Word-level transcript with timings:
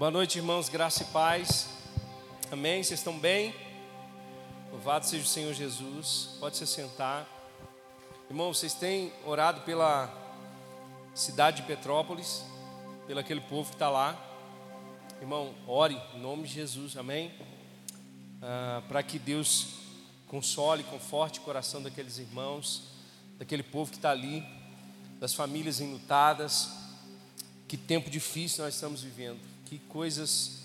Boa 0.00 0.10
noite, 0.10 0.38
irmãos, 0.38 0.70
graça 0.70 1.02
e 1.02 1.06
paz. 1.08 1.68
Amém? 2.50 2.82
Vocês 2.82 3.00
estão 3.00 3.18
bem? 3.18 3.54
Louvado 4.72 5.04
seja 5.04 5.22
o 5.22 5.26
Senhor 5.26 5.52
Jesus. 5.52 6.38
Pode 6.40 6.56
se 6.56 6.66
sentar. 6.66 7.28
Irmãos, 8.30 8.58
vocês 8.58 8.72
têm 8.72 9.12
orado 9.26 9.60
pela 9.60 10.10
cidade 11.14 11.58
de 11.58 11.64
Petrópolis, 11.64 12.42
pelo 13.06 13.20
aquele 13.20 13.42
povo 13.42 13.68
que 13.68 13.74
está 13.74 13.90
lá. 13.90 14.18
Irmão, 15.20 15.54
ore 15.66 16.00
em 16.14 16.18
nome 16.18 16.44
de 16.44 16.54
Jesus, 16.54 16.96
amém? 16.96 17.30
Ah, 18.40 18.82
Para 18.88 19.02
que 19.02 19.18
Deus 19.18 19.66
console, 20.28 20.82
conforte 20.82 21.40
o 21.40 21.42
coração 21.42 21.82
daqueles 21.82 22.16
irmãos, 22.16 22.84
daquele 23.38 23.62
povo 23.62 23.90
que 23.90 23.98
está 23.98 24.12
ali, 24.12 24.42
das 25.18 25.34
famílias 25.34 25.78
enlutadas. 25.78 26.70
Que 27.68 27.76
tempo 27.76 28.08
difícil 28.08 28.64
nós 28.64 28.72
estamos 28.72 29.02
vivendo, 29.02 29.49
que 29.70 29.78
coisas 29.78 30.58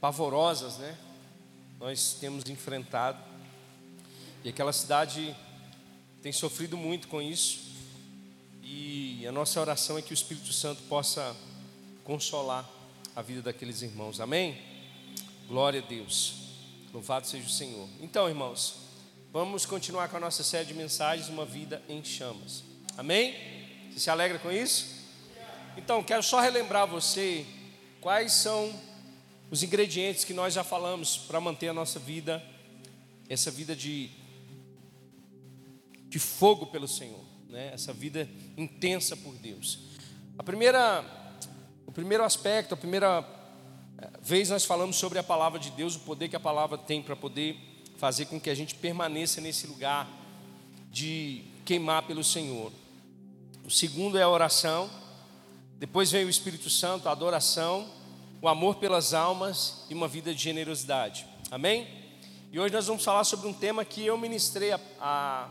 pavorosas, 0.00 0.76
né? 0.78 0.98
Nós 1.78 2.16
temos 2.18 2.50
enfrentado. 2.50 3.22
E 4.42 4.48
aquela 4.48 4.72
cidade 4.72 5.36
tem 6.20 6.32
sofrido 6.32 6.76
muito 6.76 7.06
com 7.06 7.22
isso. 7.22 7.60
E 8.60 9.24
a 9.24 9.30
nossa 9.30 9.60
oração 9.60 9.96
é 9.96 10.02
que 10.02 10.12
o 10.12 10.14
Espírito 10.14 10.52
Santo 10.52 10.82
possa 10.88 11.36
consolar 12.02 12.68
a 13.14 13.22
vida 13.22 13.40
daqueles 13.40 13.82
irmãos. 13.82 14.18
Amém? 14.18 14.60
Glória 15.46 15.80
a 15.80 15.86
Deus. 15.86 16.34
Louvado 16.92 17.24
seja 17.28 17.46
o 17.46 17.50
Senhor. 17.50 17.88
Então, 18.00 18.28
irmãos, 18.28 18.78
vamos 19.32 19.64
continuar 19.64 20.08
com 20.08 20.16
a 20.16 20.20
nossa 20.20 20.42
série 20.42 20.66
de 20.66 20.74
mensagens, 20.74 21.28
Uma 21.28 21.46
Vida 21.46 21.80
em 21.88 22.02
Chamas. 22.02 22.64
Amém? 22.98 23.32
Você 23.92 24.00
se 24.00 24.10
alegra 24.10 24.40
com 24.40 24.50
isso? 24.50 24.98
Então, 25.76 26.02
quero 26.02 26.24
só 26.24 26.40
relembrar 26.40 26.88
você 26.88 27.46
quais 28.00 28.32
são 28.32 28.72
os 29.50 29.62
ingredientes 29.62 30.24
que 30.24 30.32
nós 30.32 30.54
já 30.54 30.64
falamos 30.64 31.16
para 31.16 31.40
manter 31.40 31.68
a 31.68 31.72
nossa 31.72 31.98
vida, 31.98 32.42
essa 33.28 33.50
vida 33.50 33.74
de, 33.74 34.10
de 36.08 36.18
fogo 36.18 36.66
pelo 36.66 36.88
Senhor, 36.88 37.24
né? 37.48 37.70
essa 37.72 37.92
vida 37.92 38.28
intensa 38.56 39.16
por 39.16 39.34
Deus. 39.34 39.80
A 40.38 40.42
primeira, 40.42 41.04
o 41.86 41.92
primeiro 41.92 42.24
aspecto, 42.24 42.74
a 42.74 42.76
primeira 42.76 43.26
eh, 43.98 44.10
vez 44.22 44.48
nós 44.50 44.64
falamos 44.64 44.96
sobre 44.96 45.18
a 45.18 45.22
palavra 45.22 45.58
de 45.58 45.70
Deus, 45.70 45.96
o 45.96 46.00
poder 46.00 46.28
que 46.28 46.36
a 46.36 46.40
palavra 46.40 46.78
tem 46.78 47.02
para 47.02 47.16
poder 47.16 47.56
fazer 47.98 48.26
com 48.26 48.40
que 48.40 48.48
a 48.48 48.54
gente 48.54 48.74
permaneça 48.76 49.40
nesse 49.40 49.66
lugar 49.66 50.08
de 50.90 51.44
queimar 51.64 52.04
pelo 52.04 52.24
Senhor. 52.24 52.72
O 53.64 53.70
segundo 53.70 54.16
é 54.16 54.22
a 54.22 54.28
oração, 54.28 54.88
depois 55.80 56.12
vem 56.12 56.26
o 56.26 56.28
Espírito 56.28 56.68
Santo, 56.68 57.08
a 57.08 57.12
adoração, 57.12 57.90
o 58.42 58.48
amor 58.48 58.74
pelas 58.74 59.14
almas 59.14 59.86
e 59.88 59.94
uma 59.94 60.06
vida 60.06 60.34
de 60.34 60.42
generosidade. 60.42 61.24
Amém? 61.50 61.88
E 62.52 62.60
hoje 62.60 62.74
nós 62.74 62.86
vamos 62.86 63.02
falar 63.02 63.24
sobre 63.24 63.48
um 63.48 63.52
tema 63.54 63.82
que 63.82 64.04
eu 64.04 64.18
ministrei 64.18 64.72
a, 64.72 64.80
a 65.00 65.48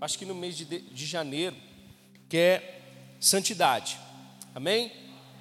acho 0.00 0.16
que 0.16 0.24
no 0.24 0.36
mês 0.36 0.56
de, 0.56 0.64
de 0.64 1.04
janeiro, 1.04 1.56
que 2.28 2.36
é 2.36 2.80
santidade. 3.18 3.98
Amém? 4.54 4.92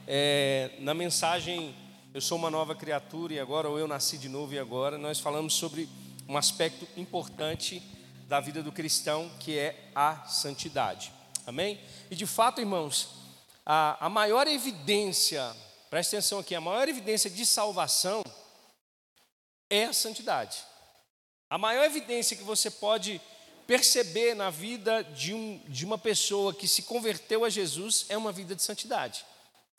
É, 0.08 0.72
na 0.80 0.95
mensagem 0.95 1.76
Eu 2.12 2.22
sou 2.22 2.38
uma 2.38 2.50
nova 2.50 2.73
criatura 2.73 3.34
e 3.34 3.39
agora, 3.39 3.70
ou 3.70 3.78
eu 3.78 3.88
nasci 3.88 4.17
de 4.17 4.28
novo 4.28 4.56
e 4.56 4.58
agora, 4.58 4.98
nós 4.98 5.20
falamos 5.20 5.54
sobre 5.54 5.88
um 6.28 6.36
aspecto 6.36 6.88
importante 6.98 7.80
da 8.28 8.39
vida 8.39 8.64
do 8.64 8.72
cristão, 8.72 9.30
que 9.39 9.56
é 9.56 9.92
a 9.94 10.26
santidade. 10.26 11.12
Amém? 11.45 11.80
E 12.10 12.16
de 12.16 12.26
fato, 12.26 12.60
irmãos, 12.60 13.14
a, 13.66 14.05
a 14.05 14.09
maior 14.09 14.47
evidência, 14.47 15.55
preste 15.89 16.16
atenção 16.16 16.39
aqui, 16.39 16.53
a 16.53 16.61
maior 16.61 16.88
evidência 16.88 17.30
de 17.30 17.45
salvação 17.45 18.21
é 19.69 19.85
a 19.85 19.94
santidade. 19.94 20.58
A 21.49 21.58
maior 21.58 21.86
evidência 21.86 22.38
que 22.38 22.43
você 22.43 22.69
pode 22.69 23.20
perceber 23.65 24.36
na 24.36 24.49
vida 24.49 25.04
de, 25.04 25.33
um, 25.33 25.59
de 25.67 25.86
uma 25.86 25.98
pessoa 25.98 26.54
que 26.54 26.67
se 26.67 26.83
converteu 26.83 27.43
a 27.43 27.49
Jesus 27.49 28.05
é 28.09 28.17
uma 28.17 28.31
vida 28.31 28.55
de 28.55 28.61
santidade. 28.61 29.25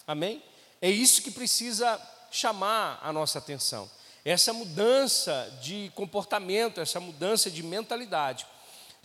Amém? 0.06 0.42
É 0.80 0.90
isso 0.90 1.22
que 1.22 1.30
precisa 1.30 2.00
chamar 2.30 2.98
a 3.02 3.12
nossa 3.12 3.38
atenção. 3.38 3.90
Essa 4.24 4.52
mudança 4.52 5.56
de 5.62 5.92
comportamento, 5.94 6.80
essa 6.80 6.98
mudança 6.98 7.48
de 7.48 7.62
mentalidade. 7.62 8.44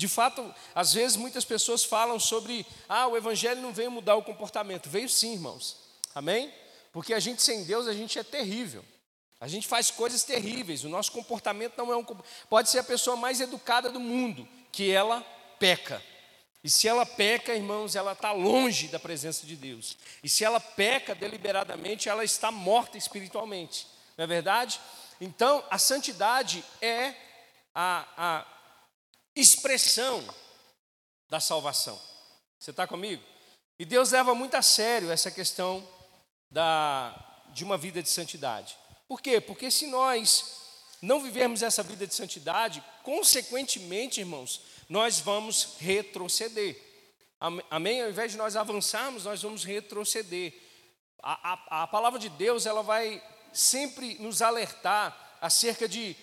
De 0.02 0.08
fato, 0.08 0.52
às 0.74 0.96
vezes 0.96 1.16
muitas 1.16 1.46
pessoas 1.46 1.84
falam 1.84 2.20
sobre, 2.20 2.66
ah, 2.90 3.06
o 3.06 3.16
evangelho 3.16 3.62
não 3.62 3.72
veio 3.72 3.92
mudar 3.92 4.16
o 4.16 4.24
comportamento. 4.24 4.90
Veio 4.90 5.08
sim, 5.08 5.34
irmãos. 5.34 5.78
Amém? 6.16 6.52
Porque 6.92 7.14
a 7.14 7.20
gente 7.20 7.44
sem 7.44 7.64
Deus, 7.66 7.86
a 7.88 7.94
gente 7.94 8.18
é 8.18 8.24
terrível. 8.24 8.84
A 9.40 9.48
gente 9.48 9.68
faz 9.68 9.92
coisas 9.92 10.24
terríveis. 10.24 10.84
O 10.84 10.90
nosso 10.90 11.12
comportamento 11.12 11.78
não 11.78 11.94
é 11.94 11.96
um 11.96 12.04
pode 12.50 12.72
ser 12.72 12.80
a 12.80 12.84
pessoa 12.84 13.16
mais 13.16 13.40
educada 13.42 13.92
do 13.92 14.00
mundo, 14.00 14.48
que 14.72 14.90
ela 14.90 15.22
peca. 15.60 16.02
E 16.64 16.70
se 16.70 16.88
ela 16.88 17.06
peca, 17.06 17.54
irmãos, 17.54 17.96
ela 17.96 18.14
está 18.14 18.32
longe 18.32 18.88
da 18.88 18.98
presença 18.98 19.46
de 19.46 19.56
Deus. 19.56 20.00
E 20.24 20.28
se 20.28 20.44
ela 20.44 20.60
peca 20.60 21.14
deliberadamente, 21.14 22.10
ela 22.10 22.24
está 22.24 22.50
morta 22.50 22.98
espiritualmente. 22.98 23.86
Não 24.18 24.24
é 24.24 24.28
verdade? 24.28 24.82
Então, 25.20 25.64
a 25.70 25.78
santidade 25.78 26.64
é 26.82 27.14
a, 27.76 28.08
a 28.18 28.61
expressão 29.36 30.24
da 31.30 31.40
salvação. 31.40 32.00
Você 32.60 32.72
está 32.72 32.86
comigo? 32.86 33.24
E 33.80 33.86
Deus 33.86 34.12
leva 34.12 34.36
muito 34.36 34.56
a 34.56 34.62
sério 34.62 35.10
essa 35.10 35.32
questão 35.32 35.88
da, 36.50 37.16
de 37.54 37.64
uma 37.64 37.78
vida 37.78 38.04
de 38.04 38.10
santidade. 38.10 38.78
Por 39.08 39.22
quê? 39.22 39.42
Porque 39.42 39.72
se 39.72 39.88
nós 39.88 40.62
não 41.02 41.20
vivermos 41.20 41.64
essa 41.64 41.82
vida 41.82 42.06
de 42.06 42.14
santidade, 42.14 42.84
consequentemente, 43.04 44.20
irmãos, 44.20 44.62
nós 44.88 45.20
vamos 45.20 45.78
retroceder. 45.80 46.80
Amém? 47.70 48.04
Ao 48.04 48.10
invés 48.10 48.34
de 48.34 48.38
nós 48.38 48.56
avançarmos, 48.56 49.26
nós 49.26 49.42
vamos 49.42 49.64
retroceder. 49.64 50.54
A, 51.24 51.54
a, 51.54 51.84
a 51.84 51.88
palavra 51.88 52.20
de 52.20 52.30
Deus 52.30 52.66
ela 52.66 52.84
vai 52.84 53.24
sempre 53.52 54.16
nos 54.20 54.42
alertar 54.42 55.38
acerca 55.42 55.88
de, 55.88 56.16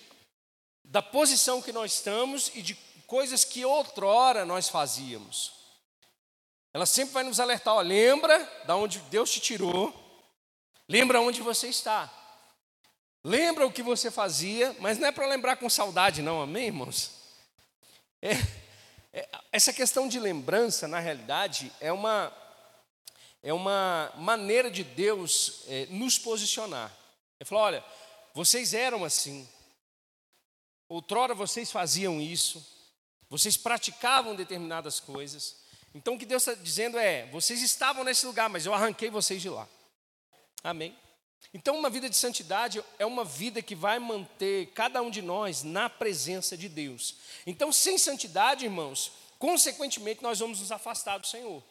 da 0.83 1.01
posição 1.01 1.61
que 1.61 1.73
nós 1.73 1.93
estamos 1.93 2.51
e 2.55 2.61
de 2.61 2.73
coisas 3.09 3.43
que 3.43 3.65
outrora 3.65 4.45
nós 4.45 4.69
fazíamos. 4.69 5.51
Ela 6.71 6.85
sempre 6.85 7.15
vai 7.15 7.23
nos 7.23 7.39
alertar, 7.39 7.73
ó, 7.73 7.81
lembra 7.81 8.37
da 8.65 8.75
onde 8.75 8.99
Deus 8.99 9.31
te 9.31 9.39
tirou, 9.39 9.91
lembra 10.87 11.19
onde 11.19 11.41
você 11.41 11.67
está. 11.67 12.13
Lembra 13.23 13.65
o 13.65 13.71
que 13.71 13.81
você 13.81 14.11
fazia, 14.11 14.75
mas 14.79 14.99
não 14.99 15.07
é 15.07 15.11
para 15.11 15.27
lembrar 15.27 15.57
com 15.57 15.67
saudade, 15.67 16.21
não, 16.21 16.39
amém, 16.39 16.67
irmãos? 16.67 17.11
É, 18.21 18.33
é, 19.11 19.27
essa 19.51 19.73
questão 19.73 20.07
de 20.07 20.19
lembrança, 20.19 20.87
na 20.87 20.99
realidade, 20.99 21.71
é 21.81 21.91
uma, 21.91 22.31
é 23.41 23.51
uma 23.51 24.13
maneira 24.17 24.69
de 24.69 24.83
Deus 24.83 25.63
é, 25.67 25.87
nos 25.87 26.19
posicionar. 26.19 26.95
Ele 27.39 27.47
falou: 27.49 27.63
olha, 27.63 27.83
vocês 28.35 28.75
eram 28.75 29.03
assim, 29.03 29.49
outrora 30.87 31.33
vocês 31.33 31.71
faziam 31.71 32.21
isso, 32.21 32.78
vocês 33.29 33.55
praticavam 33.55 34.35
determinadas 34.35 34.99
coisas. 34.99 35.57
Então 35.93 36.15
o 36.15 36.19
que 36.19 36.25
Deus 36.25 36.47
está 36.47 36.61
dizendo 36.61 36.97
é: 36.97 37.27
vocês 37.27 37.61
estavam 37.61 38.03
nesse 38.03 38.25
lugar, 38.25 38.49
mas 38.49 38.65
eu 38.65 38.73
arranquei 38.73 39.09
vocês 39.09 39.41
de 39.41 39.49
lá. 39.49 39.67
Amém. 40.63 40.97
Então, 41.53 41.77
uma 41.77 41.89
vida 41.89 42.09
de 42.09 42.15
santidade 42.15 42.83
é 42.99 43.05
uma 43.05 43.23
vida 43.23 43.61
que 43.61 43.73
vai 43.73 43.97
manter 43.97 44.67
cada 44.73 45.01
um 45.01 45.09
de 45.09 45.21
nós 45.21 45.63
na 45.63 45.89
presença 45.89 46.55
de 46.55 46.69
Deus. 46.69 47.15
Então, 47.45 47.71
sem 47.71 47.97
santidade, 47.97 48.65
irmãos, 48.65 49.11
consequentemente 49.39 50.21
nós 50.21 50.39
vamos 50.39 50.59
nos 50.59 50.71
afastar 50.71 51.17
do 51.17 51.25
Senhor. 51.25 51.63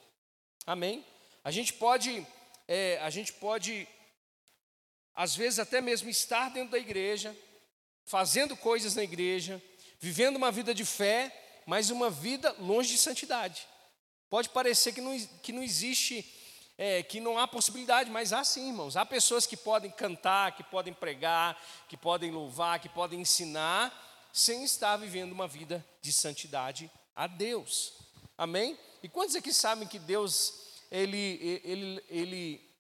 Amém? 0.67 1.05
A 1.45 1.51
gente 1.53 1.73
pode, 1.75 2.27
é, 2.67 2.99
a 3.03 3.11
gente 3.11 3.33
pode, 3.35 3.87
às 5.15 5.37
vezes 5.37 5.61
até 5.61 5.81
mesmo 5.81 6.09
estar 6.09 6.49
dentro 6.51 6.73
da 6.73 6.79
igreja, 6.79 7.37
fazendo 8.05 8.57
coisas 8.57 8.97
na 8.97 9.05
igreja, 9.05 9.63
vivendo 10.01 10.37
uma 10.37 10.51
vida 10.51 10.75
de 10.75 10.85
fé, 10.85 11.33
mas 11.69 11.91
uma 11.91 12.09
vida 12.09 12.57
longe 12.59 12.93
de 12.93 12.97
santidade. 12.97 13.69
Pode 14.31 14.49
parecer 14.49 14.91
que 14.91 15.03
não, 15.03 15.19
que 15.43 15.53
não 15.53 15.63
existe, 15.63 16.27
é, 16.79 17.03
que 17.03 17.21
não 17.21 17.39
há 17.39 17.47
possibilidade, 17.47 18.09
mas 18.11 18.33
há 18.33 18.43
sim, 18.43 18.69
irmãos. 18.69 18.97
Há 18.97 19.05
pessoas 19.05 19.45
que 19.45 19.55
podem 19.55 19.91
cantar, 19.91 20.57
que 20.57 20.65
podem 20.65 20.95
pregar, 20.95 21.63
que 21.87 21.95
podem 21.95 22.31
louvar, 22.31 22.81
que 22.81 22.89
podem 22.89 23.21
ensinar, 23.21 23.93
sem 24.33 24.65
estar 24.65 24.97
vivendo 24.97 25.33
uma 25.33 25.47
vida 25.47 25.85
de 26.01 26.11
santidade 26.11 26.91
a 27.15 27.27
Deus. 27.27 27.93
Amém? 28.39 28.79
E 29.03 29.09
quantos 29.09 29.37
aqui 29.37 29.53
sabem 29.53 29.87
que 29.87 29.99
Deus, 29.99 30.73
ele, 30.91 31.61
ele, 31.63 32.05
ele, 32.09 32.71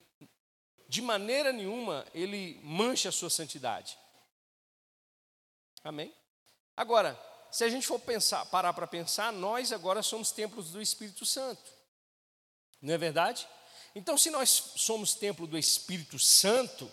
de 0.88 1.02
maneira 1.02 1.52
nenhuma, 1.52 2.06
ele 2.14 2.58
mancha 2.64 3.10
a 3.10 3.12
sua 3.12 3.28
santidade? 3.28 3.98
Amém? 5.84 6.10
Agora, 6.74 7.20
se 7.50 7.64
a 7.64 7.68
gente 7.68 7.86
for 7.86 7.98
pensar, 7.98 8.44
parar 8.46 8.72
para 8.72 8.86
pensar, 8.86 9.32
nós 9.32 9.72
agora 9.72 10.02
somos 10.02 10.30
templos 10.30 10.70
do 10.70 10.80
Espírito 10.80 11.24
Santo. 11.24 11.70
Não 12.80 12.94
é 12.94 12.98
verdade? 12.98 13.46
Então, 13.94 14.16
se 14.16 14.30
nós 14.30 14.50
somos 14.76 15.14
templo 15.14 15.46
do 15.46 15.58
Espírito 15.58 16.18
Santo, 16.18 16.90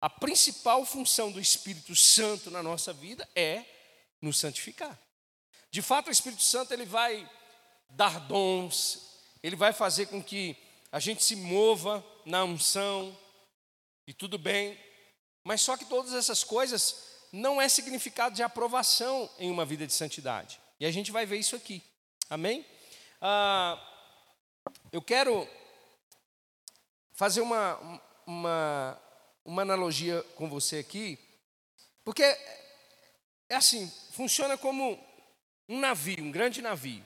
a 0.00 0.10
principal 0.10 0.84
função 0.84 1.30
do 1.30 1.40
Espírito 1.40 1.94
Santo 1.94 2.50
na 2.50 2.62
nossa 2.62 2.92
vida 2.92 3.28
é 3.34 3.64
nos 4.20 4.38
santificar. 4.38 4.98
De 5.70 5.82
fato, 5.82 6.08
o 6.08 6.12
Espírito 6.12 6.42
Santo 6.42 6.72
ele 6.72 6.86
vai 6.86 7.28
dar 7.90 8.20
dons, 8.20 9.20
ele 9.42 9.56
vai 9.56 9.72
fazer 9.72 10.06
com 10.06 10.22
que 10.22 10.56
a 10.90 10.98
gente 10.98 11.22
se 11.22 11.36
mova 11.36 12.04
na 12.24 12.44
unção 12.44 13.16
e 14.06 14.12
tudo 14.12 14.38
bem, 14.38 14.78
mas 15.44 15.60
só 15.60 15.76
que 15.76 15.84
todas 15.84 16.14
essas 16.14 16.42
coisas 16.42 17.15
não 17.32 17.60
é 17.60 17.68
significado 17.68 18.34
de 18.34 18.42
aprovação 18.42 19.28
em 19.38 19.50
uma 19.50 19.64
vida 19.64 19.86
de 19.86 19.92
santidade. 19.92 20.60
E 20.78 20.86
a 20.86 20.90
gente 20.90 21.10
vai 21.10 21.26
ver 21.26 21.38
isso 21.38 21.56
aqui. 21.56 21.82
Amém? 22.28 22.64
Ah, 23.20 23.80
eu 24.92 25.00
quero 25.00 25.48
fazer 27.14 27.40
uma, 27.40 28.00
uma, 28.26 29.02
uma 29.44 29.62
analogia 29.62 30.22
com 30.34 30.48
você 30.48 30.78
aqui, 30.78 31.18
porque 32.04 32.22
é 33.48 33.54
assim, 33.54 33.90
funciona 34.12 34.58
como 34.58 34.98
um 35.68 35.78
navio, 35.78 36.22
um 36.22 36.30
grande 36.30 36.60
navio. 36.60 37.04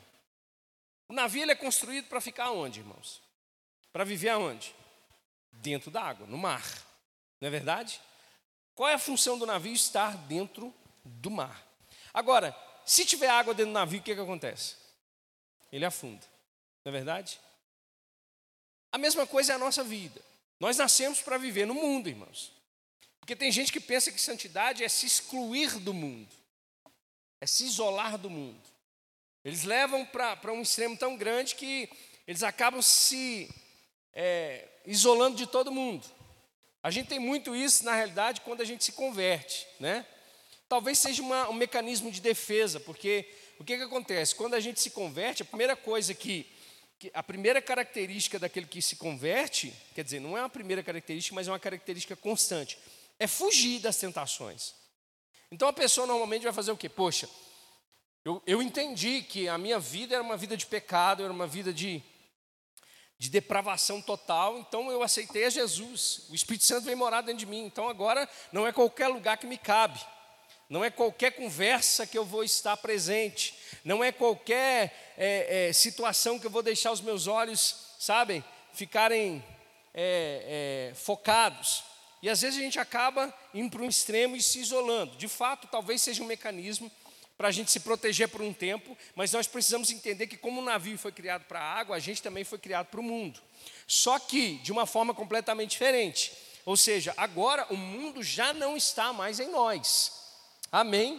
O 1.09 1.13
navio 1.13 1.43
ele 1.43 1.53
é 1.53 1.57
construído 1.57 2.09
para 2.09 2.21
ficar 2.21 2.51
onde, 2.51 2.81
irmãos? 2.81 3.23
Para 3.93 4.05
viver 4.05 4.31
aonde? 4.31 4.75
Dentro 5.53 5.91
da 5.91 6.03
água, 6.03 6.27
no 6.27 6.39
mar. 6.39 6.65
Não 7.41 7.49
é 7.49 7.51
verdade? 7.51 8.01
Qual 8.75 8.89
é 8.89 8.95
a 8.95 8.99
função 8.99 9.39
do 9.39 9.47
navio? 9.47 9.73
Estar 9.73 10.17
dentro 10.17 10.75
do 11.05 11.31
mar. 11.31 11.67
Agora, 12.13 12.57
se 12.85 13.05
tiver 13.05 13.29
água 13.29 13.55
dentro 13.55 13.73
do 13.73 13.75
navio, 13.75 14.01
o 14.01 14.03
que, 14.03 14.15
que 14.15 14.21
acontece? 14.21 14.77
Ele 15.73 15.85
afunda. 15.85 16.27
Não 16.85 16.91
é 16.91 16.93
verdade? 16.93 17.41
A 18.93 18.99
mesma 18.99 19.27
coisa 19.27 19.53
é 19.53 19.57
a 19.57 19.59
nossa 19.59 19.85
vida. 19.85 20.21
Nós 20.59 20.77
nascemos 20.77 21.21
para 21.21 21.39
viver 21.39 21.67
no 21.67 21.75
mundo, 21.75 22.09
irmãos. 22.09 22.53
Porque 23.21 23.37
tem 23.37 23.53
gente 23.53 23.73
que 23.73 23.81
pensa 23.81 24.11
que 24.11 24.21
santidade 24.21 24.83
é 24.83 24.89
se 24.89 25.07
excluir 25.07 25.79
do 25.79 25.95
mundo, 25.95 26.29
é 27.41 27.47
se 27.47 27.65
isolar 27.65 28.19
do 28.19 28.29
mundo. 28.29 28.61
Eles 29.45 29.63
levam 29.63 30.05
para 30.05 30.53
um 30.53 30.63
extremo 30.63 30.97
tão 30.97 31.17
grande 31.17 31.55
que 31.55 31.89
eles 32.27 32.43
acabam 32.43 32.83
se 32.83 33.49
é, 34.13 34.69
isolando 34.85 35.37
de 35.37 35.47
todo 35.47 35.71
mundo. 35.71 36.05
A 36.83 36.91
gente 36.91 37.09
tem 37.09 37.19
muito 37.19 37.55
isso, 37.55 37.85
na 37.85 37.95
realidade, 37.95 38.41
quando 38.41 38.61
a 38.61 38.65
gente 38.65 38.85
se 38.85 38.93
converte, 38.93 39.67
né? 39.79 40.07
Talvez 40.69 40.99
seja 40.99 41.21
uma, 41.23 41.49
um 41.49 41.53
mecanismo 41.53 42.11
de 42.11 42.21
defesa, 42.21 42.81
porque 42.81 43.29
o 43.59 43.65
que, 43.65 43.77
que 43.77 43.83
acontece? 43.83 44.35
Quando 44.35 44.55
a 44.55 44.61
gente 44.61 44.81
se 44.81 44.91
converte, 44.91 45.43
a 45.43 45.45
primeira 45.45 45.77
coisa 45.77 46.15
que 46.15 46.47
a 47.15 47.23
primeira 47.23 47.63
característica 47.63 48.39
daquele 48.39 48.67
que 48.67 48.83
se 48.83 48.97
converte, 48.97 49.73
quer 49.95 50.05
dizer, 50.05 50.21
não 50.21 50.37
é 50.37 50.43
uma 50.43 50.51
primeira 50.51 50.83
característica, 50.83 51.35
mas 51.35 51.49
é 51.49 51.51
uma 51.51 51.59
característica 51.59 52.15
constante, 52.15 52.79
é 53.19 53.27
fugir 53.27 53.81
das 53.81 53.97
tentações. 53.97 54.75
Então 55.51 55.67
a 55.67 55.73
pessoa 55.73 56.07
normalmente 56.07 56.43
vai 56.43 56.53
fazer 56.53 56.71
o 56.71 56.77
quê? 56.77 56.89
Poxa, 56.89 57.29
eu, 58.25 58.43
eu 58.47 58.63
entendi 58.63 59.23
que 59.23 59.49
a 59.49 59.57
minha 59.57 59.79
vida 59.79 60.15
era 60.15 60.23
uma 60.23 60.37
vida 60.37 60.57
de 60.57 60.67
pecado, 60.67 61.23
era 61.25 61.33
uma 61.33 61.47
vida 61.47 61.73
de, 61.73 62.03
de 63.21 63.29
depravação 63.29 64.01
total, 64.01 64.59
então 64.59 64.91
eu 64.91 65.03
aceitei 65.03 65.45
a 65.45 65.51
Jesus. 65.51 66.23
O 66.31 66.35
Espírito 66.35 66.65
Santo 66.65 66.87
veio 66.87 66.97
morar 66.97 67.21
dentro 67.21 67.41
de 67.41 67.45
mim, 67.45 67.67
então 67.67 67.87
agora 67.87 68.27
não 68.51 68.67
é 68.67 68.73
qualquer 68.73 69.09
lugar 69.09 69.37
que 69.37 69.47
me 69.47 69.59
cabe. 69.59 70.01
Não 70.71 70.83
é 70.83 70.89
qualquer 70.89 71.33
conversa 71.33 72.07
que 72.07 72.17
eu 72.17 72.25
vou 72.25 72.43
estar 72.43 72.79
presente, 72.79 73.55
não 73.85 74.03
é 74.03 74.11
qualquer 74.11 75.15
é, 75.19 75.69
é, 75.69 75.73
situação 75.75 76.39
que 76.39 76.47
eu 76.47 76.51
vou 76.51 76.63
deixar 76.63 76.93
os 76.93 77.03
meus 77.03 77.27
olhos, 77.27 77.95
sabem, 77.99 78.43
ficarem 78.73 79.45
é, 79.93 80.93
é, 80.93 80.95
focados. 80.95 81.85
E 82.23 82.31
às 82.31 82.41
vezes 82.41 82.59
a 82.59 82.63
gente 82.63 82.79
acaba 82.79 83.35
indo 83.53 83.77
para 83.77 83.83
um 83.83 83.89
extremo 83.89 84.35
e 84.35 84.41
se 84.41 84.61
isolando. 84.61 85.15
De 85.17 85.29
fato, 85.29 85.69
talvez 85.69 86.01
seja 86.01 86.23
um 86.23 86.27
mecanismo 86.27 86.91
para 87.41 87.49
a 87.49 87.53
gente 87.53 87.71
se 87.71 87.81
proteger 87.81 88.29
por 88.29 88.43
um 88.43 88.53
tempo, 88.53 88.95
mas 89.15 89.33
nós 89.33 89.47
precisamos 89.47 89.91
entender 89.91 90.27
que, 90.27 90.37
como 90.37 90.61
o 90.61 90.65
navio 90.65 90.99
foi 90.99 91.11
criado 91.11 91.47
para 91.47 91.59
a 91.59 91.73
água, 91.73 91.97
a 91.97 91.99
gente 91.99 92.21
também 92.21 92.45
foi 92.45 92.59
criado 92.59 92.89
para 92.89 93.01
o 93.01 93.03
mundo. 93.03 93.41
Só 93.87 94.19
que 94.19 94.59
de 94.59 94.71
uma 94.71 94.85
forma 94.85 95.15
completamente 95.15 95.71
diferente. 95.71 96.35
Ou 96.67 96.77
seja, 96.77 97.15
agora 97.17 97.67
o 97.71 97.79
mundo 97.79 98.23
já 98.23 98.53
não 98.53 98.77
está 98.77 99.11
mais 99.15 99.41
em 99.41 99.49
nós. 99.49 100.13
Amém? 100.71 101.19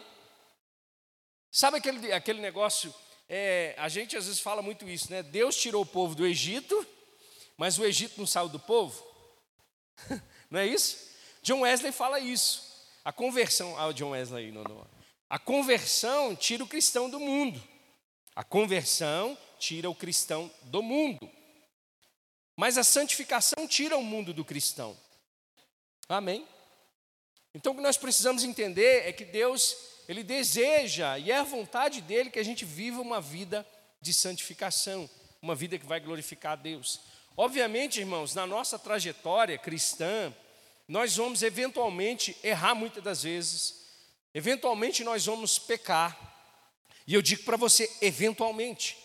Sabe 1.49 1.77
aquele, 1.77 2.13
aquele 2.13 2.39
negócio? 2.39 2.93
É, 3.27 3.73
a 3.79 3.89
gente 3.89 4.15
às 4.15 4.27
vezes 4.27 4.39
fala 4.39 4.61
muito 4.61 4.87
isso, 4.87 5.09
né? 5.09 5.23
Deus 5.23 5.55
tirou 5.55 5.81
o 5.81 5.87
povo 5.87 6.13
do 6.13 6.27
Egito, 6.27 6.85
mas 7.57 7.79
o 7.79 7.83
Egito 7.83 8.19
não 8.19 8.27
saiu 8.27 8.47
do 8.47 8.59
povo. 8.59 9.03
não 10.51 10.59
é 10.59 10.67
isso? 10.67 10.99
John 11.41 11.61
Wesley 11.61 11.91
fala 11.91 12.19
isso. 12.19 12.61
A 13.03 13.11
conversão, 13.11 13.75
ah, 13.75 13.87
o 13.87 13.93
John 13.93 14.11
Wesley, 14.11 14.51
não, 14.51 14.63
não. 14.63 15.00
A 15.31 15.39
conversão 15.39 16.35
tira 16.35 16.61
o 16.61 16.67
cristão 16.67 17.09
do 17.09 17.17
mundo. 17.17 17.63
A 18.35 18.43
conversão 18.43 19.37
tira 19.57 19.89
o 19.89 19.95
cristão 19.95 20.51
do 20.63 20.83
mundo. 20.83 21.31
Mas 22.57 22.77
a 22.77 22.83
santificação 22.83 23.65
tira 23.65 23.95
o 23.97 24.03
mundo 24.03 24.33
do 24.33 24.43
cristão. 24.43 24.93
Amém? 26.09 26.45
Então 27.55 27.71
o 27.71 27.75
que 27.77 27.81
nós 27.81 27.95
precisamos 27.95 28.43
entender 28.43 29.07
é 29.07 29.13
que 29.13 29.23
Deus, 29.23 29.77
Ele 30.05 30.21
deseja 30.21 31.17
e 31.17 31.31
é 31.31 31.37
a 31.37 31.43
vontade 31.43 32.01
dele 32.01 32.29
que 32.29 32.39
a 32.39 32.43
gente 32.43 32.65
viva 32.65 32.99
uma 32.99 33.21
vida 33.21 33.65
de 34.01 34.13
santificação, 34.13 35.09
uma 35.41 35.55
vida 35.55 35.79
que 35.79 35.85
vai 35.85 36.01
glorificar 36.01 36.51
a 36.51 36.57
Deus. 36.57 36.99
Obviamente, 37.37 38.01
irmãos, 38.01 38.35
na 38.35 38.45
nossa 38.45 38.77
trajetória 38.77 39.57
cristã, 39.57 40.35
nós 40.89 41.15
vamos 41.15 41.41
eventualmente 41.41 42.35
errar 42.43 42.75
muitas 42.75 43.01
das 43.01 43.23
vezes, 43.23 43.80
eventualmente 44.33 45.03
nós 45.03 45.25
vamos 45.25 45.59
pecar, 45.59 46.17
e 47.07 47.13
eu 47.13 47.21
digo 47.21 47.43
para 47.43 47.57
você, 47.57 47.89
eventualmente, 48.01 48.97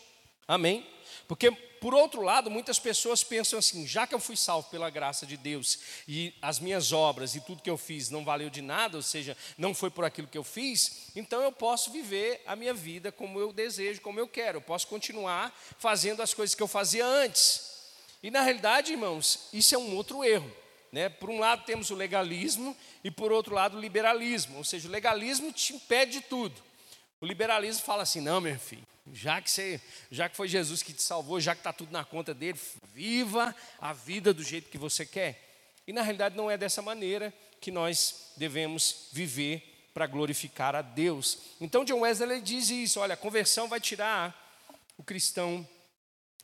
amém? 0.47 0.87
Porque 1.27 1.51
por 1.81 1.95
outro 1.95 2.23
lado, 2.23 2.51
muitas 2.51 2.79
pessoas 2.79 3.23
pensam 3.23 3.59
assim: 3.59 3.87
já 3.87 4.07
que 4.07 4.15
eu 4.15 4.19
fui 4.21 4.37
salvo 4.37 4.69
pela 4.71 4.91
graça 4.91 5.27
de 5.27 5.37
Deus 5.37 5.79
e 6.09 6.35
as 6.41 6.59
minhas 6.59 6.93
obras 6.93 7.35
e 7.35 7.41
tudo 7.41 7.63
que 7.63 7.71
eu 7.71 7.79
fiz 7.79 8.11
não 8.11 8.25
valeu 8.25 8.51
de 8.51 8.63
nada, 8.63 8.97
ou 8.97 9.03
seja, 9.03 9.37
não 9.57 9.75
foi 9.75 9.91
por 9.91 10.05
aquilo 10.05 10.29
que 10.29 10.39
eu 10.39 10.45
fiz, 10.45 11.11
então 11.15 11.43
eu 11.43 11.53
posso 11.53 11.91
viver 11.91 12.43
a 12.47 12.57
minha 12.57 12.75
vida 12.75 13.13
como 13.13 13.39
eu 13.39 13.53
desejo, 13.53 14.01
como 14.01 14.19
eu 14.19 14.27
quero, 14.27 14.59
eu 14.59 14.63
posso 14.63 14.87
continuar 14.87 15.57
fazendo 15.79 16.23
as 16.23 16.35
coisas 16.35 16.55
que 16.55 16.63
eu 16.63 16.69
fazia 16.69 17.07
antes. 17.07 17.77
E 18.23 18.31
na 18.31 18.41
realidade, 18.41 18.93
irmãos, 18.93 19.49
isso 19.53 19.75
é 19.75 19.79
um 19.79 19.95
outro 19.95 20.25
erro. 20.25 20.51
Né? 20.97 21.11
Por 21.11 21.29
um 21.29 21.39
lado 21.39 21.63
temos 21.67 21.91
o 21.91 21.95
legalismo 21.95 22.75
e 23.05 23.11
por 23.11 23.31
outro 23.31 23.55
lado 23.55 23.77
o 23.77 23.81
liberalismo, 23.81 24.57
ou 24.57 24.65
seja, 24.65 24.89
o 24.89 24.91
legalismo 24.91 25.53
te 25.53 25.75
impede 25.75 26.13
de 26.13 26.21
tudo. 26.23 26.63
O 27.21 27.27
liberalismo 27.27 27.85
fala 27.85 28.03
assim: 28.03 28.23
não, 28.23 28.41
meu 28.41 28.59
filho, 28.59 28.83
já 29.13 29.43
que, 29.43 29.51
você, 29.51 29.79
já 30.11 30.27
que 30.27 30.35
foi 30.35 30.49
Jesus 30.49 30.83
que 30.83 30.95
te 30.95 31.03
salvou, 31.03 31.39
já 31.39 31.55
que 31.55 31.61
está 31.61 31.71
tudo 31.71 31.93
na 31.93 32.03
conta 32.03 32.33
dele, 32.33 32.59
viva 32.95 33.55
a 33.79 33.93
vida 33.93 34.33
do 34.33 34.43
jeito 34.43 34.71
que 34.71 34.79
você 34.79 35.05
quer. 35.05 35.39
E 35.87 35.93
na 35.93 36.01
realidade 36.01 36.35
não 36.35 36.51
é 36.51 36.57
dessa 36.57 36.81
maneira 36.81 37.31
que 37.61 37.71
nós 37.71 38.33
devemos 38.39 39.11
viver 39.13 39.91
para 39.93 40.07
glorificar 40.07 40.75
a 40.75 40.81
Deus. 40.81 41.41
Então 41.61 41.85
John 41.85 42.01
Wesley 42.01 42.41
diz 42.41 42.71
isso: 42.71 43.01
olha, 43.01 43.13
a 43.13 43.19
conversão 43.19 43.69
vai 43.69 43.81
tirar 43.81 44.35
o 44.97 45.03
cristão 45.03 45.69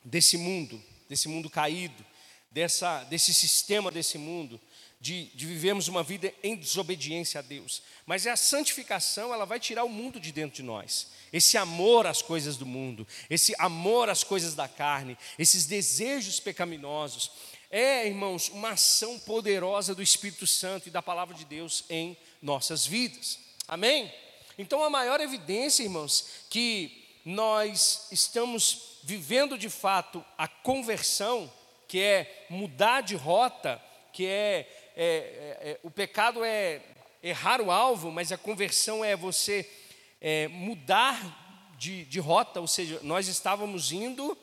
desse 0.04 0.36
mundo, 0.36 0.78
desse 1.08 1.26
mundo 1.26 1.48
caído, 1.48 2.04
dessa, 2.52 3.04
desse 3.04 3.32
sistema 3.32 3.90
desse 3.90 4.18
mundo 4.18 4.60
de, 5.00 5.24
de 5.34 5.46
vivermos 5.46 5.88
uma 5.88 6.02
vida 6.02 6.32
em 6.44 6.54
desobediência 6.54 7.40
a 7.40 7.42
Deus. 7.42 7.82
Mas 8.06 8.24
é 8.24 8.30
a 8.30 8.36
santificação, 8.36 9.34
ela 9.34 9.44
vai 9.44 9.58
tirar 9.58 9.82
o 9.82 9.88
mundo 9.88 10.20
de 10.20 10.30
dentro 10.30 10.54
de 10.56 10.62
nós. 10.62 11.08
Esse 11.32 11.58
amor 11.58 12.06
às 12.06 12.22
coisas 12.22 12.56
do 12.56 12.64
mundo, 12.64 13.06
esse 13.28 13.52
amor 13.58 14.08
às 14.08 14.22
coisas 14.22 14.54
da 14.54 14.68
carne, 14.68 15.18
esses 15.36 15.66
desejos 15.66 16.38
pecaminosos. 16.38 17.32
É, 17.68 18.06
irmãos, 18.06 18.48
uma 18.50 18.70
ação 18.70 19.18
poderosa 19.18 19.94
do 19.94 20.02
Espírito 20.02 20.46
Santo 20.46 20.88
e 20.88 20.92
da 20.92 21.02
palavra 21.02 21.34
de 21.34 21.44
Deus 21.44 21.84
em 21.90 22.16
nossas 22.40 22.86
vidas. 22.86 23.38
Amém? 23.66 24.12
Então, 24.56 24.84
a 24.84 24.90
maior 24.90 25.20
evidência, 25.20 25.82
irmãos, 25.82 26.26
que 26.48 27.02
nós 27.24 28.06
estamos 28.12 28.98
vivendo 29.02 29.58
de 29.58 29.68
fato 29.68 30.24
a 30.38 30.46
conversão, 30.46 31.50
que 31.92 32.00
é 32.00 32.46
mudar 32.48 33.02
de 33.02 33.14
rota, 33.14 33.78
que 34.14 34.26
é 34.26 34.66
é, 34.96 35.04
é, 35.04 35.70
é, 35.70 35.80
o 35.82 35.90
pecado 35.90 36.42
é 36.42 36.80
errar 37.22 37.60
o 37.60 37.70
alvo, 37.70 38.10
mas 38.10 38.32
a 38.32 38.38
conversão 38.38 39.04
é 39.04 39.14
você 39.14 39.70
é, 40.18 40.48
mudar 40.48 41.70
de, 41.76 42.06
de 42.06 42.18
rota, 42.18 42.62
ou 42.62 42.66
seja, 42.66 42.98
nós 43.02 43.28
estávamos 43.28 43.92
indo 43.92 44.34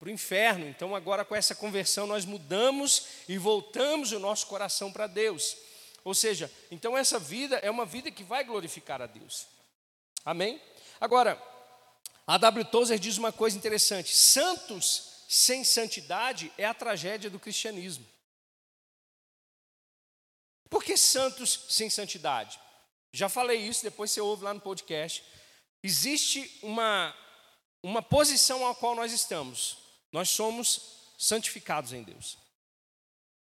para 0.00 0.08
o 0.08 0.10
inferno, 0.10 0.66
então 0.66 0.96
agora 0.96 1.22
com 1.22 1.36
essa 1.36 1.54
conversão 1.54 2.06
nós 2.06 2.24
mudamos 2.24 3.08
e 3.28 3.36
voltamos 3.36 4.12
o 4.12 4.18
nosso 4.18 4.46
coração 4.46 4.90
para 4.90 5.06
Deus. 5.06 5.54
Ou 6.02 6.14
seja, 6.14 6.50
então 6.70 6.96
essa 6.96 7.18
vida 7.18 7.56
é 7.56 7.70
uma 7.70 7.84
vida 7.84 8.10
que 8.10 8.24
vai 8.24 8.42
glorificar 8.42 9.02
a 9.02 9.06
Deus. 9.06 9.46
Amém? 10.24 10.58
Agora, 10.98 11.38
a 12.26 12.38
W. 12.38 12.64
Tozer 12.64 12.98
diz 12.98 13.18
uma 13.18 13.32
coisa 13.32 13.54
interessante: 13.54 14.14
santos 14.14 15.05
sem 15.28 15.64
santidade 15.64 16.52
é 16.56 16.64
a 16.64 16.74
tragédia 16.74 17.28
do 17.28 17.40
cristianismo. 17.40 18.06
Por 20.68 20.82
que 20.82 20.96
santos 20.96 21.66
sem 21.68 21.88
santidade? 21.88 22.60
Já 23.12 23.28
falei 23.28 23.58
isso, 23.58 23.82
depois 23.82 24.10
você 24.10 24.20
ouve 24.20 24.44
lá 24.44 24.52
no 24.52 24.60
podcast. 24.60 25.24
Existe 25.82 26.58
uma, 26.62 27.14
uma 27.82 28.02
posição 28.02 28.68
a 28.68 28.74
qual 28.74 28.94
nós 28.94 29.12
estamos. 29.12 29.78
Nós 30.12 30.28
somos 30.28 31.14
santificados 31.18 31.92
em 31.92 32.02
Deus. 32.02 32.36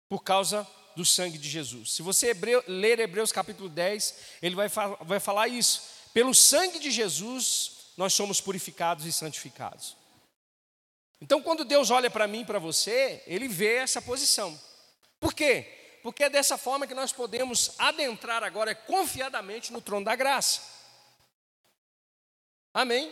Por 0.09 0.23
causa 0.23 0.69
do 0.95 1.05
sangue 1.05 1.39
de 1.39 1.49
Jesus. 1.49 1.93
Se 1.93 2.03
você 2.03 2.29
hebreu, 2.29 2.63
ler 2.69 2.99
Hebreus 3.01 3.33
capítulo 3.33 3.69
10, 3.69 4.15
ele 4.43 4.55
vai, 4.55 4.69
vai 5.01 5.19
falar 5.19 5.49
isso. 5.49 5.83
Pelo 6.13 6.35
sangue 6.35 6.79
de 6.79 6.91
Jesus, 6.91 7.93
nós 7.97 8.15
somos 8.15 8.41
purificados 8.41 9.05
e 9.07 9.13
santificados. 9.13 9.97
Então, 11.21 11.43
quando 11.43 11.65
Deus 11.65 11.91
olha 11.91 12.11
para 12.11 12.27
mim 12.27 12.41
e 12.41 12.45
para 12.45 12.59
você, 12.59 13.23
Ele 13.27 13.49
vê 13.49 13.77
essa 13.77 14.03
posição. 14.03 14.59
Por 15.19 15.33
quê? 15.33 15.75
porque 16.05 16.25
é 16.25 16.29
dessa 16.29 16.59
forma 16.59 16.87
que 16.87 16.93
nós 16.93 17.15
podemos 17.15 17.71
adentrar 17.79 18.45
agora 18.45 18.75
confiadamente 18.75 19.73
no 19.73 19.81
trono 19.81 20.05
da 20.05 20.15
graça. 20.15 20.61
Amém? 22.75 23.11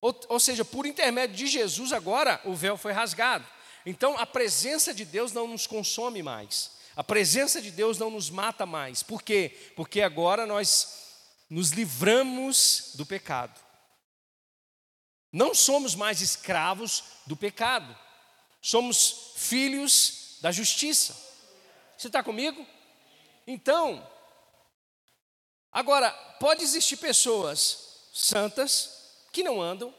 Ou, 0.00 0.16
ou, 0.28 0.38
seja, 0.38 0.64
por 0.64 0.86
intermédio 0.86 1.34
de 1.34 1.48
Jesus, 1.48 1.92
agora 1.92 2.40
o 2.44 2.54
véu 2.54 2.76
foi 2.76 2.92
rasgado. 2.92 3.44
Então 3.84 4.16
a 4.16 4.24
presença 4.24 4.94
de 4.94 5.04
Deus 5.04 5.32
não 5.32 5.48
nos 5.48 5.66
consome 5.66 6.22
mais, 6.22 6.70
a 6.94 7.02
presença 7.02 7.60
de 7.60 7.72
Deus 7.72 7.98
não 7.98 8.12
nos 8.12 8.30
mata 8.30 8.64
mais. 8.64 9.02
Por 9.02 9.22
quê? 9.22 9.72
Porque 9.74 10.00
agora 10.00 10.46
nós 10.46 11.08
nos 11.50 11.70
livramos 11.70 12.92
do 12.94 13.04
pecado. 13.04 13.58
Não 15.32 15.54
somos 15.54 15.94
mais 15.94 16.20
escravos 16.20 17.04
do 17.26 17.36
pecado, 17.36 17.96
somos 18.60 19.32
filhos 19.36 20.38
da 20.40 20.50
justiça. 20.50 21.14
Você 21.96 22.08
está 22.08 22.22
comigo? 22.22 22.66
Então, 23.46 24.06
agora, 25.70 26.10
pode 26.40 26.62
existir 26.62 26.96
pessoas 26.96 28.08
santas 28.12 29.26
que 29.32 29.42
não 29.42 29.60
andam 29.60 29.94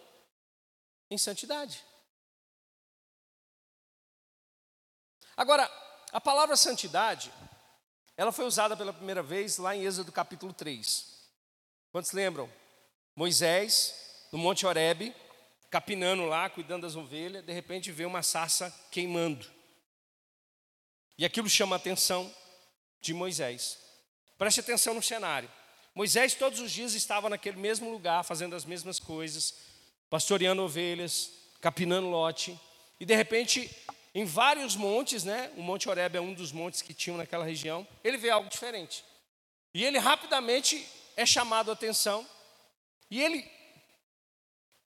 em 1.09 1.17
santidade. 1.17 1.83
Agora, 5.35 5.69
a 6.11 6.19
palavra 6.19 6.57
santidade, 6.57 7.31
ela 8.17 8.31
foi 8.31 8.45
usada 8.45 8.75
pela 8.75 8.93
primeira 8.93 9.23
vez 9.23 9.57
lá 9.57 9.75
em 9.75 9.85
Êxodo 9.85 10.11
capítulo 10.11 10.53
3. 10.53 11.05
Quantos 11.91 12.11
lembram? 12.11 12.51
Moisés, 13.15 14.10
no 14.31 14.37
Monte 14.37 14.65
Horebe, 14.65 15.13
capinando 15.69 16.25
lá, 16.25 16.49
cuidando 16.49 16.83
das 16.83 16.95
ovelhas, 16.95 17.43
de 17.43 17.53
repente 17.53 17.91
vê 17.91 18.05
uma 18.05 18.23
sarça 18.23 18.73
queimando. 18.91 19.45
E 21.17 21.25
aquilo 21.25 21.49
chama 21.49 21.75
a 21.75 21.77
atenção 21.77 22.33
de 22.99 23.13
Moisés. 23.13 23.77
Preste 24.37 24.59
atenção 24.59 24.93
no 24.93 25.03
cenário. 25.03 25.49
Moisés 25.93 26.33
todos 26.33 26.59
os 26.59 26.71
dias 26.71 26.93
estava 26.93 27.29
naquele 27.29 27.57
mesmo 27.57 27.91
lugar, 27.91 28.23
fazendo 28.23 28.55
as 28.55 28.65
mesmas 28.65 28.99
coisas, 28.99 29.55
pastoreando 30.09 30.63
ovelhas, 30.63 31.31
capinando 31.59 32.09
lote, 32.09 32.59
e 32.99 33.05
de 33.05 33.15
repente, 33.15 33.69
em 34.13 34.25
vários 34.25 34.75
montes, 34.75 35.23
né? 35.23 35.51
O 35.57 35.61
Monte 35.61 35.89
Horeb 35.89 36.17
é 36.17 36.21
um 36.21 36.33
dos 36.33 36.51
montes 36.51 36.81
que 36.81 36.93
tinham 36.93 37.17
naquela 37.17 37.45
região, 37.45 37.87
ele 38.03 38.17
vê 38.17 38.29
algo 38.29 38.49
diferente. 38.49 39.03
E 39.73 39.83
ele 39.83 39.97
rapidamente 39.97 40.87
é 41.15 41.25
chamado 41.25 41.69
a 41.69 41.73
atenção, 41.73 42.27
e 43.09 43.21
ele 43.21 43.49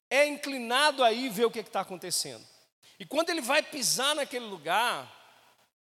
é 0.10 0.26
inclinado 0.26 1.04
aí 1.04 1.30
ver 1.30 1.46
o 1.46 1.52
que 1.52 1.60
está 1.60 1.82
acontecendo. 1.82 2.46
E 3.00 3.06
quando 3.06 3.30
ele 3.30 3.42
vai 3.42 3.62
pisar 3.62 4.16
naquele 4.16 4.46
lugar, 4.46 5.12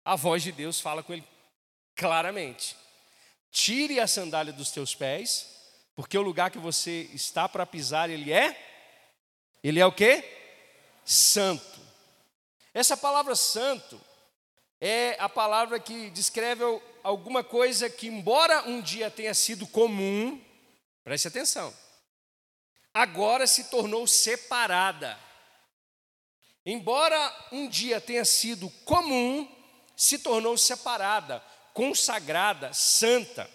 a 0.04 0.16
voz 0.16 0.42
de 0.42 0.52
Deus 0.52 0.80
fala 0.80 1.02
com 1.02 1.12
ele 1.12 1.24
claramente: 1.94 2.76
tire 3.50 4.00
a 4.00 4.06
sandália 4.06 4.52
dos 4.52 4.70
teus 4.70 4.94
pés, 4.94 5.48
porque 5.94 6.16
o 6.16 6.22
lugar 6.22 6.50
que 6.50 6.58
você 6.58 7.10
está 7.12 7.48
para 7.48 7.66
pisar, 7.66 8.08
ele 8.08 8.32
é, 8.32 8.58
ele 9.62 9.78
é 9.78 9.86
o 9.86 9.92
que? 9.92 10.24
Santo. 11.04 11.80
Essa 12.74 12.96
palavra 12.96 13.36
santo 13.36 14.00
é 14.80 15.16
a 15.20 15.28
palavra 15.28 15.78
que 15.78 16.10
descreve 16.10 16.64
alguma 17.02 17.44
coisa 17.44 17.90
que, 17.90 18.08
embora 18.08 18.66
um 18.68 18.80
dia 18.80 19.10
tenha 19.10 19.34
sido 19.34 19.66
comum, 19.66 20.40
preste 21.04 21.28
atenção, 21.28 21.72
agora 22.92 23.46
se 23.46 23.64
tornou 23.64 24.06
separada. 24.06 25.18
Embora 26.64 27.48
um 27.50 27.68
dia 27.68 28.00
tenha 28.00 28.24
sido 28.24 28.70
comum, 28.84 29.48
se 29.96 30.18
tornou 30.18 30.56
separada, 30.56 31.42
consagrada, 31.74 32.72
santa, 32.72 33.50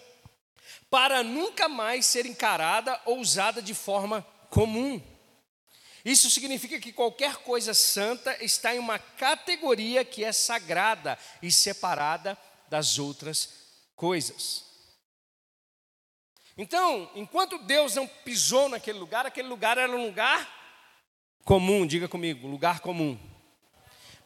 para 0.90 1.22
nunca 1.22 1.68
mais 1.68 2.06
ser 2.06 2.26
encarada 2.26 3.00
ou 3.04 3.18
usada 3.18 3.62
de 3.62 3.74
forma 3.74 4.26
comum. 4.50 5.00
Isso 6.04 6.30
significa 6.30 6.78
que 6.78 6.92
qualquer 6.92 7.36
coisa 7.38 7.74
santa 7.74 8.36
está 8.42 8.74
em 8.74 8.78
uma 8.78 8.98
categoria 8.98 10.04
que 10.04 10.24
é 10.24 10.32
sagrada 10.32 11.18
e 11.42 11.50
separada 11.50 12.38
das 12.68 12.98
outras 12.98 13.48
coisas. 13.96 14.67
Então, 16.60 17.08
enquanto 17.14 17.56
Deus 17.58 17.94
não 17.94 18.08
pisou 18.08 18.68
naquele 18.68 18.98
lugar, 18.98 19.24
aquele 19.24 19.46
lugar 19.46 19.78
era 19.78 19.92
um 19.96 20.06
lugar 20.06 20.56
comum, 21.44 21.86
diga 21.86 22.08
comigo, 22.08 22.48
lugar 22.48 22.80
comum. 22.80 23.16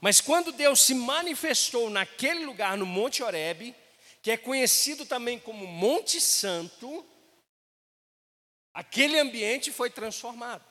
Mas 0.00 0.18
quando 0.18 0.50
Deus 0.50 0.80
se 0.80 0.94
manifestou 0.94 1.90
naquele 1.90 2.46
lugar, 2.46 2.78
no 2.78 2.86
Monte 2.86 3.22
Horebe, 3.22 3.76
que 4.22 4.30
é 4.30 4.36
conhecido 4.38 5.04
também 5.04 5.38
como 5.38 5.66
Monte 5.66 6.22
Santo, 6.22 7.04
aquele 8.72 9.18
ambiente 9.18 9.70
foi 9.70 9.90
transformado. 9.90 10.64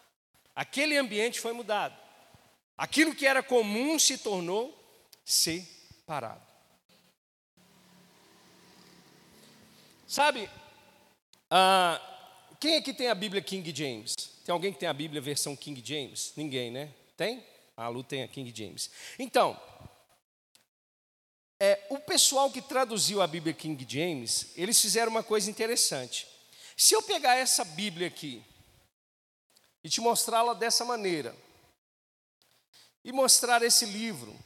Aquele 0.55 0.97
ambiente 0.97 1.39
foi 1.39 1.53
mudado. 1.53 1.95
Aquilo 2.75 3.13
que 3.13 3.27
era 3.27 3.43
comum 3.43 3.99
se 3.99 4.17
tornou 4.17 4.75
separado. 5.23 6.41
Sabe, 10.07 10.49
ah, 11.51 12.01
quem 12.59 12.77
aqui 12.77 12.93
tem 12.93 13.09
a 13.09 13.15
Bíblia 13.15 13.41
King 13.41 13.75
James? 13.75 14.15
Tem 14.45 14.53
alguém 14.53 14.71
que 14.71 14.79
tem 14.79 14.89
a 14.89 14.93
Bíblia 14.93 15.21
versão 15.21 15.55
King 15.55 15.81
James? 15.85 16.33
Ninguém, 16.35 16.71
né? 16.71 16.93
Tem? 17.17 17.45
A 17.75 17.87
Lu 17.89 18.03
tem 18.03 18.23
a 18.23 18.27
King 18.27 18.51
James. 18.55 18.89
Então, 19.19 19.59
é, 21.59 21.85
o 21.89 21.99
pessoal 21.99 22.49
que 22.49 22.61
traduziu 22.61 23.21
a 23.21 23.27
Bíblia 23.27 23.53
King 23.53 23.85
James, 23.87 24.53
eles 24.55 24.81
fizeram 24.81 25.11
uma 25.11 25.21
coisa 25.21 25.49
interessante. 25.49 26.27
Se 26.75 26.95
eu 26.95 27.03
pegar 27.03 27.35
essa 27.35 27.63
Bíblia 27.63 28.07
aqui 28.07 28.43
e 29.83 29.89
te 29.89 29.99
mostrá-la 30.01 30.53
dessa 30.53 30.85
maneira, 30.85 31.35
e 33.03 33.11
mostrar 33.11 33.63
esse 33.63 33.85
livro 33.85 34.37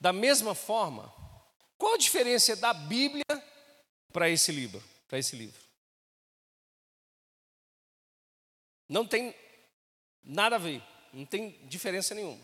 da 0.00 0.12
mesma 0.12 0.54
forma, 0.54 1.12
qual 1.78 1.94
a 1.94 1.98
diferença 1.98 2.54
da 2.56 2.72
Bíblia 2.74 3.24
para 4.12 4.28
esse 4.28 4.52
livro? 4.52 4.82
Para 5.08 5.18
esse 5.18 5.36
livro? 5.36 5.60
Não 8.88 9.06
tem 9.06 9.34
Nada 10.22 10.56
a 10.56 10.58
ver, 10.58 10.82
não 11.12 11.26
tem 11.26 11.50
diferença 11.66 12.14
nenhuma. 12.14 12.40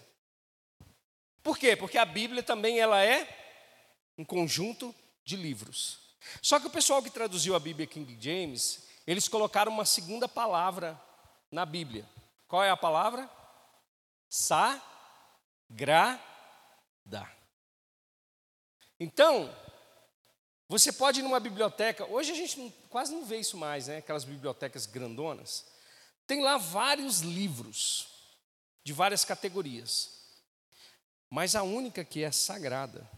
Por 1.42 1.56
quê? 1.56 1.76
Porque 1.76 1.96
a 1.96 2.04
Bíblia 2.04 2.42
também 2.42 2.80
ela 2.80 3.02
é 3.02 3.26
um 4.16 4.24
conjunto 4.24 4.92
de 5.24 5.36
livros. 5.36 6.00
Só 6.42 6.58
que 6.58 6.66
o 6.66 6.70
pessoal 6.70 7.02
que 7.02 7.10
traduziu 7.10 7.54
a 7.54 7.60
Bíblia 7.60 7.86
King 7.86 8.18
James, 8.20 8.88
eles 9.06 9.28
colocaram 9.28 9.70
uma 9.70 9.84
segunda 9.84 10.28
palavra 10.28 11.00
na 11.50 11.64
Bíblia. 11.64 12.04
Qual 12.48 12.64
é 12.64 12.70
a 12.70 12.76
palavra? 12.76 13.30
Sagrada. 14.28 16.20
Então, 18.98 19.54
você 20.68 20.92
pode 20.92 21.20
ir 21.20 21.22
numa 21.22 21.40
biblioteca, 21.40 22.04
hoje 22.04 22.30
a 22.30 22.34
gente 22.34 22.58
não, 22.58 22.70
quase 22.90 23.12
não 23.12 23.24
vê 23.24 23.38
isso 23.38 23.56
mais, 23.56 23.86
né? 23.88 23.98
Aquelas 23.98 24.24
bibliotecas 24.24 24.84
grandonas. 24.84 25.64
Tem 26.26 26.42
lá 26.42 26.58
vários 26.58 27.20
livros, 27.20 28.06
de 28.84 28.92
várias 28.92 29.24
categorias. 29.24 30.10
Mas 31.30 31.56
a 31.56 31.62
única 31.62 32.04
que 32.04 32.22
é 32.22 32.30
sagrada, 32.30 33.08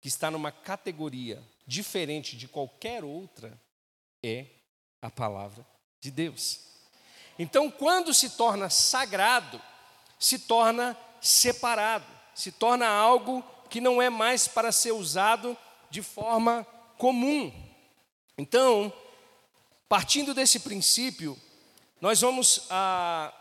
que 0.00 0.06
está 0.06 0.30
numa 0.30 0.52
categoria 0.52 1.42
diferente 1.66 2.36
de 2.36 2.46
qualquer 2.46 3.02
outra, 3.02 3.60
é 4.22 4.46
a 5.02 5.10
palavra 5.10 5.66
de 6.00 6.12
Deus. 6.12 6.60
Então, 7.38 7.70
quando 7.70 8.14
se 8.14 8.30
torna 8.30 8.70
sagrado, 8.70 9.60
se 10.18 10.38
torna 10.38 10.96
separado, 11.20 12.06
se 12.34 12.52
torna 12.52 12.86
algo 12.86 13.42
que 13.68 13.80
não 13.80 14.00
é 14.00 14.08
mais 14.08 14.46
para 14.46 14.70
ser 14.70 14.92
usado 14.92 15.56
de 15.90 16.02
forma 16.02 16.66
comum. 16.96 17.52
Então, 18.36 18.92
partindo 19.88 20.34
desse 20.34 20.60
princípio, 20.60 21.38
nós 22.00 22.20
vamos 22.20 22.66
ah, 22.70 23.32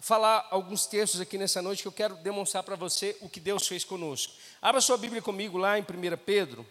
falar 0.00 0.46
alguns 0.50 0.86
textos 0.86 1.20
aqui 1.20 1.36
nessa 1.38 1.60
noite 1.60 1.82
que 1.82 1.88
eu 1.88 1.92
quero 1.92 2.16
demonstrar 2.16 2.62
para 2.62 2.76
você 2.76 3.16
o 3.20 3.28
que 3.28 3.40
Deus 3.40 3.66
fez 3.66 3.84
conosco. 3.84 4.34
Abra 4.60 4.80
sua 4.80 4.96
Bíblia 4.96 5.20
comigo 5.20 5.58
lá 5.58 5.78
em 5.78 5.82
1 5.82 5.86
Pedro. 6.24 6.66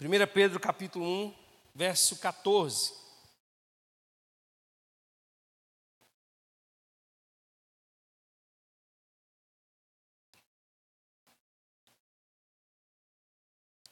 1 0.00 0.32
Pedro 0.32 0.58
capítulo 0.58 1.04
1, 1.04 1.34
verso 1.74 2.16
14. 2.16 2.92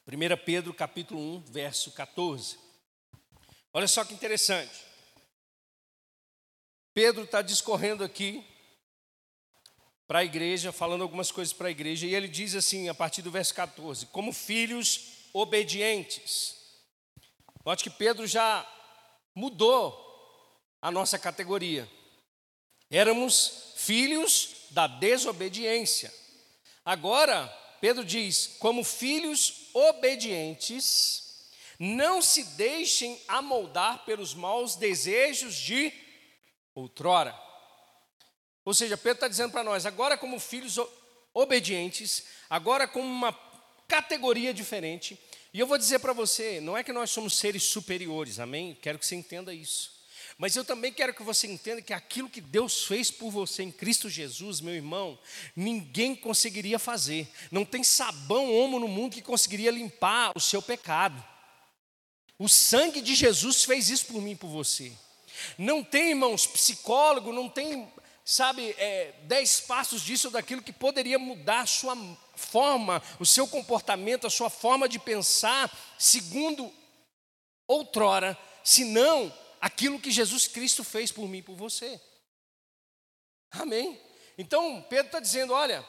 Primeira 0.08 0.38
Pedro 0.38 0.72
capítulo 0.72 1.20
1, 1.20 1.40
verso 1.50 1.92
14. 1.92 2.58
Olha 3.74 3.86
só 3.86 4.02
que 4.06 4.14
interessante. 4.14 4.72
Pedro 6.94 7.24
está 7.24 7.42
discorrendo 7.42 8.02
aqui 8.02 8.42
para 10.06 10.20
a 10.20 10.24
igreja, 10.24 10.72
falando 10.72 11.02
algumas 11.02 11.30
coisas 11.30 11.52
para 11.52 11.68
a 11.68 11.70
igreja, 11.70 12.06
e 12.06 12.14
ele 12.14 12.26
diz 12.26 12.54
assim, 12.54 12.88
a 12.88 12.94
partir 12.94 13.20
do 13.20 13.30
verso 13.30 13.54
14: 13.54 14.06
Como 14.06 14.32
filhos 14.32 15.28
obedientes. 15.34 16.56
Note 17.62 17.84
que 17.84 17.90
Pedro 17.90 18.26
já 18.26 18.66
mudou 19.34 19.92
a 20.80 20.90
nossa 20.90 21.18
categoria. 21.18 21.86
Éramos 22.90 23.74
filhos 23.76 24.68
da 24.70 24.86
desobediência. 24.86 26.10
Agora, 26.82 27.54
Pedro 27.80 28.04
diz: 28.04 28.56
como 28.58 28.82
filhos 28.84 29.68
obedientes, 29.72 31.50
não 31.78 32.20
se 32.20 32.42
deixem 32.56 33.20
amoldar 33.28 34.04
pelos 34.04 34.34
maus 34.34 34.74
desejos 34.76 35.54
de 35.54 35.92
outrora. 36.74 37.38
Ou 38.64 38.74
seja, 38.74 38.96
Pedro 38.96 39.14
está 39.14 39.28
dizendo 39.28 39.52
para 39.52 39.64
nós, 39.64 39.86
agora 39.86 40.16
como 40.16 40.38
filhos 40.38 40.78
obedientes, 41.32 42.24
agora 42.50 42.86
como 42.86 43.06
uma 43.06 43.32
categoria 43.86 44.52
diferente. 44.52 45.18
E 45.54 45.60
eu 45.60 45.66
vou 45.66 45.78
dizer 45.78 46.00
para 46.00 46.12
você, 46.12 46.60
não 46.60 46.76
é 46.76 46.84
que 46.84 46.92
nós 46.92 47.10
somos 47.10 47.36
seres 47.36 47.62
superiores, 47.62 48.38
amém? 48.38 48.76
Quero 48.82 48.98
que 48.98 49.06
você 49.06 49.14
entenda 49.14 49.54
isso. 49.54 49.97
Mas 50.36 50.54
eu 50.54 50.64
também 50.64 50.92
quero 50.92 51.14
que 51.14 51.22
você 51.22 51.46
entenda 51.46 51.80
que 51.80 51.92
aquilo 51.92 52.28
que 52.28 52.40
Deus 52.40 52.84
fez 52.84 53.10
por 53.10 53.30
você 53.30 53.62
em 53.62 53.72
Cristo 53.72 54.10
Jesus, 54.10 54.60
meu 54.60 54.74
irmão, 54.74 55.18
ninguém 55.56 56.14
conseguiria 56.14 56.78
fazer. 56.78 57.28
Não 57.50 57.64
tem 57.64 57.82
sabão 57.82 58.54
homo 58.54 58.78
no 58.78 58.88
mundo 58.88 59.14
que 59.14 59.22
conseguiria 59.22 59.70
limpar 59.70 60.32
o 60.36 60.40
seu 60.40 60.60
pecado. 60.60 61.22
O 62.38 62.48
sangue 62.48 63.00
de 63.00 63.14
Jesus 63.14 63.64
fez 63.64 63.90
isso 63.90 64.06
por 64.06 64.20
mim 64.20 64.32
e 64.32 64.36
por 64.36 64.48
você. 64.48 64.92
Não 65.56 65.82
tem, 65.82 66.10
irmãos, 66.10 66.46
psicólogo, 66.46 67.32
não 67.32 67.48
tem, 67.48 67.92
sabe, 68.24 68.74
é, 68.78 69.14
dez 69.22 69.60
passos 69.60 70.02
disso 70.02 70.28
ou 70.28 70.32
daquilo 70.32 70.62
que 70.62 70.72
poderia 70.72 71.18
mudar 71.18 71.60
a 71.60 71.66
sua 71.66 71.96
forma, 72.36 73.02
o 73.18 73.26
seu 73.26 73.46
comportamento, 73.46 74.26
a 74.26 74.30
sua 74.30 74.50
forma 74.50 74.88
de 74.88 74.98
pensar, 74.98 75.76
segundo 75.98 76.72
outrora, 77.66 78.38
senão 78.62 79.32
aquilo 79.60 80.00
que 80.00 80.10
Jesus 80.10 80.46
Cristo 80.46 80.82
fez 80.84 81.12
por 81.12 81.28
mim 81.28 81.42
por 81.42 81.56
você. 81.56 82.00
Amém? 83.50 84.00
Então, 84.36 84.84
Pedro 84.88 85.06
está 85.06 85.20
dizendo: 85.20 85.52
olha, 85.52 85.84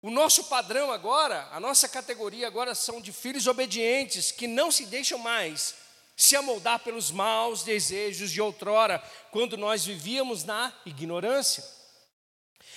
o 0.00 0.10
nosso 0.10 0.44
padrão 0.44 0.90
agora, 0.90 1.48
a 1.52 1.60
nossa 1.60 1.88
categoria 1.88 2.46
agora 2.46 2.74
são 2.74 3.00
de 3.00 3.12
filhos 3.12 3.46
obedientes 3.46 4.32
que 4.32 4.46
não 4.46 4.70
se 4.70 4.86
deixam 4.86 5.18
mais 5.18 5.74
se 6.16 6.36
amoldar 6.36 6.80
pelos 6.80 7.10
maus 7.10 7.62
desejos 7.62 8.30
de 8.30 8.40
outrora, 8.40 9.02
quando 9.30 9.56
nós 9.56 9.84
vivíamos 9.84 10.44
na 10.44 10.72
ignorância. 10.84 11.64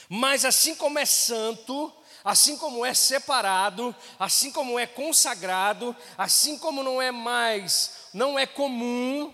Mas 0.10 0.46
assim 0.46 0.76
como 0.76 0.98
é 0.98 1.06
santo, 1.06 1.92
assim 2.24 2.58
como 2.58 2.86
é 2.86 2.94
separado, 2.94 3.96
assim 4.18 4.52
como 4.52 4.80
é 4.80 4.88
consagrado, 4.88 5.96
assim 6.18 6.58
como 6.58 6.84
não 6.84 7.02
é 7.02 7.12
mais, 7.12 8.10
não 8.14 8.38
é 8.38 8.46
comum, 8.46 9.34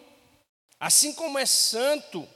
assim 0.82 1.13
como 1.13 1.38
é 1.38 1.46
santo, 1.46 2.28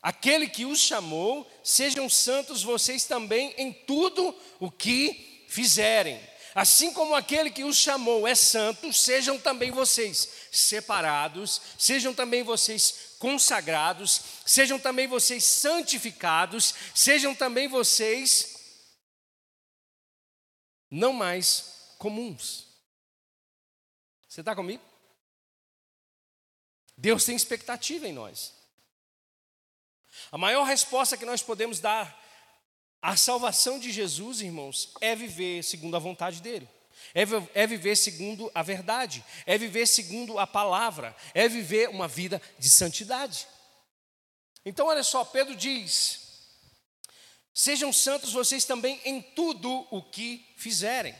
aquele 0.00 0.48
que 0.48 0.64
os 0.64 0.78
chamou, 0.78 1.50
sejam 1.64 2.08
santos 2.08 2.62
vocês 2.62 3.04
também 3.04 3.52
em 3.58 3.72
tudo 3.72 4.32
o 4.60 4.70
que 4.70 5.44
fizerem. 5.48 6.20
Assim 6.54 6.92
como 6.92 7.16
aquele 7.16 7.50
que 7.50 7.64
os 7.64 7.76
chamou 7.76 8.28
é 8.28 8.36
santo, 8.36 8.92
sejam 8.92 9.40
também 9.40 9.72
vocês 9.72 10.28
separados, 10.52 11.60
sejam 11.76 12.14
também 12.14 12.44
vocês 12.44 13.16
consagrados, 13.18 14.20
sejam 14.46 14.78
também 14.78 15.08
vocês 15.08 15.42
santificados, 15.42 16.74
sejam 16.94 17.34
também 17.34 17.66
vocês 17.66 18.54
não 20.88 21.12
mais 21.12 21.94
comuns. 21.98 22.68
Você 24.28 24.42
está 24.42 24.54
comigo? 24.54 24.91
Deus 27.02 27.24
tem 27.24 27.34
expectativa 27.34 28.06
em 28.06 28.12
nós. 28.12 28.54
A 30.30 30.38
maior 30.38 30.62
resposta 30.62 31.16
que 31.16 31.24
nós 31.24 31.42
podemos 31.42 31.80
dar 31.80 32.16
à 33.02 33.16
salvação 33.16 33.80
de 33.80 33.90
Jesus, 33.90 34.40
irmãos, 34.40 34.94
é 35.00 35.16
viver 35.16 35.64
segundo 35.64 35.96
a 35.96 35.98
vontade 35.98 36.40
dEle. 36.40 36.68
É, 37.12 37.22
é 37.60 37.66
viver 37.66 37.96
segundo 37.96 38.48
a 38.54 38.62
verdade, 38.62 39.24
é 39.44 39.58
viver 39.58 39.88
segundo 39.88 40.38
a 40.38 40.46
palavra, 40.46 41.16
é 41.34 41.48
viver 41.48 41.88
uma 41.88 42.06
vida 42.06 42.40
de 42.56 42.70
santidade. 42.70 43.48
Então, 44.64 44.86
olha 44.86 45.02
só, 45.02 45.24
Pedro 45.24 45.56
diz: 45.56 46.20
Sejam 47.52 47.92
santos 47.92 48.32
vocês 48.32 48.64
também 48.64 49.00
em 49.04 49.20
tudo 49.20 49.88
o 49.90 50.00
que 50.04 50.54
fizerem. 50.56 51.16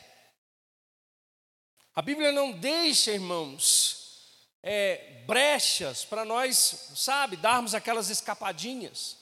A 1.93 2.01
Bíblia 2.01 2.31
não 2.31 2.53
deixa, 2.53 3.11
irmãos, 3.11 4.02
é, 4.63 5.25
brechas 5.27 6.05
para 6.05 6.25
nós, 6.25 6.93
sabe, 6.95 7.37
darmos 7.37 7.75
aquelas 7.75 8.11
escapadinhas. 8.11 9.19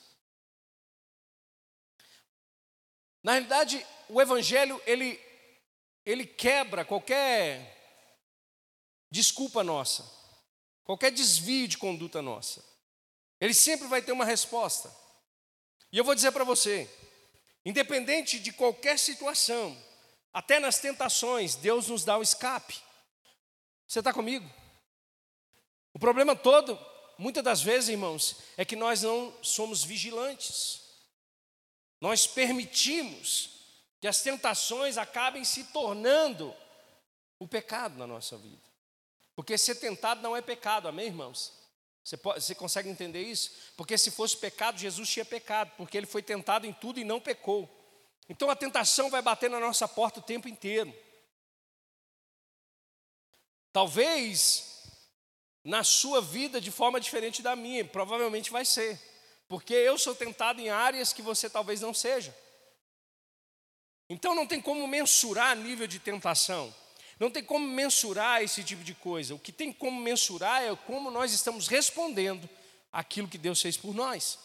Na 3.22 3.33
realidade, 3.33 3.87
o 4.09 4.20
Evangelho, 4.20 4.81
ele, 4.87 5.20
ele 6.05 6.26
quebra 6.26 6.85
qualquer 6.85 7.79
desculpa 9.11 9.64
nossa, 9.64 10.09
qualquer 10.85 11.11
desvio 11.11 11.66
de 11.66 11.79
conduta 11.79 12.20
nossa. 12.22 12.64
Ele 13.40 13.55
sempre 13.55 13.88
vai 13.88 14.03
ter 14.03 14.12
uma 14.12 14.24
resposta. 14.24 14.94
E 15.92 15.98
eu 15.98 16.05
vou 16.05 16.14
dizer 16.14 16.33
para 16.33 16.44
você, 16.44 16.88
independente 17.64 18.38
de 18.38 18.53
qualquer 18.53 18.98
situação, 18.98 19.76
até 20.33 20.61
nas 20.61 20.79
tentações, 20.79 21.57
Deus 21.57 21.88
nos 21.88 22.05
dá 22.05 22.16
o 22.16 22.22
escape. 22.22 22.81
Você 23.87 23.98
está 23.98 24.12
comigo? 24.12 24.48
O 25.92 25.98
problema 25.98 26.37
todo, 26.37 26.79
muitas 27.18 27.42
das 27.42 27.62
vezes, 27.62 27.88
irmãos, 27.88 28.37
é 28.57 28.64
que 28.64 28.76
nós 28.76 29.03
não 29.03 29.35
somos 29.42 29.85
vigilantes. 29.85 30.81
Nós 32.00 32.26
permitimos 32.26 33.61
que 34.00 34.07
as 34.07 34.22
tentações 34.22 34.96
acabem 34.96 35.44
se 35.44 35.64
tornando 35.64 36.55
o 37.38 37.46
pecado 37.46 37.98
na 37.98 38.07
nossa 38.07 38.37
vida. 38.38 38.62
Porque 39.35 39.57
ser 39.59 39.76
tentado 39.76 40.22
não 40.22 40.37
é 40.37 40.42
pecado, 40.42 40.88
amém, 40.88 41.07
irmãos? 41.07 41.53
Você, 42.03 42.16
pode, 42.16 42.42
você 42.42 42.55
consegue 42.55 42.88
entender 42.88 43.22
isso? 43.22 43.53
Porque 43.76 43.96
se 43.98 44.11
fosse 44.11 44.37
pecado, 44.37 44.79
Jesus 44.79 45.09
tinha 45.09 45.24
pecado, 45.24 45.72
porque 45.76 45.96
ele 45.96 46.07
foi 46.07 46.22
tentado 46.22 46.66
em 46.66 46.72
tudo 46.72 46.98
e 46.98 47.05
não 47.05 47.20
pecou. 47.20 47.68
Então 48.29 48.48
a 48.48 48.57
tentação 48.57 49.11
vai 49.11 49.20
bater 49.20 49.50
na 49.50 49.61
nossa 49.61 49.87
porta 49.87 50.20
o 50.20 50.22
tempo 50.22 50.48
inteiro. 50.48 50.94
Talvez 53.72 54.80
na 55.64 55.85
sua 55.85 56.20
vida 56.20 56.61
de 56.61 56.70
forma 56.70 57.01
diferente 57.01 57.42
da 57.42 57.55
minha, 57.55 57.85
provavelmente 57.85 58.51
vai 58.51 58.64
ser, 58.64 59.01
porque 59.49 59.75
eu 59.75 59.99
sou 59.99 60.14
tentado 60.14 60.61
em 60.61 60.70
áreas 60.70 61.12
que 61.12 61.23
você 61.23 61.51
talvez 61.51 61.81
não 61.81 61.92
seja. 61.92 62.35
Então 64.09 64.35
não 64.35 64.46
tem 64.46 64.61
como 64.61 64.87
mensurar 64.88 65.57
nível 65.57 65.87
de 65.87 65.99
tentação. 65.99 66.75
Não 67.20 67.31
tem 67.31 67.44
como 67.44 67.66
mensurar 67.66 68.42
esse 68.42 68.64
tipo 68.64 68.83
de 68.83 68.94
coisa. 68.94 69.35
O 69.35 69.38
que 69.38 69.53
tem 69.53 69.73
como 69.73 70.01
mensurar 70.01 70.62
é 70.62 70.75
como 70.75 71.11
nós 71.11 71.33
estamos 71.33 71.68
respondendo 71.68 72.49
aquilo 72.90 73.29
que 73.29 73.37
Deus 73.37 73.61
fez 73.61 73.77
por 73.77 73.94
nós. 73.94 74.38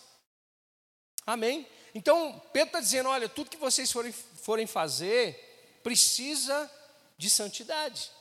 Amém? 1.25 1.65
Então, 1.95 2.39
Pedro 2.51 2.67
está 2.67 2.79
dizendo: 2.81 3.09
olha, 3.09 3.29
tudo 3.29 3.49
que 3.49 3.57
vocês 3.57 3.91
forem, 3.91 4.11
forem 4.11 4.67
fazer 4.67 5.79
precisa 5.81 6.69
de 7.17 7.29
santidade, 7.29 8.11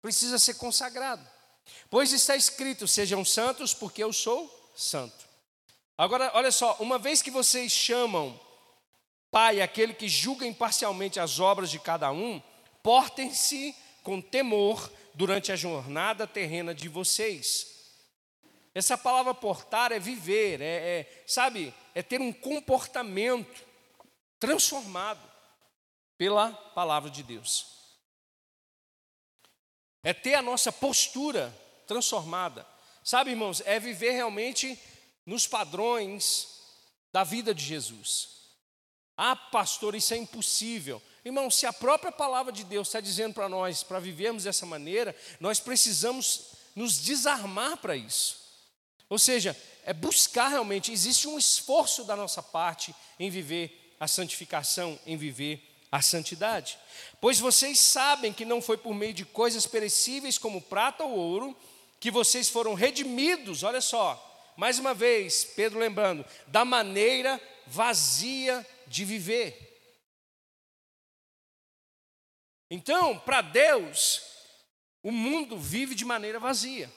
precisa 0.00 0.38
ser 0.38 0.54
consagrado. 0.54 1.28
Pois 1.90 2.12
está 2.12 2.36
escrito: 2.36 2.86
sejam 2.88 3.24
santos, 3.24 3.74
porque 3.74 4.02
eu 4.02 4.12
sou 4.12 4.72
santo. 4.76 5.26
Agora, 5.96 6.30
olha 6.34 6.52
só, 6.52 6.76
uma 6.80 6.98
vez 6.98 7.20
que 7.22 7.30
vocês 7.30 7.72
chamam 7.72 8.38
Pai 9.30 9.60
aquele 9.60 9.92
que 9.92 10.08
julga 10.08 10.46
imparcialmente 10.46 11.20
as 11.20 11.38
obras 11.38 11.70
de 11.70 11.78
cada 11.78 12.10
um, 12.10 12.40
portem-se 12.82 13.76
com 14.02 14.20
temor 14.20 14.90
durante 15.14 15.52
a 15.52 15.56
jornada 15.56 16.26
terrena 16.26 16.74
de 16.74 16.88
vocês. 16.88 17.66
Essa 18.74 18.96
palavra 18.96 19.34
portar 19.34 19.92
é 19.92 19.98
viver, 19.98 20.60
é, 20.62 20.64
é, 20.64 21.24
sabe, 21.26 21.74
é 21.94 22.02
ter 22.02 22.20
um 22.20 22.32
comportamento 22.32 23.66
transformado 24.38 25.20
pela 26.16 26.52
palavra 26.52 27.10
de 27.10 27.22
Deus. 27.22 27.77
É 30.08 30.14
ter 30.14 30.36
a 30.36 30.40
nossa 30.40 30.72
postura 30.72 31.54
transformada. 31.86 32.66
Sabe, 33.04 33.32
irmãos, 33.32 33.60
é 33.66 33.78
viver 33.78 34.12
realmente 34.12 34.80
nos 35.26 35.46
padrões 35.46 36.48
da 37.12 37.24
vida 37.24 37.54
de 37.54 37.62
Jesus. 37.62 38.30
Ah, 39.14 39.36
pastor, 39.36 39.94
isso 39.94 40.14
é 40.14 40.16
impossível. 40.16 41.02
Irmão, 41.22 41.50
se 41.50 41.66
a 41.66 41.74
própria 41.74 42.10
palavra 42.10 42.50
de 42.50 42.64
Deus 42.64 42.88
está 42.88 43.00
dizendo 43.00 43.34
para 43.34 43.50
nós, 43.50 43.82
para 43.82 43.98
vivermos 43.98 44.44
dessa 44.44 44.64
maneira, 44.64 45.14
nós 45.38 45.60
precisamos 45.60 46.52
nos 46.74 47.02
desarmar 47.02 47.76
para 47.76 47.94
isso. 47.94 48.38
Ou 49.10 49.18
seja, 49.18 49.54
é 49.84 49.92
buscar 49.92 50.48
realmente, 50.48 50.90
existe 50.90 51.28
um 51.28 51.38
esforço 51.38 52.02
da 52.02 52.16
nossa 52.16 52.42
parte 52.42 52.94
em 53.20 53.28
viver 53.28 53.94
a 54.00 54.08
santificação, 54.08 54.98
em 55.04 55.18
viver 55.18 55.67
a 55.90 56.02
santidade. 56.02 56.78
Pois 57.20 57.38
vocês 57.38 57.80
sabem 57.80 58.32
que 58.32 58.44
não 58.44 58.60
foi 58.60 58.76
por 58.76 58.94
meio 58.94 59.14
de 59.14 59.24
coisas 59.24 59.66
perecíveis 59.66 60.38
como 60.38 60.60
prata 60.60 61.04
ou 61.04 61.16
ouro 61.16 61.56
que 62.00 62.10
vocês 62.10 62.48
foram 62.48 62.74
redimidos, 62.74 63.62
olha 63.62 63.80
só, 63.80 64.24
mais 64.56 64.78
uma 64.78 64.94
vez, 64.94 65.44
Pedro 65.44 65.78
lembrando, 65.78 66.24
da 66.46 66.64
maneira 66.64 67.40
vazia 67.66 68.66
de 68.86 69.04
viver. 69.04 69.64
Então, 72.70 73.18
para 73.18 73.40
Deus, 73.40 74.22
o 75.02 75.10
mundo 75.10 75.58
vive 75.58 75.94
de 75.94 76.04
maneira 76.04 76.38
vazia. 76.38 76.92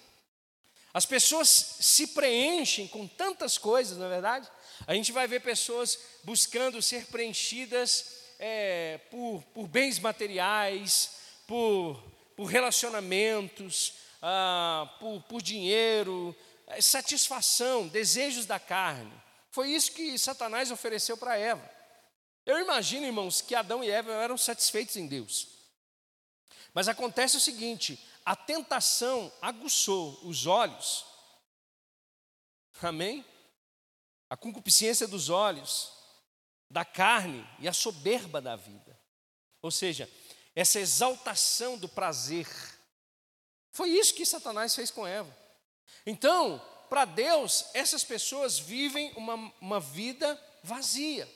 As 0.94 1.06
pessoas 1.06 1.48
se 1.80 2.08
preenchem 2.08 2.88
com 2.88 3.08
tantas 3.08 3.58
coisas, 3.58 3.98
na 3.98 4.08
é 4.08 4.10
verdade. 4.10 4.52
A 4.86 4.94
gente 4.94 5.12
vai 5.12 5.26
ver 5.28 5.40
pessoas 5.40 5.98
buscando 6.24 6.82
ser 6.82 7.06
preenchidas 7.08 8.21
é, 8.44 8.98
por, 9.12 9.44
por, 9.54 9.68
bens 9.68 10.00
materiais, 10.00 11.12
por, 11.46 12.04
por 12.36 12.46
relacionamentos, 12.46 13.94
ah, 14.20 14.92
por, 15.00 15.22
por, 15.22 15.42
dinheiro, 15.44 16.36
é, 16.66 16.82
satisfação, 16.82 17.88
desejos 17.88 18.48
da 18.48 18.60
carne. 18.60 19.14
Foi 19.52 19.70
isso 19.70 19.92
que 19.92 20.18
Satanás 20.18 20.72
ofereceu 20.72 21.16
para 21.16 21.38
Eva. 21.38 21.70
Eu 22.44 22.58
imagino, 22.60 23.06
irmãos, 23.06 23.42
que 23.42 23.54
Adão 23.54 23.84
e 23.84 23.92
Eva 23.92 24.12
eram 24.12 24.38
satisfeitos 24.40 24.96
em 24.96 25.06
Deus. 25.06 25.50
Mas 26.74 26.88
acontece 26.88 27.38
o 27.38 27.40
seguinte: 27.40 28.04
a 28.26 28.36
tentação 28.36 29.32
aguçou 29.40 30.20
os 30.24 30.48
olhos, 30.48 31.06
amém? 32.82 33.24
A 34.28 34.36
concupiscência 34.36 35.08
dos 35.08 35.30
olhos, 35.30 36.01
da 36.72 36.86
carne 36.86 37.48
e 37.60 37.68
a 37.68 37.74
soberba 37.74 38.42
da 38.42 38.56
vida. 38.56 38.98
Ou 39.62 39.70
seja, 39.70 40.10
essa 40.56 40.80
exaltação 40.80 41.78
do 41.78 41.88
prazer. 41.88 42.48
Foi 43.72 43.90
isso 43.90 44.16
que 44.16 44.26
Satanás 44.26 44.76
fez 44.76 44.90
com 44.90 45.06
Eva. 45.06 45.36
Então, 46.06 46.62
para 46.90 47.06
Deus, 47.06 47.66
essas 47.74 48.04
pessoas 48.04 48.58
vivem 48.58 49.12
uma, 49.16 49.54
uma 49.62 49.80
vida 49.80 50.42
vazia. 50.64 51.28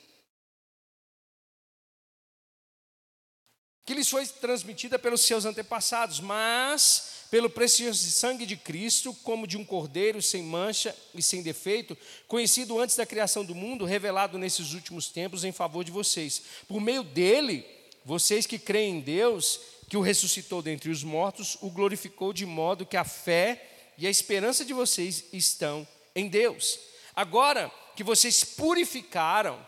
que 3.86 3.94
lhes 3.94 4.10
foi 4.10 4.26
transmitida 4.26 4.98
pelos 4.98 5.20
seus 5.20 5.44
antepassados, 5.44 6.18
mas 6.18 7.15
pelo 7.36 7.50
precioso 7.50 8.10
sangue 8.10 8.46
de 8.46 8.56
Cristo, 8.56 9.12
como 9.22 9.46
de 9.46 9.58
um 9.58 9.64
cordeiro 9.64 10.22
sem 10.22 10.42
mancha 10.42 10.96
e 11.14 11.22
sem 11.22 11.42
defeito, 11.42 11.94
conhecido 12.26 12.80
antes 12.80 12.96
da 12.96 13.04
criação 13.04 13.44
do 13.44 13.54
mundo, 13.54 13.84
revelado 13.84 14.38
nesses 14.38 14.72
últimos 14.72 15.08
tempos 15.08 15.44
em 15.44 15.52
favor 15.52 15.84
de 15.84 15.90
vocês. 15.90 16.42
Por 16.66 16.80
meio 16.80 17.02
dele, 17.02 17.62
vocês 18.06 18.46
que 18.46 18.58
creem 18.58 18.96
em 18.96 19.00
Deus, 19.00 19.60
que 19.86 19.98
o 19.98 20.00
ressuscitou 20.00 20.62
dentre 20.62 20.88
os 20.88 21.04
mortos, 21.04 21.58
o 21.60 21.68
glorificou 21.68 22.32
de 22.32 22.46
modo 22.46 22.86
que 22.86 22.96
a 22.96 23.04
fé 23.04 23.92
e 23.98 24.06
a 24.06 24.10
esperança 24.10 24.64
de 24.64 24.72
vocês 24.72 25.24
estão 25.30 25.86
em 26.14 26.28
Deus. 26.28 26.78
Agora 27.14 27.70
que 27.94 28.02
vocês 28.02 28.44
purificaram, 28.44 29.62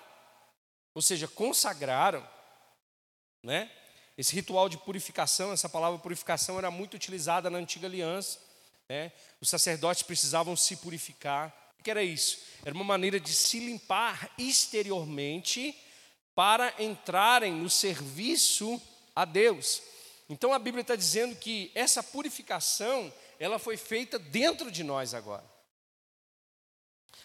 ou 0.94 1.02
seja, 1.02 1.28
consagraram, 1.28 2.26
né? 3.44 3.70
Esse 4.18 4.34
ritual 4.34 4.68
de 4.68 4.76
purificação, 4.76 5.52
essa 5.52 5.68
palavra 5.68 5.96
purificação 6.00 6.58
era 6.58 6.72
muito 6.72 6.94
utilizada 6.94 7.48
na 7.48 7.58
antiga 7.58 7.86
aliança. 7.86 8.40
Né? 8.88 9.12
Os 9.40 9.48
sacerdotes 9.48 10.02
precisavam 10.02 10.56
se 10.56 10.74
purificar. 10.78 11.54
O 11.78 11.84
que 11.84 11.90
era 11.90 12.02
isso? 12.02 12.40
Era 12.64 12.74
uma 12.74 12.82
maneira 12.82 13.20
de 13.20 13.32
se 13.32 13.60
limpar 13.60 14.28
exteriormente 14.36 15.72
para 16.34 16.74
entrarem 16.82 17.52
no 17.52 17.70
serviço 17.70 18.82
a 19.14 19.24
Deus. 19.24 19.80
Então 20.28 20.52
a 20.52 20.58
Bíblia 20.58 20.82
está 20.82 20.96
dizendo 20.96 21.36
que 21.36 21.70
essa 21.72 22.02
purificação 22.02 23.14
ela 23.38 23.56
foi 23.56 23.76
feita 23.76 24.18
dentro 24.18 24.68
de 24.68 24.82
nós 24.82 25.14
agora. 25.14 25.44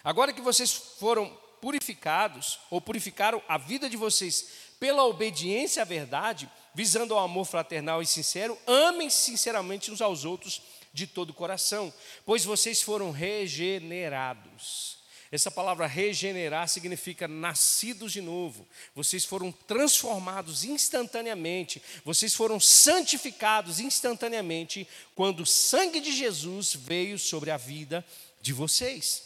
Agora 0.03 0.31
que 0.31 0.41
vocês 0.41 0.71
foram 0.71 1.27
purificados, 1.59 2.59
ou 2.69 2.79
purificaram 2.79 3.41
a 3.47 3.57
vida 3.57 3.89
de 3.89 3.97
vocês 3.97 4.47
pela 4.79 5.05
obediência 5.05 5.81
à 5.81 5.85
verdade, 5.85 6.51
visando 6.73 7.13
ao 7.13 7.23
amor 7.23 7.45
fraternal 7.45 8.01
e 8.01 8.05
sincero, 8.05 8.57
amem 8.65 9.09
sinceramente 9.09 9.91
uns 9.91 10.01
aos 10.01 10.25
outros 10.25 10.61
de 10.93 11.07
todo 11.07 11.31
o 11.31 11.33
coração, 11.33 11.91
pois 12.25 12.45
vocês 12.45 12.81
foram 12.81 13.11
regenerados. 13.11 15.03
Essa 15.33 15.49
palavra 15.49 15.87
regenerar 15.87 16.69
significa 16.69 17.27
nascidos 17.27 18.11
de 18.11 18.21
novo. 18.21 18.67
Vocês 18.93 19.25
foram 19.25 19.51
transformados 19.51 20.63
instantaneamente. 20.63 21.81
Vocês 22.05 22.35
foram 22.35 22.59
santificados 22.59 23.79
instantaneamente 23.79 24.87
quando 25.15 25.39
o 25.39 25.45
sangue 25.45 25.99
de 25.99 26.11
Jesus 26.11 26.75
veio 26.75 27.17
sobre 27.17 27.49
a 27.49 27.57
vida 27.57 28.05
de 28.39 28.53
vocês. 28.53 29.23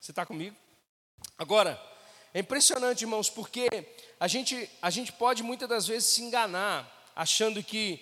Você 0.00 0.12
está 0.12 0.24
comigo? 0.24 0.56
Agora, 1.36 1.78
é 2.32 2.40
impressionante, 2.40 3.02
irmãos, 3.02 3.28
porque 3.28 3.68
a 4.20 4.28
gente, 4.28 4.68
a 4.82 4.90
gente 4.90 5.12
pode 5.12 5.42
muitas 5.42 5.66
das 5.66 5.86
vezes 5.86 6.10
se 6.10 6.22
enganar, 6.22 7.10
achando 7.16 7.64
que 7.64 7.98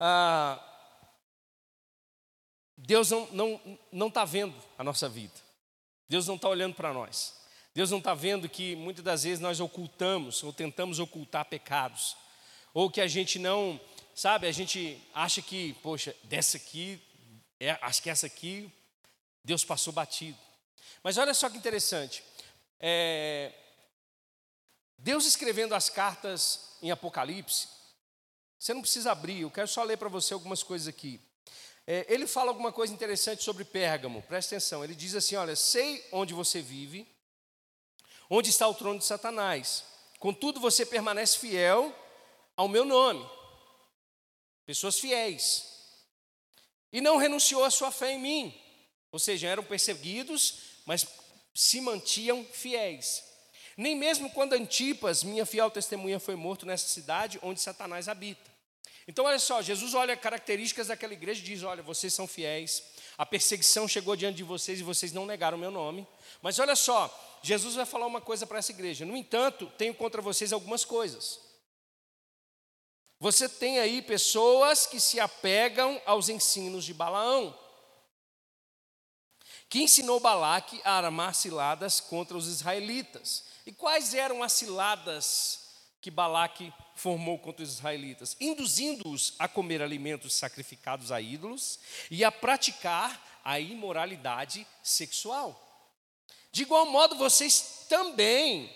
ah, 0.00 0.58
Deus 2.74 3.10
não 3.10 3.24
está 3.24 3.34
não, 3.34 3.78
não 3.92 4.10
tá 4.10 4.24
vendo 4.24 4.56
a 4.78 4.82
nossa 4.82 5.06
vida, 5.06 5.34
Deus 6.08 6.26
não 6.26 6.36
está 6.36 6.48
olhando 6.48 6.74
para 6.74 6.90
nós, 6.90 7.34
Deus 7.74 7.90
não 7.90 7.98
está 7.98 8.14
vendo 8.14 8.48
que 8.48 8.74
muitas 8.76 9.04
das 9.04 9.24
vezes 9.24 9.40
nós 9.40 9.60
ocultamos 9.60 10.42
ou 10.42 10.54
tentamos 10.54 10.98
ocultar 10.98 11.44
pecados, 11.44 12.16
ou 12.72 12.90
que 12.90 13.02
a 13.02 13.06
gente 13.06 13.38
não, 13.38 13.78
sabe, 14.14 14.46
a 14.46 14.52
gente 14.52 14.98
acha 15.12 15.42
que, 15.42 15.74
poxa, 15.82 16.16
dessa 16.22 16.56
aqui, 16.56 16.98
é, 17.60 17.72
acho 17.82 18.02
que 18.02 18.08
essa 18.08 18.26
aqui, 18.26 18.72
Deus 19.44 19.66
passou 19.66 19.92
batido. 19.92 20.38
Mas 21.02 21.18
olha 21.18 21.34
só 21.34 21.50
que 21.50 21.58
interessante, 21.58 22.24
é, 22.80 23.52
Deus 25.04 25.26
escrevendo 25.26 25.74
as 25.74 25.90
cartas 25.90 26.60
em 26.80 26.90
Apocalipse, 26.90 27.68
você 28.58 28.72
não 28.72 28.80
precisa 28.80 29.12
abrir, 29.12 29.42
eu 29.42 29.50
quero 29.50 29.68
só 29.68 29.82
ler 29.82 29.98
para 29.98 30.08
você 30.08 30.32
algumas 30.32 30.62
coisas 30.62 30.88
aqui. 30.88 31.20
É, 31.86 32.06
ele 32.08 32.26
fala 32.26 32.50
alguma 32.50 32.72
coisa 32.72 32.90
interessante 32.90 33.44
sobre 33.44 33.66
Pérgamo, 33.66 34.22
presta 34.22 34.54
atenção. 34.54 34.82
Ele 34.82 34.94
diz 34.94 35.14
assim: 35.14 35.36
Olha, 35.36 35.54
sei 35.54 36.02
onde 36.10 36.32
você 36.32 36.62
vive, 36.62 37.06
onde 38.30 38.48
está 38.48 38.66
o 38.66 38.72
trono 38.72 38.98
de 38.98 39.04
Satanás, 39.04 39.84
contudo 40.18 40.58
você 40.58 40.86
permanece 40.86 41.38
fiel 41.38 41.94
ao 42.56 42.66
meu 42.66 42.86
nome. 42.86 43.28
Pessoas 44.64 44.98
fiéis. 44.98 45.66
E 46.90 47.02
não 47.02 47.18
renunciou 47.18 47.62
à 47.62 47.70
sua 47.70 47.90
fé 47.90 48.12
em 48.12 48.20
mim. 48.22 48.60
Ou 49.12 49.18
seja, 49.18 49.48
eram 49.48 49.64
perseguidos, 49.64 50.80
mas 50.86 51.06
se 51.54 51.78
mantinham 51.82 52.42
fiéis. 52.42 53.33
Nem 53.76 53.96
mesmo 53.96 54.30
quando 54.30 54.52
Antipas, 54.52 55.24
minha 55.24 55.44
fiel 55.44 55.70
testemunha, 55.70 56.20
foi 56.20 56.36
morto 56.36 56.64
nessa 56.64 56.86
cidade 56.86 57.38
onde 57.42 57.60
Satanás 57.60 58.08
habita. 58.08 58.52
Então, 59.06 59.26
olha 59.26 59.38
só, 59.38 59.60
Jesus 59.60 59.94
olha 59.94 60.16
características 60.16 60.86
daquela 60.86 61.12
igreja 61.12 61.40
e 61.40 61.44
diz: 61.44 61.62
Olha, 61.62 61.82
vocês 61.82 62.14
são 62.14 62.26
fiéis, 62.26 62.82
a 63.18 63.26
perseguição 63.26 63.86
chegou 63.86 64.16
diante 64.16 64.36
de 64.36 64.42
vocês 64.42 64.80
e 64.80 64.82
vocês 64.82 65.12
não 65.12 65.26
negaram 65.26 65.58
o 65.58 65.60
meu 65.60 65.70
nome. 65.70 66.06
Mas 66.40 66.58
olha 66.58 66.76
só, 66.76 67.12
Jesus 67.42 67.74
vai 67.74 67.84
falar 67.84 68.06
uma 68.06 68.20
coisa 68.20 68.46
para 68.46 68.58
essa 68.58 68.72
igreja. 68.72 69.04
No 69.04 69.16
entanto, 69.16 69.70
tenho 69.76 69.94
contra 69.94 70.22
vocês 70.22 70.52
algumas 70.52 70.84
coisas. 70.84 71.40
Você 73.20 73.48
tem 73.48 73.78
aí 73.78 74.02
pessoas 74.02 74.86
que 74.86 75.00
se 75.00 75.20
apegam 75.20 76.00
aos 76.06 76.28
ensinos 76.28 76.84
de 76.84 76.94
Balaão 76.94 77.56
que 79.74 79.82
ensinou 79.82 80.20
Balaque 80.20 80.80
a 80.84 80.92
armar 80.92 81.34
ciladas 81.34 81.98
contra 81.98 82.36
os 82.36 82.46
israelitas. 82.46 83.44
E 83.66 83.72
quais 83.72 84.14
eram 84.14 84.42
as 84.42 84.52
ciladas 84.52 85.60
que 86.00 86.10
Balaque 86.10 86.72
formou 86.94 87.38
contra 87.38 87.64
os 87.64 87.72
israelitas? 87.72 88.36
Induzindo-os 88.38 89.34
a 89.38 89.48
comer 89.48 89.80
alimentos 89.80 90.34
sacrificados 90.34 91.10
a 91.10 91.20
ídolos 91.20 91.78
e 92.10 92.22
a 92.24 92.30
praticar 92.30 93.40
a 93.42 93.58
imoralidade 93.58 94.66
sexual. 94.82 95.60
De 96.52 96.62
igual 96.62 96.86
modo, 96.86 97.16
vocês 97.16 97.86
também, 97.88 98.70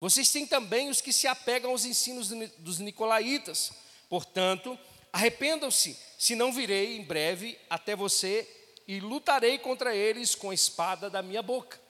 vocês 0.00 0.30
têm 0.30 0.46
também 0.46 0.88
os 0.88 1.00
que 1.00 1.12
se 1.12 1.26
apegam 1.26 1.72
aos 1.72 1.84
ensinos 1.84 2.28
dos 2.58 2.78
nicolaítas. 2.78 3.72
Portanto, 4.08 4.78
arrependam-se, 5.12 5.98
se 6.18 6.34
não 6.34 6.52
virei 6.52 6.96
em 6.96 7.04
breve 7.04 7.58
até 7.68 7.94
você 7.94 8.48
e 8.86 9.00
lutarei 9.00 9.58
contra 9.58 9.94
eles 9.94 10.34
com 10.34 10.50
a 10.50 10.54
espada 10.54 11.10
da 11.10 11.22
minha 11.22 11.42
boca. 11.42 11.87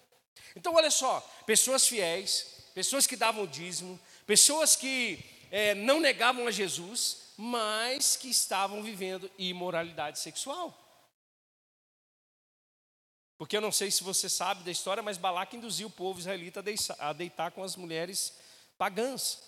Então, 0.56 0.74
olha 0.74 0.90
só, 0.90 1.20
pessoas 1.46 1.86
fiéis, 1.86 2.46
pessoas 2.74 3.06
que 3.06 3.16
davam 3.16 3.46
dízimo, 3.46 3.98
pessoas 4.26 4.76
que 4.76 5.24
é, 5.50 5.74
não 5.74 6.00
negavam 6.00 6.46
a 6.46 6.50
Jesus, 6.50 7.32
mas 7.36 8.16
que 8.16 8.28
estavam 8.28 8.82
vivendo 8.82 9.30
imoralidade 9.38 10.18
sexual. 10.18 10.76
Porque 13.38 13.56
eu 13.56 13.60
não 13.60 13.70
sei 13.70 13.90
se 13.90 14.02
você 14.02 14.28
sabe 14.28 14.64
da 14.64 14.70
história, 14.70 15.02
mas 15.02 15.16
Balaque 15.16 15.56
induziu 15.56 15.86
o 15.86 15.92
povo 15.92 16.18
israelita 16.18 16.62
a 16.98 17.12
deitar 17.12 17.52
com 17.52 17.62
as 17.62 17.76
mulheres 17.76 18.36
pagãs 18.76 19.40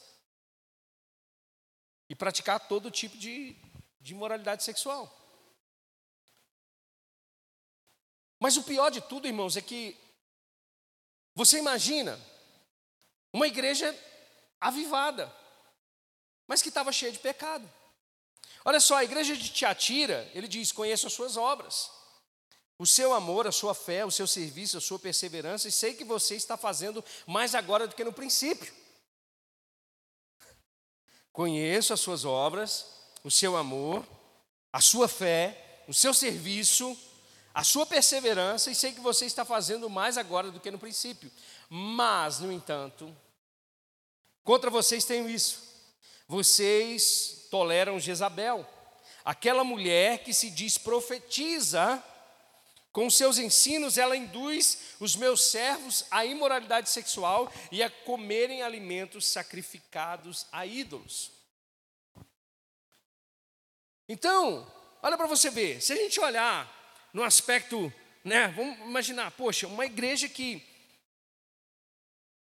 e 2.08 2.14
praticar 2.14 2.68
todo 2.68 2.90
tipo 2.90 3.18
de, 3.18 3.56
de 4.00 4.12
imoralidade 4.12 4.62
sexual. 4.62 5.16
Mas 8.38 8.56
o 8.56 8.62
pior 8.62 8.90
de 8.90 9.00
tudo, 9.00 9.26
irmãos, 9.26 9.56
é 9.56 9.60
que 9.60 9.96
você 11.34 11.58
imagina 11.58 12.18
uma 13.32 13.46
igreja 13.46 13.96
avivada, 14.60 15.32
mas 16.46 16.60
que 16.60 16.68
estava 16.68 16.92
cheia 16.92 17.12
de 17.12 17.18
pecado. 17.18 17.68
Olha 18.64 18.80
só, 18.80 18.96
a 18.96 19.04
igreja 19.04 19.36
de 19.36 19.48
Tiatira, 19.48 20.30
ele 20.34 20.46
diz: 20.46 20.72
Conheço 20.72 21.06
as 21.06 21.12
suas 21.12 21.36
obras, 21.36 21.90
o 22.78 22.86
seu 22.86 23.12
amor, 23.12 23.46
a 23.46 23.52
sua 23.52 23.74
fé, 23.74 24.04
o 24.04 24.10
seu 24.10 24.26
serviço, 24.26 24.76
a 24.76 24.80
sua 24.80 24.98
perseverança, 24.98 25.68
e 25.68 25.72
sei 25.72 25.94
que 25.94 26.04
você 26.04 26.34
está 26.34 26.56
fazendo 26.56 27.04
mais 27.26 27.54
agora 27.54 27.86
do 27.86 27.94
que 27.94 28.04
no 28.04 28.12
princípio. 28.12 28.72
Conheço 31.32 31.92
as 31.92 32.00
suas 32.00 32.24
obras, 32.24 32.86
o 33.22 33.30
seu 33.30 33.56
amor, 33.56 34.06
a 34.72 34.80
sua 34.80 35.08
fé, 35.08 35.84
o 35.88 35.94
seu 35.94 36.12
serviço, 36.12 36.96
a 37.52 37.64
sua 37.64 37.84
perseverança, 37.84 38.70
e 38.70 38.74
sei 38.74 38.92
que 38.92 39.00
você 39.00 39.26
está 39.26 39.44
fazendo 39.44 39.90
mais 39.90 40.16
agora 40.16 40.50
do 40.50 40.60
que 40.60 40.70
no 40.70 40.78
princípio. 40.78 41.30
Mas, 41.68 42.38
no 42.38 42.52
entanto, 42.52 43.14
contra 44.44 44.70
vocês 44.70 45.04
tenho 45.04 45.28
isso. 45.28 45.68
Vocês 46.28 47.48
toleram 47.50 47.98
Jezabel, 47.98 48.64
aquela 49.24 49.64
mulher 49.64 50.22
que 50.22 50.32
se 50.32 50.48
diz 50.48 50.78
profetiza, 50.78 52.02
com 52.92 53.10
seus 53.10 53.38
ensinos 53.38 53.98
ela 53.98 54.16
induz 54.16 54.94
os 55.00 55.16
meus 55.16 55.44
servos 55.44 56.04
à 56.10 56.24
imoralidade 56.24 56.88
sexual 56.88 57.52
e 57.70 57.82
a 57.82 57.90
comerem 57.90 58.62
alimentos 58.62 59.26
sacrificados 59.26 60.46
a 60.52 60.66
ídolos. 60.66 61.32
Então, 64.08 64.66
olha 65.02 65.16
para 65.16 65.26
você 65.26 65.50
ver, 65.50 65.80
se 65.80 65.92
a 65.92 65.96
gente 65.96 66.18
olhar 66.18 66.79
no 67.12 67.22
aspecto, 67.22 67.92
né, 68.24 68.48
vamos 68.48 68.78
imaginar, 68.80 69.30
poxa, 69.32 69.66
uma 69.66 69.86
igreja 69.86 70.28
que 70.28 70.64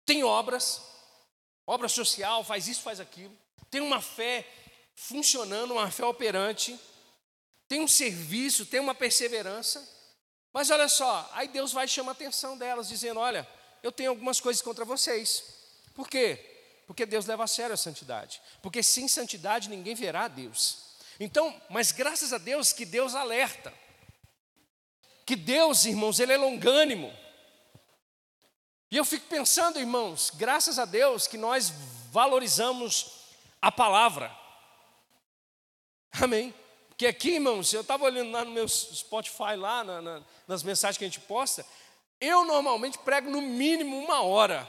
tem 0.04 0.22
obras, 0.24 0.82
obra 1.66 1.88
social, 1.88 2.44
faz 2.44 2.68
isso, 2.68 2.82
faz 2.82 3.00
aquilo, 3.00 3.36
tem 3.70 3.80
uma 3.80 4.00
fé 4.00 4.46
funcionando, 4.94 5.72
uma 5.72 5.90
fé 5.90 6.04
operante, 6.04 6.78
tem 7.68 7.80
um 7.80 7.88
serviço, 7.88 8.66
tem 8.66 8.80
uma 8.80 8.94
perseverança. 8.94 9.86
Mas 10.52 10.70
olha 10.70 10.88
só, 10.88 11.28
aí 11.34 11.48
Deus 11.48 11.72
vai 11.72 11.86
chamar 11.86 12.12
a 12.12 12.12
atenção 12.12 12.56
delas, 12.56 12.88
dizendo: 12.88 13.20
Olha, 13.20 13.46
eu 13.82 13.92
tenho 13.92 14.10
algumas 14.10 14.40
coisas 14.40 14.62
contra 14.62 14.84
vocês. 14.84 15.44
Por 15.94 16.08
quê? 16.08 16.38
Porque 16.86 17.04
Deus 17.04 17.26
leva 17.26 17.44
a 17.44 17.48
sério 17.48 17.74
a 17.74 17.76
santidade. 17.76 18.40
Porque 18.62 18.82
sem 18.82 19.08
santidade 19.08 19.68
ninguém 19.68 19.94
verá 19.94 20.24
a 20.24 20.28
Deus. 20.28 20.78
Então, 21.18 21.54
mas 21.68 21.92
graças 21.92 22.32
a 22.32 22.38
Deus 22.38 22.72
que 22.72 22.84
Deus 22.84 23.14
alerta. 23.14 23.72
Que 25.26 25.34
Deus, 25.34 25.84
irmãos, 25.84 26.20
Ele 26.20 26.32
é 26.32 26.36
longânimo. 26.36 27.12
E 28.88 28.96
eu 28.96 29.04
fico 29.04 29.26
pensando, 29.26 29.80
irmãos, 29.80 30.30
graças 30.30 30.78
a 30.78 30.84
Deus 30.84 31.26
que 31.26 31.36
nós 31.36 31.70
valorizamos 32.12 33.26
a 33.60 33.72
palavra. 33.72 34.34
Amém? 36.12 36.54
Porque 36.88 37.06
aqui, 37.08 37.32
irmãos, 37.32 37.72
eu 37.72 37.80
estava 37.80 38.04
olhando 38.04 38.30
lá 38.30 38.44
no 38.44 38.52
meu 38.52 38.68
Spotify, 38.68 39.56
lá 39.56 39.82
na, 39.82 40.00
na, 40.00 40.22
nas 40.46 40.62
mensagens 40.62 40.96
que 40.96 41.04
a 41.04 41.08
gente 41.08 41.20
posta, 41.20 41.66
eu 42.20 42.44
normalmente 42.44 42.96
prego 42.98 43.28
no 43.28 43.42
mínimo 43.42 43.98
uma 43.98 44.22
hora. 44.22 44.66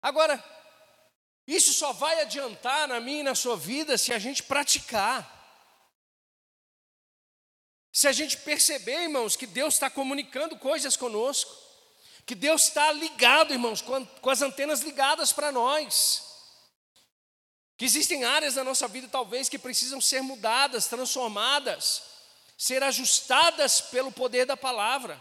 Agora, 0.00 0.42
isso 1.54 1.72
só 1.72 1.92
vai 1.92 2.20
adiantar 2.20 2.88
na 2.88 3.00
minha 3.00 3.20
e 3.20 3.24
na 3.24 3.34
sua 3.34 3.56
vida 3.56 3.98
se 3.98 4.12
a 4.12 4.18
gente 4.18 4.42
praticar. 4.42 5.40
Se 7.92 8.08
a 8.08 8.12
gente 8.12 8.38
perceber, 8.38 9.02
irmãos, 9.02 9.36
que 9.36 9.46
Deus 9.46 9.74
está 9.74 9.90
comunicando 9.90 10.58
coisas 10.58 10.96
conosco 10.96 11.62
que 12.24 12.34
Deus 12.34 12.64
está 12.64 12.92
ligado, 12.92 13.52
irmãos, 13.52 13.82
com 13.82 14.30
as 14.30 14.42
antenas 14.42 14.80
ligadas 14.80 15.32
para 15.32 15.50
nós. 15.50 16.30
Que 17.76 17.84
existem 17.84 18.24
áreas 18.24 18.54
da 18.54 18.62
nossa 18.62 18.86
vida, 18.86 19.08
talvez, 19.08 19.48
que 19.48 19.58
precisam 19.58 20.00
ser 20.00 20.22
mudadas, 20.22 20.86
transformadas, 20.86 22.02
ser 22.56 22.82
ajustadas 22.82 23.80
pelo 23.80 24.12
poder 24.12 24.46
da 24.46 24.56
palavra. 24.56 25.20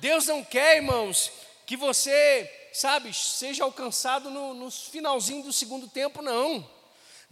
Deus 0.00 0.26
não 0.26 0.42
quer, 0.42 0.76
irmãos, 0.76 1.30
que 1.66 1.76
você, 1.76 2.59
sabe, 2.72 3.12
seja 3.12 3.64
alcançado 3.64 4.30
no, 4.30 4.54
no 4.54 4.70
finalzinho 4.70 5.42
do 5.42 5.52
segundo 5.52 5.88
tempo, 5.88 6.22
não. 6.22 6.68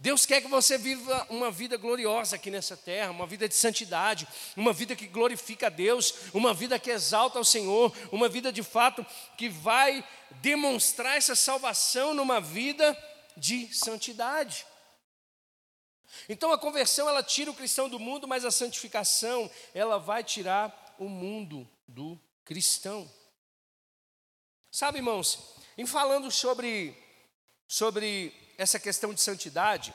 Deus 0.01 0.25
quer 0.25 0.41
que 0.41 0.47
você 0.47 0.77
viva 0.77 1.27
uma 1.29 1.51
vida 1.51 1.75
gloriosa 1.75 2.37
aqui 2.37 2.49
nessa 2.49 2.77
terra, 2.77 3.11
uma 3.11 3.27
vida 3.27 3.49
de 3.49 3.55
santidade, 3.55 4.25
uma 4.55 4.71
vida 4.71 4.95
que 4.95 5.05
glorifica 5.05 5.67
a 5.67 5.69
Deus, 5.69 6.13
uma 6.33 6.53
vida 6.53 6.79
que 6.79 6.89
exalta 6.89 7.37
ao 7.37 7.43
Senhor, 7.43 7.93
uma 8.09 8.29
vida 8.29 8.49
de 8.49 8.63
fato 8.63 9.05
que 9.37 9.49
vai 9.49 10.07
demonstrar 10.41 11.17
essa 11.17 11.35
salvação 11.35 12.13
numa 12.13 12.39
vida 12.39 12.97
de 13.35 13.67
santidade. 13.75 14.65
Então 16.29 16.53
a 16.53 16.57
conversão 16.57 17.09
ela 17.09 17.21
tira 17.21 17.51
o 17.51 17.55
cristão 17.55 17.89
do 17.89 17.99
mundo, 17.99 18.25
mas 18.25 18.45
a 18.45 18.51
santificação 18.51 19.51
ela 19.73 19.97
vai 19.97 20.23
tirar 20.23 20.95
o 20.97 21.09
mundo 21.09 21.69
do 21.85 22.17
cristão. 22.45 23.09
Sabe, 24.71 24.99
irmãos, 24.99 25.55
em 25.75 25.85
falando 25.87 26.29
sobre 26.29 26.95
sobre 27.67 28.31
essa 28.55 28.79
questão 28.79 29.13
de 29.15 29.21
santidade, 29.21 29.91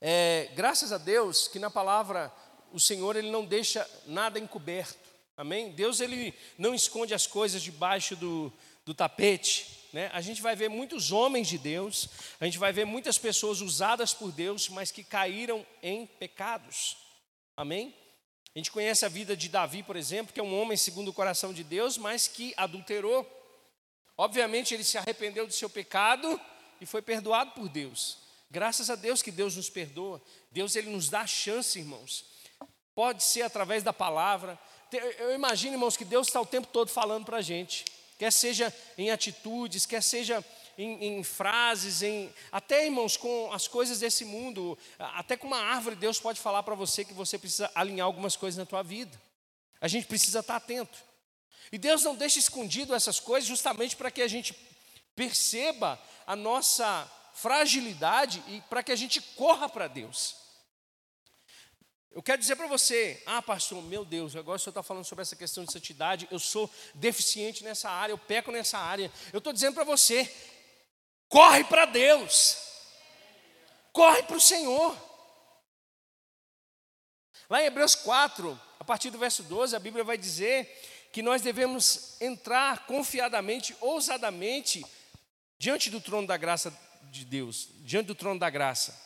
é, 0.00 0.48
graças 0.54 0.92
a 0.92 0.98
Deus 0.98 1.46
que 1.46 1.58
na 1.58 1.68
palavra 1.68 2.32
o 2.72 2.80
Senhor 2.80 3.16
ele 3.16 3.30
não 3.30 3.44
deixa 3.44 3.86
nada 4.06 4.38
encoberto, 4.38 4.96
amém? 5.36 5.72
Deus 5.72 6.00
ele 6.00 6.34
não 6.56 6.74
esconde 6.74 7.12
as 7.12 7.26
coisas 7.26 7.62
debaixo 7.62 8.16
do, 8.16 8.50
do 8.86 8.94
tapete, 8.94 9.88
né? 9.92 10.10
A 10.14 10.22
gente 10.22 10.40
vai 10.40 10.56
ver 10.56 10.70
muitos 10.70 11.12
homens 11.12 11.46
de 11.46 11.58
Deus, 11.58 12.08
a 12.40 12.46
gente 12.46 12.56
vai 12.56 12.72
ver 12.72 12.86
muitas 12.86 13.18
pessoas 13.18 13.60
usadas 13.60 14.14
por 14.14 14.32
Deus, 14.32 14.70
mas 14.70 14.90
que 14.90 15.04
caíram 15.04 15.66
em 15.82 16.06
pecados, 16.06 16.96
amém? 17.54 17.94
A 18.54 18.58
gente 18.58 18.70
conhece 18.70 19.04
a 19.04 19.08
vida 19.10 19.36
de 19.36 19.50
Davi, 19.50 19.82
por 19.82 19.96
exemplo, 19.96 20.32
que 20.32 20.40
é 20.40 20.42
um 20.42 20.58
homem 20.58 20.78
segundo 20.78 21.08
o 21.08 21.12
coração 21.12 21.52
de 21.52 21.62
Deus, 21.62 21.98
mas 21.98 22.26
que 22.26 22.54
adulterou. 22.56 23.39
Obviamente 24.20 24.74
ele 24.74 24.84
se 24.84 24.98
arrependeu 24.98 25.46
do 25.46 25.52
seu 25.54 25.70
pecado 25.70 26.38
e 26.78 26.84
foi 26.84 27.00
perdoado 27.00 27.52
por 27.52 27.70
Deus. 27.70 28.18
Graças 28.50 28.90
a 28.90 28.94
Deus 28.94 29.22
que 29.22 29.30
Deus 29.30 29.56
nos 29.56 29.70
perdoa. 29.70 30.20
Deus 30.50 30.76
ele 30.76 30.90
nos 30.90 31.08
dá 31.08 31.22
a 31.22 31.26
chance, 31.26 31.78
irmãos. 31.78 32.26
Pode 32.94 33.24
ser 33.24 33.40
através 33.40 33.82
da 33.82 33.94
palavra. 33.94 34.58
Eu 35.18 35.34
imagino, 35.34 35.72
irmãos, 35.72 35.96
que 35.96 36.04
Deus 36.04 36.26
está 36.26 36.38
o 36.38 36.44
tempo 36.44 36.66
todo 36.66 36.90
falando 36.90 37.24
para 37.24 37.38
a 37.38 37.40
gente. 37.40 37.86
Quer 38.18 38.30
seja 38.30 38.70
em 38.98 39.10
atitudes, 39.10 39.86
quer 39.86 40.02
seja 40.02 40.44
em, 40.76 41.02
em, 41.02 41.24
frases, 41.24 42.02
em 42.02 42.30
até 42.52 42.84
irmãos 42.84 43.16
com 43.16 43.50
as 43.54 43.66
coisas 43.66 44.00
desse 44.00 44.26
mundo, 44.26 44.76
até 44.98 45.34
com 45.34 45.46
uma 45.46 45.62
árvore 45.62 45.96
Deus 45.96 46.20
pode 46.20 46.38
falar 46.38 46.62
para 46.62 46.74
você 46.74 47.06
que 47.06 47.14
você 47.14 47.38
precisa 47.38 47.70
alinhar 47.74 48.04
algumas 48.04 48.36
coisas 48.36 48.58
na 48.58 48.66
tua 48.66 48.82
vida. 48.82 49.18
A 49.80 49.88
gente 49.88 50.06
precisa 50.06 50.40
estar 50.40 50.56
atento. 50.56 51.08
E 51.72 51.78
Deus 51.78 52.02
não 52.02 52.14
deixa 52.14 52.38
escondido 52.38 52.94
essas 52.94 53.20
coisas 53.20 53.48
justamente 53.48 53.96
para 53.96 54.10
que 54.10 54.22
a 54.22 54.28
gente 54.28 54.54
perceba 55.14 56.00
a 56.26 56.34
nossa 56.34 57.10
fragilidade 57.34 58.42
e 58.48 58.60
para 58.62 58.82
que 58.82 58.92
a 58.92 58.96
gente 58.96 59.20
corra 59.20 59.68
para 59.68 59.88
Deus. 59.88 60.36
Eu 62.12 62.22
quero 62.22 62.40
dizer 62.40 62.56
para 62.56 62.66
você, 62.66 63.22
ah, 63.24 63.40
pastor, 63.40 63.80
meu 63.84 64.04
Deus, 64.04 64.34
agora 64.34 64.56
o 64.56 64.58
senhor 64.58 64.72
está 64.72 64.82
falando 64.82 65.04
sobre 65.04 65.22
essa 65.22 65.36
questão 65.36 65.64
de 65.64 65.72
santidade, 65.72 66.26
eu 66.30 66.40
sou 66.40 66.68
deficiente 66.94 67.62
nessa 67.62 67.88
área, 67.88 68.12
eu 68.12 68.18
peco 68.18 68.50
nessa 68.50 68.78
área. 68.78 69.12
Eu 69.32 69.38
estou 69.38 69.52
dizendo 69.52 69.74
para 69.74 69.84
você, 69.84 70.28
corre 71.28 71.62
para 71.62 71.84
Deus, 71.84 72.56
corre 73.92 74.24
para 74.24 74.36
o 74.36 74.40
Senhor. 74.40 74.96
Lá 77.48 77.62
em 77.62 77.66
Hebreus 77.66 77.94
4, 77.94 78.60
a 78.80 78.84
partir 78.84 79.10
do 79.10 79.18
verso 79.18 79.44
12, 79.44 79.76
a 79.76 79.80
Bíblia 79.80 80.02
vai 80.02 80.18
dizer 80.18 80.68
que 81.12 81.22
nós 81.22 81.42
devemos 81.42 82.20
entrar 82.20 82.86
confiadamente, 82.86 83.76
ousadamente, 83.80 84.84
diante 85.58 85.90
do 85.90 86.00
trono 86.00 86.26
da 86.26 86.36
graça 86.36 86.72
de 87.10 87.24
Deus, 87.24 87.68
diante 87.80 88.06
do 88.06 88.14
trono 88.14 88.38
da 88.38 88.48
graça. 88.48 88.98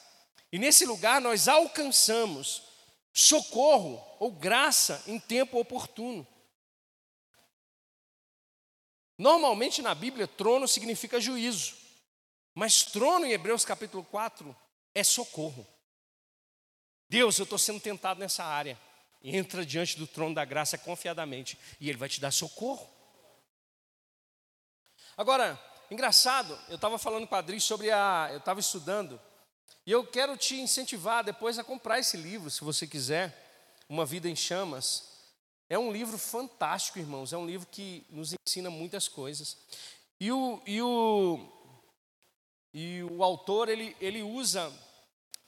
E 0.52 0.58
nesse 0.58 0.84
lugar 0.84 1.20
nós 1.20 1.48
alcançamos 1.48 2.62
socorro 3.12 4.04
ou 4.20 4.30
graça 4.30 5.02
em 5.06 5.18
tempo 5.18 5.58
oportuno. 5.58 6.26
Normalmente 9.16 9.80
na 9.80 9.94
Bíblia, 9.94 10.26
trono 10.26 10.66
significa 10.66 11.20
juízo, 11.20 11.76
mas 12.54 12.82
trono 12.82 13.24
em 13.24 13.32
Hebreus 13.32 13.64
capítulo 13.64 14.04
4 14.04 14.54
é 14.94 15.04
socorro. 15.04 15.66
Deus, 17.08 17.38
eu 17.38 17.44
estou 17.44 17.58
sendo 17.58 17.80
tentado 17.80 18.18
nessa 18.18 18.44
área. 18.44 18.78
Entra 19.24 19.64
diante 19.64 19.98
do 19.98 20.06
trono 20.06 20.34
da 20.34 20.44
graça 20.44 20.76
confiadamente 20.76 21.58
e 21.80 21.88
Ele 21.88 21.96
vai 21.96 22.10
te 22.10 22.20
dar 22.20 22.30
socorro. 22.30 22.87
Agora, 25.16 25.58
engraçado, 25.90 26.58
eu 26.68 26.74
estava 26.74 26.98
falando 26.98 27.26
com 27.26 27.34
a 27.34 27.38
Adri 27.38 27.58
sobre 27.58 27.90
a. 27.90 28.28
Eu 28.30 28.38
estava 28.38 28.60
estudando, 28.60 29.18
e 29.87 29.90
eu 29.92 30.06
quero 30.06 30.37
te 30.37 30.60
incentivar 30.60 31.24
depois 31.24 31.58
a 31.58 31.64
comprar 31.64 31.98
esse 31.98 32.16
livro, 32.16 32.50
se 32.50 32.62
você 32.62 32.87
quiser, 32.87 33.82
Uma 33.88 34.04
Vida 34.04 34.28
em 34.28 34.37
Chamas. 34.37 35.14
É 35.68 35.78
um 35.78 35.90
livro 35.90 36.18
fantástico, 36.18 36.98
irmãos, 36.98 37.32
é 37.32 37.37
um 37.37 37.46
livro 37.46 37.66
que 37.70 38.04
nos 38.10 38.34
ensina 38.46 38.68
muitas 38.68 39.08
coisas. 39.08 39.56
E 40.20 40.30
o, 40.30 40.60
e 40.66 40.82
o, 40.82 41.48
e 42.72 43.02
o 43.02 43.22
autor, 43.22 43.68
ele, 43.68 43.96
ele 44.00 44.22
usa 44.22 44.72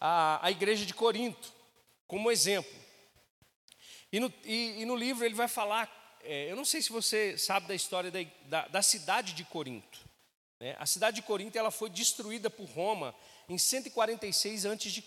a, 0.01 0.45
a 0.47 0.51
igreja 0.51 0.87
de 0.87 0.95
Corinto 0.95 1.53
como 2.07 2.31
exemplo. 2.31 2.86
E 4.17 4.21
no, 4.21 4.33
e, 4.47 4.81
e 4.81 4.85
no 4.87 4.97
livro 4.97 5.27
ele 5.27 5.35
vai 5.35 5.47
falar, 5.47 6.19
é, 6.25 6.51
eu 6.51 6.57
não 6.57 6.65
sei 6.65 6.81
se 6.81 6.91
você 6.91 7.37
sabe 7.37 7.69
da 7.69 7.75
história 7.75 8.11
da, 8.11 8.21
da, 8.47 8.69
da 8.69 8.81
cidade 8.81 9.35
de 9.35 9.45
Corinto. 9.45 10.01
Né? 10.59 10.75
A 10.79 10.87
cidade 10.87 11.17
de 11.17 11.23
Corinto 11.23 11.59
ela 11.59 11.71
foi 11.71 11.91
destruída 11.91 12.49
por 12.49 12.65
Roma 12.65 13.15
em 13.47 13.59
146 13.59 14.65
a.C. 14.65 15.05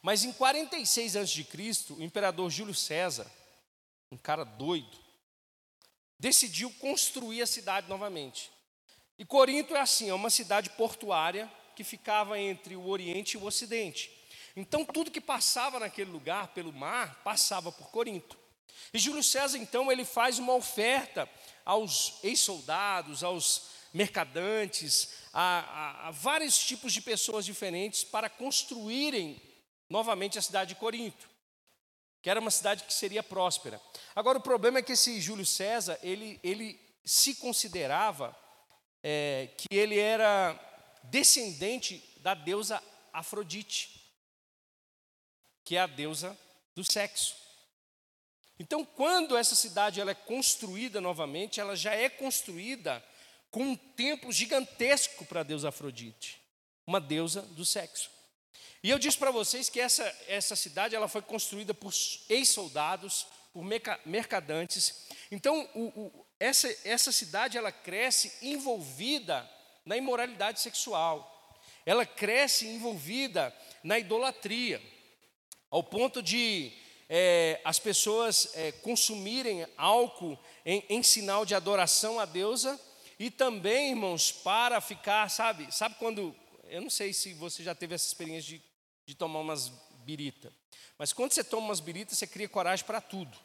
Mas 0.00 0.22
em 0.22 0.32
46 0.32 1.16
a.C., 1.16 1.44
o 1.94 2.04
imperador 2.04 2.48
Júlio 2.50 2.72
César, 2.72 3.28
um 4.12 4.16
cara 4.16 4.44
doido, 4.44 4.96
decidiu 6.20 6.70
construir 6.74 7.42
a 7.42 7.48
cidade 7.48 7.88
novamente. 7.88 8.48
E 9.18 9.24
Corinto 9.24 9.74
é 9.74 9.80
assim, 9.80 10.08
é 10.08 10.14
uma 10.14 10.30
cidade 10.30 10.70
portuária 10.70 11.52
que 11.74 11.82
ficava 11.82 12.38
entre 12.38 12.76
o 12.76 12.86
Oriente 12.86 13.36
e 13.36 13.40
o 13.40 13.44
Ocidente. 13.44 14.15
Então, 14.56 14.86
tudo 14.86 15.10
que 15.10 15.20
passava 15.20 15.78
naquele 15.78 16.10
lugar, 16.10 16.48
pelo 16.48 16.72
mar, 16.72 17.20
passava 17.22 17.70
por 17.70 17.90
Corinto. 17.90 18.38
E 18.92 18.98
Júlio 18.98 19.22
César, 19.22 19.58
então, 19.58 19.92
ele 19.92 20.02
faz 20.04 20.38
uma 20.38 20.54
oferta 20.54 21.28
aos 21.62 22.18
ex-soldados, 22.24 23.22
aos 23.22 23.76
mercadantes, 23.92 25.10
a, 25.32 25.58
a, 25.58 26.08
a, 26.08 26.10
vários 26.10 26.58
tipos 26.58 26.94
de 26.94 27.02
pessoas 27.02 27.44
diferentes 27.44 28.02
para 28.02 28.30
construírem 28.30 29.40
novamente 29.90 30.38
a 30.38 30.42
cidade 30.42 30.74
de 30.74 30.80
Corinto, 30.80 31.28
que 32.22 32.30
era 32.30 32.40
uma 32.40 32.50
cidade 32.50 32.84
que 32.84 32.94
seria 32.94 33.22
próspera. 33.22 33.80
Agora, 34.14 34.38
o 34.38 34.42
problema 34.42 34.78
é 34.78 34.82
que 34.82 34.92
esse 34.92 35.20
Júlio 35.20 35.44
César, 35.44 35.98
ele, 36.02 36.40
ele 36.42 36.80
se 37.04 37.34
considerava 37.34 38.34
é, 39.02 39.50
que 39.56 39.68
ele 39.70 39.98
era 39.98 40.58
descendente 41.04 42.02
da 42.20 42.32
deusa 42.32 42.82
Afrodite 43.12 43.95
que 45.66 45.76
é 45.76 45.80
a 45.80 45.86
deusa 45.86 46.38
do 46.76 46.84
sexo. 46.84 47.34
Então, 48.58 48.84
quando 48.84 49.36
essa 49.36 49.56
cidade 49.56 50.00
ela 50.00 50.12
é 50.12 50.14
construída 50.14 51.00
novamente, 51.00 51.60
ela 51.60 51.74
já 51.74 51.92
é 51.92 52.08
construída 52.08 53.04
com 53.50 53.62
um 53.62 53.76
templo 53.76 54.32
gigantesco 54.32 55.26
para 55.26 55.40
a 55.40 55.42
deusa 55.42 55.68
Afrodite, 55.68 56.40
uma 56.86 57.00
deusa 57.00 57.42
do 57.42 57.66
sexo. 57.66 58.08
E 58.80 58.90
eu 58.90 58.98
disse 58.98 59.18
para 59.18 59.32
vocês 59.32 59.68
que 59.68 59.80
essa, 59.80 60.04
essa 60.28 60.54
cidade 60.54 60.94
ela 60.94 61.08
foi 61.08 61.20
construída 61.20 61.74
por 61.74 61.92
ex-soldados, 62.28 63.26
por 63.52 63.64
mercadantes. 64.04 65.08
Então, 65.32 65.68
o, 65.74 65.86
o, 66.00 66.26
essa, 66.38 66.72
essa 66.84 67.10
cidade 67.10 67.58
ela 67.58 67.72
cresce 67.72 68.32
envolvida 68.40 69.50
na 69.84 69.96
imoralidade 69.96 70.60
sexual. 70.60 71.58
Ela 71.84 72.06
cresce 72.06 72.68
envolvida 72.68 73.52
na 73.82 73.98
idolatria 73.98 74.80
ao 75.70 75.82
ponto 75.82 76.22
de 76.22 76.72
é, 77.08 77.60
as 77.64 77.78
pessoas 77.78 78.50
é, 78.54 78.72
consumirem 78.72 79.66
álcool 79.76 80.38
em, 80.64 80.84
em, 80.88 81.02
sinal 81.02 81.44
de 81.44 81.54
adoração 81.54 82.18
à 82.18 82.24
deusa 82.24 82.80
e 83.18 83.30
também, 83.30 83.90
irmãos, 83.90 84.32
para 84.32 84.80
ficar, 84.80 85.30
sabe, 85.30 85.72
sabe 85.72 85.94
quando, 85.98 86.34
eu 86.64 86.80
não 86.80 86.90
sei 86.90 87.12
se 87.12 87.32
você 87.34 87.62
já 87.62 87.74
teve 87.74 87.94
essa 87.94 88.06
experiência 88.06 88.56
de, 88.56 88.62
de 89.06 89.14
tomar 89.14 89.40
umas 89.40 89.68
birita, 90.04 90.52
mas 90.98 91.12
quando 91.12 91.32
você 91.32 91.42
toma 91.42 91.66
umas 91.66 91.80
biritas, 91.80 92.18
você 92.18 92.26
cria 92.26 92.48
coragem 92.48 92.84
para 92.84 93.00
tudo. 93.00 93.36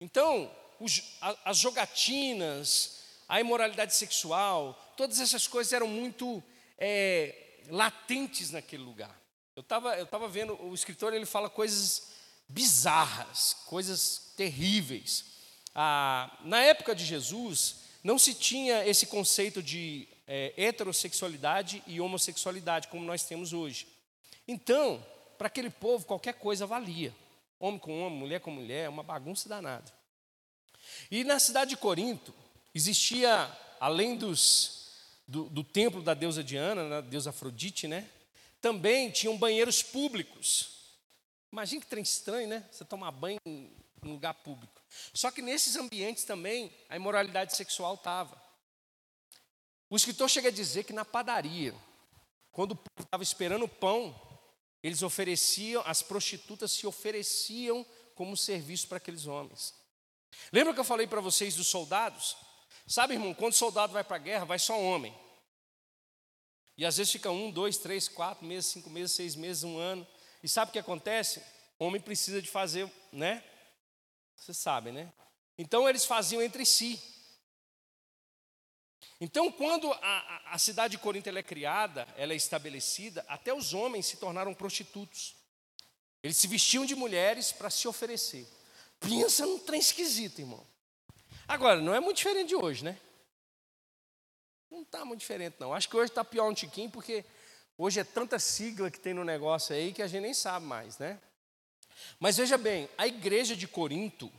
Então, 0.00 0.54
os, 0.78 1.16
as 1.44 1.56
jogatinas, 1.56 3.04
a 3.28 3.40
imoralidade 3.40 3.94
sexual, 3.94 4.74
todas 4.96 5.20
essas 5.20 5.46
coisas 5.46 5.72
eram 5.72 5.88
muito 5.88 6.42
é, 6.76 7.62
latentes 7.68 8.50
naquele 8.50 8.82
lugar. 8.82 9.18
Eu 9.58 9.62
estava 9.62 9.98
eu 9.98 10.06
tava 10.06 10.28
vendo, 10.28 10.56
o 10.62 10.72
escritor 10.72 11.12
ele 11.12 11.26
fala 11.26 11.50
coisas 11.50 12.12
bizarras, 12.48 13.56
coisas 13.66 14.32
terríveis. 14.36 15.24
Ah, 15.74 16.30
na 16.44 16.60
época 16.60 16.94
de 16.94 17.04
Jesus, 17.04 17.80
não 18.04 18.20
se 18.20 18.34
tinha 18.34 18.86
esse 18.86 19.06
conceito 19.06 19.60
de 19.60 20.06
é, 20.28 20.54
heterossexualidade 20.56 21.82
e 21.88 22.00
homossexualidade 22.00 22.86
como 22.86 23.04
nós 23.04 23.24
temos 23.24 23.52
hoje. 23.52 23.88
Então, 24.46 25.04
para 25.36 25.48
aquele 25.48 25.70
povo, 25.70 26.06
qualquer 26.06 26.34
coisa 26.34 26.64
valia. 26.64 27.12
Homem 27.58 27.80
com 27.80 28.00
homem, 28.00 28.16
mulher 28.16 28.38
com 28.38 28.52
mulher, 28.52 28.84
é 28.84 28.88
uma 28.88 29.02
bagunça 29.02 29.48
danada. 29.48 29.92
E 31.10 31.24
na 31.24 31.40
cidade 31.40 31.70
de 31.70 31.76
Corinto, 31.76 32.32
existia, 32.72 33.50
além 33.80 34.16
dos, 34.16 34.92
do, 35.26 35.48
do 35.48 35.64
templo 35.64 36.00
da 36.00 36.14
deusa 36.14 36.44
Diana, 36.44 36.88
da 36.88 37.00
deusa 37.00 37.30
Afrodite, 37.30 37.88
né? 37.88 38.08
Também 38.60 39.10
tinham 39.10 39.36
banheiros 39.36 39.82
públicos. 39.82 40.98
Imagina 41.52 41.80
que 41.80 41.86
trem 41.86 42.02
estranho, 42.02 42.48
né? 42.48 42.68
Você 42.70 42.84
tomar 42.84 43.10
banho 43.10 43.38
em 43.46 43.76
um 44.02 44.12
lugar 44.12 44.34
público. 44.34 44.82
Só 45.12 45.30
que 45.30 45.42
nesses 45.42 45.76
ambientes 45.76 46.24
também 46.24 46.72
a 46.88 46.96
imoralidade 46.96 47.56
sexual 47.56 47.94
estava. 47.94 48.40
O 49.90 49.96
escritor 49.96 50.28
chega 50.28 50.48
a 50.48 50.52
dizer 50.52 50.84
que 50.84 50.92
na 50.92 51.04
padaria, 51.04 51.74
quando 52.52 52.72
o 52.72 52.76
povo 52.76 53.04
estava 53.04 53.22
esperando 53.22 53.64
o 53.64 53.68
pão, 53.68 54.14
eles 54.82 55.02
ofereciam, 55.02 55.82
as 55.86 56.02
prostitutas 56.02 56.72
se 56.72 56.86
ofereciam 56.86 57.84
como 58.14 58.36
serviço 58.36 58.86
para 58.88 58.98
aqueles 58.98 59.26
homens. 59.26 59.74
Lembra 60.52 60.74
que 60.74 60.80
eu 60.80 60.84
falei 60.84 61.06
para 61.06 61.20
vocês 61.20 61.56
dos 61.56 61.68
soldados? 61.68 62.36
Sabe, 62.86 63.14
irmão, 63.14 63.34
quando 63.34 63.52
o 63.52 63.56
soldado 63.56 63.92
vai 63.92 64.04
para 64.04 64.16
a 64.16 64.20
guerra, 64.20 64.44
vai 64.44 64.58
só 64.58 64.78
homem. 64.78 65.16
E 66.78 66.86
às 66.86 66.96
vezes 66.96 67.12
fica 67.12 67.28
um, 67.28 67.50
dois, 67.50 67.76
três, 67.76 68.06
quatro 68.06 68.46
meses, 68.46 68.70
cinco 68.70 68.88
meses, 68.88 69.16
seis 69.16 69.34
meses, 69.34 69.64
um 69.64 69.76
ano. 69.76 70.06
E 70.44 70.48
sabe 70.48 70.68
o 70.68 70.72
que 70.72 70.78
acontece? 70.78 71.42
O 71.76 71.84
homem 71.84 72.00
precisa 72.00 72.40
de 72.40 72.48
fazer, 72.48 72.88
né? 73.12 73.42
Vocês 74.36 74.56
sabem, 74.56 74.92
né? 74.92 75.12
Então 75.58 75.88
eles 75.88 76.04
faziam 76.04 76.40
entre 76.40 76.64
si. 76.64 77.02
Então, 79.20 79.50
quando 79.50 79.92
a, 79.92 80.52
a 80.52 80.58
cidade 80.58 80.92
de 80.92 80.98
Corinto 80.98 81.28
é 81.28 81.42
criada, 81.42 82.06
ela 82.16 82.32
é 82.32 82.36
estabelecida, 82.36 83.26
até 83.28 83.52
os 83.52 83.74
homens 83.74 84.06
se 84.06 84.16
tornaram 84.18 84.54
prostitutos. 84.54 85.34
Eles 86.22 86.36
se 86.36 86.46
vestiam 86.46 86.86
de 86.86 86.94
mulheres 86.94 87.50
para 87.50 87.70
se 87.70 87.88
oferecer. 87.88 88.46
Pensa 89.00 89.44
num 89.44 89.58
trem 89.58 89.80
esquisito, 89.80 90.38
irmão. 90.38 90.64
Agora, 91.48 91.80
não 91.80 91.92
é 91.92 91.98
muito 91.98 92.18
diferente 92.18 92.48
de 92.48 92.56
hoje, 92.56 92.84
né? 92.84 93.00
Não 94.70 94.82
está 94.82 95.04
muito 95.04 95.20
diferente, 95.20 95.56
não. 95.58 95.72
Acho 95.72 95.88
que 95.88 95.96
hoje 95.96 96.10
está 96.10 96.24
pior 96.24 96.48
um 96.48 96.54
tiquinho, 96.54 96.90
porque 96.90 97.24
hoje 97.76 98.00
é 98.00 98.04
tanta 98.04 98.38
sigla 98.38 98.90
que 98.90 99.00
tem 99.00 99.14
no 99.14 99.24
negócio 99.24 99.74
aí 99.74 99.92
que 99.92 100.02
a 100.02 100.06
gente 100.06 100.22
nem 100.22 100.34
sabe 100.34 100.66
mais, 100.66 100.98
né? 100.98 101.18
Mas 102.18 102.36
veja 102.36 102.58
bem, 102.58 102.88
a 102.96 103.06
igreja 103.06 103.56
de 103.56 103.66
Corinto, 103.66 104.30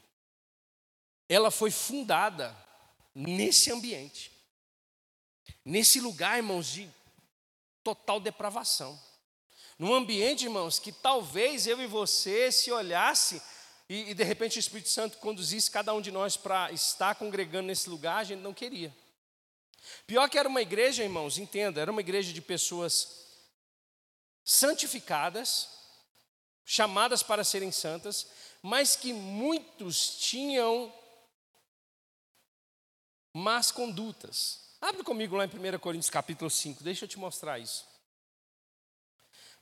ela 1.27 1.51
foi 1.51 1.71
fundada 1.71 2.55
nesse 3.13 3.71
ambiente, 3.71 4.31
nesse 5.65 5.99
lugar, 5.99 6.37
irmãos, 6.37 6.67
de 6.67 6.89
total 7.83 8.19
depravação. 8.19 8.99
Num 9.77 9.93
ambiente, 9.93 10.43
irmãos, 10.43 10.77
que 10.77 10.91
talvez 10.91 11.65
eu 11.65 11.81
e 11.81 11.87
você, 11.87 12.51
se 12.51 12.71
olhasse 12.71 13.41
e, 13.87 14.11
e 14.11 14.13
de 14.13 14.23
repente 14.23 14.57
o 14.57 14.59
Espírito 14.59 14.89
Santo 14.89 15.17
conduzisse 15.17 15.71
cada 15.71 15.93
um 15.93 16.01
de 16.01 16.11
nós 16.11 16.37
para 16.37 16.71
estar 16.71 17.15
congregando 17.15 17.67
nesse 17.67 17.89
lugar, 17.89 18.17
a 18.17 18.23
gente 18.23 18.41
não 18.41 18.53
queria. 18.53 18.93
Pior 20.05 20.29
que 20.29 20.37
era 20.37 20.49
uma 20.49 20.61
igreja, 20.61 21.03
irmãos, 21.03 21.37
entenda, 21.37 21.81
era 21.81 21.91
uma 21.91 22.01
igreja 22.01 22.33
de 22.33 22.41
pessoas 22.41 23.25
santificadas, 24.43 25.69
chamadas 26.65 27.21
para 27.21 27.43
serem 27.43 27.71
santas, 27.71 28.27
mas 28.61 28.95
que 28.95 29.13
muitos 29.13 30.17
tinham 30.17 30.93
más 33.33 33.71
condutas. 33.71 34.75
Abre 34.81 35.03
comigo 35.03 35.35
lá 35.35 35.45
em 35.45 35.75
1 35.75 35.79
Coríntios 35.79 36.09
capítulo 36.09 36.49
5, 36.49 36.83
deixa 36.83 37.05
eu 37.05 37.09
te 37.09 37.19
mostrar 37.19 37.59
isso. 37.59 37.85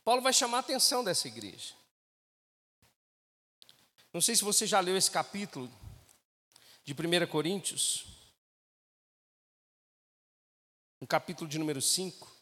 Paulo 0.04 0.22
vai 0.22 0.32
chamar 0.32 0.58
a 0.58 0.60
atenção 0.60 1.04
dessa 1.04 1.28
igreja. 1.28 1.74
Não 4.12 4.20
sei 4.20 4.34
se 4.34 4.42
você 4.42 4.66
já 4.66 4.80
leu 4.80 4.96
esse 4.96 5.10
capítulo 5.10 5.70
de 6.84 6.94
1 6.94 7.26
Coríntios, 7.26 8.06
no 11.00 11.06
capítulo 11.06 11.48
de 11.48 11.58
número 11.58 11.80
5. 11.80 12.38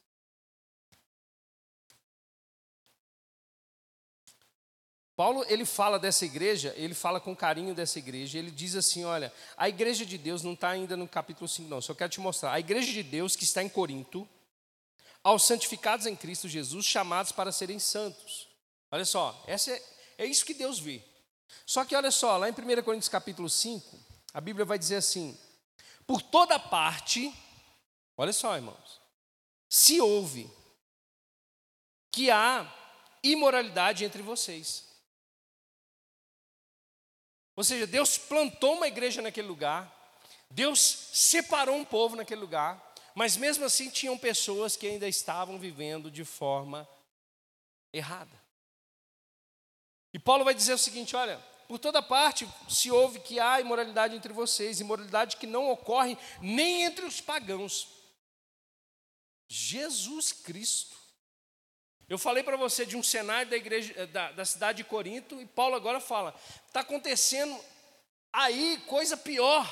Paulo, 5.17 5.47
ele 5.49 5.65
fala 5.65 5.99
dessa 5.99 6.27
igreja, 6.27 6.75
ele 6.77 6.93
fala 6.93 7.19
com 7.19 7.35
carinho 7.35 7.75
dessa 7.75 7.99
igreja, 7.99 8.39
ele 8.39 8.51
diz 8.51 8.77
assim, 8.77 9.05
olha, 9.05 9.33
a 9.57 9.67
igreja 9.67 10.05
de 10.05 10.19
Deus 10.19 10.43
não 10.43 10.53
está 10.53 10.69
ainda 10.69 10.95
no 10.95 11.09
capítulo 11.09 11.49
5 11.49 11.71
não, 11.71 11.81
só 11.81 11.95
quero 11.95 12.11
te 12.11 12.21
mostrar, 12.21 12.53
a 12.53 12.61
igreja 12.61 12.93
de 12.93 13.03
Deus 13.03 13.35
que 13.35 13.45
está 13.45 13.63
em 13.63 13.69
Corinto, 13.69 14.29
aos 15.25 15.45
santificados 15.45 16.05
em 16.05 16.15
Cristo 16.15 16.49
Jesus, 16.49 16.85
chamados 16.85 17.33
para 17.33 17.51
serem 17.51 17.79
santos. 17.79 18.47
Olha 18.91 19.07
só, 19.07 19.43
essa 19.47 19.73
é, 19.73 19.83
é 20.19 20.27
isso 20.27 20.45
que 20.45 20.53
Deus 20.53 20.79
vê. 20.79 21.03
Só 21.65 21.83
que 21.85 21.97
olha 21.97 22.11
só, 22.11 22.37
lá 22.37 22.49
em 22.49 22.53
1 22.53 22.83
Coríntios 22.83 23.09
capítulo 23.09 23.49
5, 23.49 23.99
a 24.35 24.41
Bíblia 24.41 24.67
vai 24.67 24.79
dizer 24.79 24.97
assim, 24.97 25.37
por 26.07 26.21
toda 26.21 26.59
parte, 26.59 27.35
olha 28.17 28.33
só 28.33 28.55
irmãos, 28.57 29.01
se 29.69 30.01
ouve 30.01 30.51
que 32.11 32.31
há 32.31 32.73
imoralidade 33.23 34.05
entre 34.05 34.23
vocês. 34.23 34.85
Ou 37.55 37.65
seja, 37.65 37.87
Deus 37.87 38.19
plantou 38.19 38.75
uma 38.75 38.87
igreja 38.87 39.23
naquele 39.23 39.49
lugar, 39.49 39.93
Deus 40.51 40.81
separou 41.13 41.77
um 41.77 41.85
povo 41.85 42.17
naquele 42.17 42.41
lugar, 42.41 42.95
mas 43.15 43.37
mesmo 43.37 43.65
assim 43.65 43.91
tinham 43.91 44.17
pessoas 44.17 44.77
que 44.77 44.87
ainda 44.87 45.09
estavam 45.09 45.59
vivendo 45.59 46.11
de 46.11 46.25
forma 46.25 46.89
errada. 47.93 48.39
E 50.13 50.19
Paulo 50.19 50.45
vai 50.45 50.55
dizer 50.55 50.75
o 50.75 50.79
seguinte: 50.79 51.17
olha, 51.17 51.39
por 51.67 51.79
toda 51.79 52.03
parte 52.03 52.49
se 52.69 52.91
ouve 52.91 53.21
que 53.21 53.41
há 53.41 53.61
imoralidade 53.61 54.15
entre 54.15 54.33
vocês, 54.33 54.81
imoralidade 54.81 55.37
que 55.37 55.47
não 55.47 55.71
ocorre 55.71 56.17
nem 56.41 56.85
entre 56.85 57.05
os 57.05 57.21
pagãos. 57.21 57.96
Jesus 59.49 60.33
Cristo. 60.33 60.97
Eu 62.09 62.19
falei 62.19 62.43
para 62.43 62.57
você 62.57 62.87
de 62.87 62.97
um 62.97 63.03
cenário 63.03 63.51
da 63.51 63.57
igreja 63.57 63.93
eh, 63.97 64.07
da, 64.07 64.33
da 64.33 64.45
cidade 64.45 64.79
de 64.79 64.89
Corinto 64.89 65.41
e 65.41 65.47
Paulo 65.47 65.75
agora 65.75 66.01
fala: 66.01 66.35
está 66.67 66.81
acontecendo 66.81 67.59
aí 68.33 68.83
coisa 68.87 69.17
pior. 69.17 69.67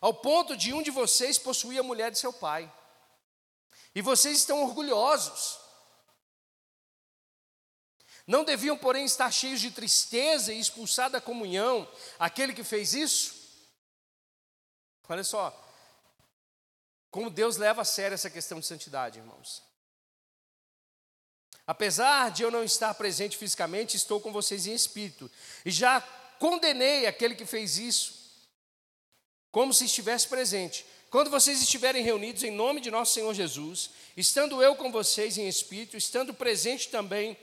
Ao 0.00 0.12
ponto 0.12 0.56
de 0.56 0.72
um 0.72 0.82
de 0.82 0.90
vocês 0.90 1.38
possuir 1.38 1.78
a 1.78 1.82
mulher 1.82 2.10
de 2.10 2.18
seu 2.18 2.32
pai. 2.32 2.70
E 3.94 4.02
vocês 4.02 4.38
estão 4.38 4.62
orgulhosos. 4.62 5.58
Não 8.26 8.44
deviam, 8.44 8.76
porém, 8.76 9.04
estar 9.04 9.30
cheios 9.30 9.60
de 9.60 9.70
tristeza 9.70 10.52
e 10.52 10.58
expulsar 10.58 11.10
da 11.10 11.20
comunhão 11.20 11.88
aquele 12.18 12.54
que 12.54 12.64
fez 12.64 12.94
isso? 12.94 13.44
Olha 15.06 15.22
só, 15.22 15.63
como 17.14 17.30
Deus 17.30 17.56
leva 17.56 17.82
a 17.82 17.84
sério 17.84 18.16
essa 18.16 18.28
questão 18.28 18.58
de 18.58 18.66
santidade, 18.66 19.20
irmãos. 19.20 19.62
Apesar 21.64 22.32
de 22.32 22.42
eu 22.42 22.50
não 22.50 22.64
estar 22.64 22.92
presente 22.94 23.36
fisicamente, 23.36 23.96
estou 23.96 24.20
com 24.20 24.32
vocês 24.32 24.66
em 24.66 24.74
espírito. 24.74 25.30
E 25.64 25.70
já 25.70 26.00
condenei 26.40 27.06
aquele 27.06 27.36
que 27.36 27.46
fez 27.46 27.78
isso, 27.78 28.48
como 29.52 29.72
se 29.72 29.84
estivesse 29.84 30.26
presente. 30.26 30.84
Quando 31.08 31.30
vocês 31.30 31.62
estiverem 31.62 32.02
reunidos 32.02 32.42
em 32.42 32.50
nome 32.50 32.80
de 32.80 32.90
nosso 32.90 33.14
Senhor 33.14 33.32
Jesus, 33.32 33.90
estando 34.16 34.60
eu 34.60 34.74
com 34.74 34.90
vocês 34.90 35.38
em 35.38 35.46
espírito, 35.46 35.96
estando 35.96 36.34
presente 36.34 36.88
também 36.88 37.38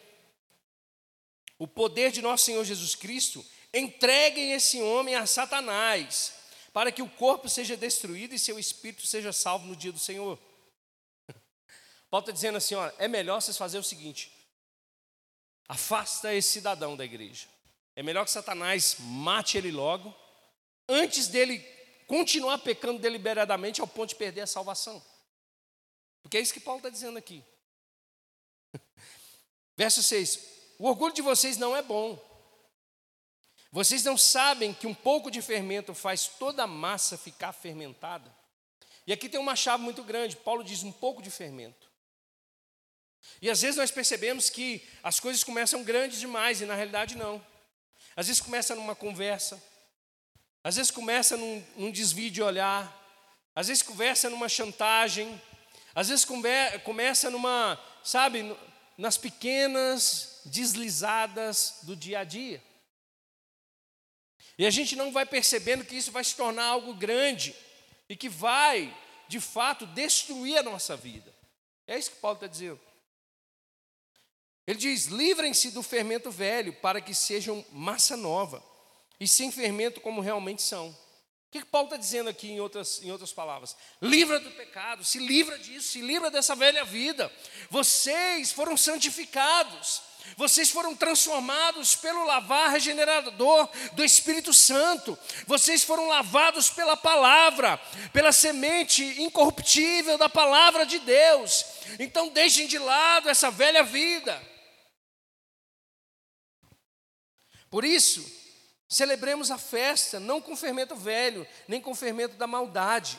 o 1.57 1.65
poder 1.65 2.11
de 2.11 2.21
nosso 2.21 2.43
Senhor 2.43 2.65
Jesus 2.65 2.93
Cristo, 2.93 3.41
entreguem 3.73 4.51
esse 4.51 4.81
homem 4.81 5.15
a 5.15 5.25
Satanás 5.25 6.40
para 6.73 6.91
que 6.91 7.01
o 7.01 7.09
corpo 7.09 7.49
seja 7.49 7.75
destruído 7.75 8.33
e 8.33 8.39
seu 8.39 8.57
espírito 8.57 9.05
seja 9.05 9.33
salvo 9.33 9.67
no 9.67 9.75
dia 9.75 9.91
do 9.91 9.99
Senhor. 9.99 10.39
Paulo 12.09 12.23
está 12.23 12.31
dizendo 12.31 12.57
assim: 12.57 12.75
ó, 12.75 12.91
é 12.97 13.07
melhor 13.07 13.41
vocês 13.41 13.57
fazerem 13.57 13.81
o 13.81 13.87
seguinte: 13.87 14.31
afasta 15.67 16.33
esse 16.33 16.49
cidadão 16.49 16.95
da 16.95 17.05
igreja. 17.05 17.47
É 17.95 18.01
melhor 18.01 18.23
que 18.23 18.31
Satanás 18.31 18.95
mate 18.99 19.57
ele 19.57 19.71
logo, 19.71 20.15
antes 20.87 21.27
dele 21.27 21.59
continuar 22.07 22.57
pecando 22.59 22.99
deliberadamente 22.99 23.81
ao 23.81 23.87
ponto 23.87 24.09
de 24.09 24.15
perder 24.15 24.41
a 24.41 24.47
salvação. 24.47 25.03
Porque 26.21 26.37
é 26.37 26.41
isso 26.41 26.53
que 26.53 26.59
Paulo 26.59 26.79
está 26.79 26.89
dizendo 26.89 27.17
aqui. 27.17 27.43
Verso 29.75 30.01
6: 30.01 30.39
O 30.79 30.87
orgulho 30.87 31.13
de 31.13 31.21
vocês 31.21 31.57
não 31.57 31.75
é 31.75 31.81
bom. 31.81 32.30
Vocês 33.71 34.03
não 34.03 34.17
sabem 34.17 34.73
que 34.73 34.85
um 34.85 34.93
pouco 34.93 35.31
de 35.31 35.41
fermento 35.41 35.93
faz 35.93 36.27
toda 36.27 36.63
a 36.63 36.67
massa 36.67 37.17
ficar 37.17 37.53
fermentada? 37.53 38.29
E 39.07 39.13
aqui 39.13 39.29
tem 39.29 39.39
uma 39.39 39.55
chave 39.55 39.81
muito 39.81 40.03
grande. 40.03 40.35
Paulo 40.35 40.63
diz 40.63 40.83
um 40.83 40.91
pouco 40.91 41.21
de 41.21 41.31
fermento. 41.31 41.89
E 43.41 43.49
às 43.49 43.61
vezes 43.61 43.77
nós 43.77 43.91
percebemos 43.91 44.49
que 44.49 44.85
as 45.01 45.19
coisas 45.19 45.43
começam 45.43 45.83
grandes 45.83 46.19
demais 46.19 46.59
e 46.59 46.65
na 46.65 46.75
realidade 46.75 47.15
não. 47.15 47.41
Às 48.15 48.27
vezes 48.27 48.41
começa 48.41 48.75
numa 48.75 48.95
conversa, 48.95 49.61
às 50.63 50.75
vezes 50.75 50.91
começa 50.91 51.37
num, 51.37 51.63
num 51.77 51.91
desvio 51.91 52.29
de 52.29 52.41
olhar, 52.41 52.99
às 53.55 53.67
vezes 53.67 53.81
começa 53.81 54.29
numa 54.29 54.49
chantagem, 54.49 55.41
às 55.95 56.09
vezes 56.09 56.25
come, 56.25 56.49
começa 56.83 57.29
numa, 57.29 57.79
sabe, 58.03 58.55
nas 58.97 59.17
pequenas 59.17 60.41
deslizadas 60.45 61.79
do 61.83 61.95
dia 61.95 62.19
a 62.19 62.23
dia. 62.23 62.61
E 64.61 64.65
a 64.67 64.69
gente 64.69 64.95
não 64.95 65.11
vai 65.11 65.25
percebendo 65.25 65.83
que 65.83 65.95
isso 65.95 66.11
vai 66.11 66.23
se 66.23 66.35
tornar 66.35 66.65
algo 66.65 66.93
grande 66.93 67.55
e 68.07 68.15
que 68.15 68.29
vai, 68.29 68.95
de 69.27 69.39
fato, 69.39 69.87
destruir 69.87 70.55
a 70.55 70.61
nossa 70.61 70.95
vida. 70.95 71.33
É 71.87 71.97
isso 71.97 72.11
que 72.11 72.17
Paulo 72.17 72.35
está 72.35 72.45
dizendo. 72.45 72.79
Ele 74.67 74.77
diz: 74.77 75.05
livrem-se 75.05 75.71
do 75.71 75.81
fermento 75.81 76.29
velho, 76.29 76.73
para 76.73 77.01
que 77.01 77.15
sejam 77.15 77.65
massa 77.71 78.15
nova, 78.15 78.63
e 79.19 79.27
sem 79.27 79.51
fermento 79.51 79.99
como 79.99 80.21
realmente 80.21 80.61
são. 80.61 80.95
O 81.51 81.53
que, 81.53 81.59
que 81.59 81.65
Paulo 81.65 81.87
está 81.87 81.97
dizendo 81.97 82.29
aqui 82.29 82.49
em 82.49 82.61
outras, 82.61 83.03
em 83.03 83.11
outras 83.11 83.33
palavras? 83.33 83.75
Livra 84.01 84.39
do 84.39 84.49
pecado, 84.51 85.03
se 85.03 85.19
livra 85.19 85.59
disso, 85.59 85.89
se 85.89 85.99
livra 85.99 86.31
dessa 86.31 86.55
velha 86.55 86.85
vida. 86.85 87.29
Vocês 87.69 88.53
foram 88.53 88.77
santificados, 88.77 90.01
vocês 90.37 90.69
foram 90.69 90.95
transformados 90.95 91.93
pelo 91.97 92.23
lavar 92.23 92.71
regenerador 92.71 93.67
do 93.91 94.01
Espírito 94.01 94.53
Santo. 94.53 95.19
Vocês 95.45 95.83
foram 95.83 96.07
lavados 96.07 96.69
pela 96.69 96.95
palavra, 96.95 97.77
pela 98.13 98.31
semente 98.31 99.03
incorruptível 99.21 100.17
da 100.17 100.29
palavra 100.29 100.85
de 100.85 100.99
Deus. 100.99 101.65
Então 101.99 102.29
deixem 102.29 102.65
de 102.65 102.77
lado 102.77 103.27
essa 103.27 103.51
velha 103.51 103.83
vida. 103.83 104.41
Por 107.69 107.83
isso, 107.83 108.40
celebremos 108.91 109.49
a 109.49 109.57
festa 109.57 110.19
não 110.19 110.41
com 110.41 110.55
fermento 110.55 110.95
velho, 110.97 111.47
nem 111.65 111.79
com 111.79 111.95
fermento 111.95 112.35
da 112.35 112.45
maldade 112.45 113.17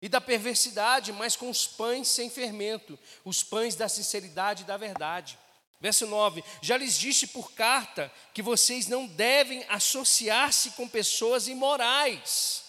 e 0.00 0.10
da 0.10 0.20
perversidade, 0.20 1.10
mas 1.10 1.34
com 1.34 1.48
os 1.48 1.66
pães 1.66 2.06
sem 2.08 2.28
fermento, 2.28 2.98
os 3.24 3.42
pães 3.42 3.74
da 3.74 3.88
sinceridade 3.88 4.62
e 4.62 4.66
da 4.66 4.76
verdade. 4.76 5.38
Verso 5.80 6.06
9: 6.06 6.44
Já 6.60 6.76
lhes 6.76 6.98
disse 6.98 7.28
por 7.28 7.52
carta 7.52 8.12
que 8.34 8.42
vocês 8.42 8.86
não 8.86 9.06
devem 9.06 9.64
associar-se 9.70 10.72
com 10.72 10.86
pessoas 10.86 11.48
imorais. 11.48 12.64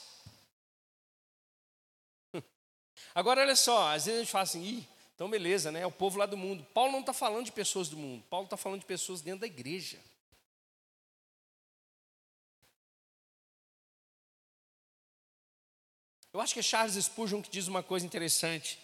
Agora, 3.14 3.42
olha 3.42 3.58
só, 3.58 3.92
às 3.94 4.06
vezes 4.06 4.20
a 4.20 4.24
gente 4.24 4.32
fala 4.32 4.44
assim, 4.44 4.64
Ih, 4.64 4.88
então 5.14 5.30
beleza, 5.30 5.70
né? 5.70 5.82
É 5.82 5.88
o 5.88 5.92
povo 5.92 6.18
lá 6.18 6.26
do 6.26 6.38
mundo. 6.38 6.66
Paulo 6.74 6.94
não 6.94 7.02
está 7.02 7.12
falando 7.12 7.46
de 7.46 7.52
pessoas 7.52 7.90
do 7.90 7.98
mundo, 7.98 8.24
Paulo 8.30 8.46
está 8.46 8.56
falando 8.56 8.80
de 8.80 8.86
pessoas 8.86 9.20
dentro 9.20 9.42
da 9.42 9.48
igreja. 9.48 10.00
Eu 16.36 16.42
acho 16.42 16.54
que 16.54 16.60
é 16.60 16.64
Charles 16.64 17.02
Spurgeon 17.02 17.42
que 17.42 17.50
diz 17.50 17.70
uma 17.70 17.82
coisa 17.82 18.06
interessante. 18.06 18.78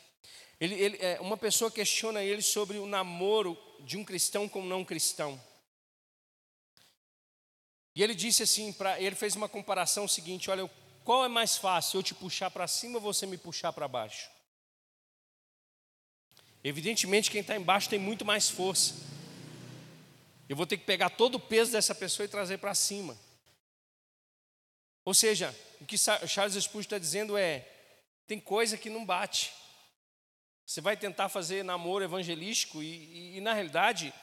Ele, 0.57 0.73
ele, 0.73 0.97
é, 1.01 1.19
uma 1.19 1.35
pessoa 1.35 1.69
questiona 1.69 2.23
ele 2.23 2.41
sobre 2.41 2.77
o 2.77 2.85
namoro 2.85 3.57
de 3.81 3.97
um 3.97 4.05
cristão 4.05 4.47
com 4.47 4.61
um 4.61 4.65
não 4.65 4.85
cristão. 4.85 5.37
E 7.93 8.01
ele 8.01 8.15
disse 8.15 8.43
assim, 8.43 8.71
pra, 8.71 9.01
ele 9.01 9.17
fez 9.17 9.35
uma 9.35 9.49
comparação 9.49 10.07
seguinte: 10.07 10.49
olha, 10.49 10.71
qual 11.03 11.25
é 11.25 11.27
mais 11.27 11.57
fácil, 11.57 11.97
eu 11.97 12.03
te 12.03 12.15
puxar 12.15 12.49
para 12.49 12.69
cima 12.69 12.95
ou 12.95 13.01
você 13.01 13.25
me 13.25 13.37
puxar 13.37 13.73
para 13.73 13.85
baixo? 13.85 14.29
Evidentemente, 16.63 17.29
quem 17.29 17.41
está 17.41 17.57
embaixo 17.57 17.89
tem 17.89 17.99
muito 17.99 18.23
mais 18.23 18.49
força. 18.49 18.95
Eu 20.47 20.55
vou 20.55 20.65
ter 20.65 20.77
que 20.77 20.85
pegar 20.85 21.09
todo 21.09 21.35
o 21.35 21.39
peso 21.39 21.73
dessa 21.73 21.93
pessoa 21.93 22.23
e 22.23 22.29
trazer 22.29 22.59
para 22.59 22.73
cima. 22.73 23.19
Ou 25.03 25.13
seja, 25.13 25.53
o 25.81 25.85
que 25.85 25.97
Charles 25.97 26.53
Spurgeon 26.53 26.81
está 26.81 26.97
dizendo 26.99 27.35
é: 27.35 27.67
tem 28.27 28.39
coisa 28.39 28.77
que 28.77 28.89
não 28.89 29.03
bate. 29.03 29.51
Você 30.65 30.79
vai 30.79 30.95
tentar 30.95 31.27
fazer 31.27 31.63
namoro 31.63 32.03
evangelístico 32.03 32.81
e, 32.81 32.87
e, 32.87 33.37
e 33.37 33.41
na 33.41 33.53
realidade, 33.53 34.13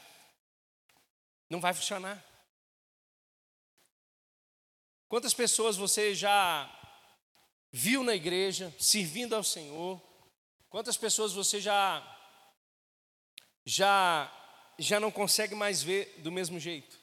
não 1.51 1.61
vai 1.61 1.75
funcionar. 1.75 2.25
Quantas 5.09 5.35
pessoas 5.35 5.77
você 5.77 6.15
já 6.15 6.73
viu 7.73 8.05
na 8.05 8.15
igreja 8.15 8.75
servindo 8.79 9.35
ao 9.35 9.43
Senhor? 9.43 10.01
Quantas 10.71 10.97
pessoas 10.97 11.33
você 11.33 11.61
já 11.61 12.03
já 13.67 14.33
já 14.79 15.01
não 15.01 15.11
consegue 15.11 15.57
mais 15.57 15.83
ver 15.83 16.21
do 16.21 16.31
mesmo 16.31 16.61
jeito? 16.61 16.97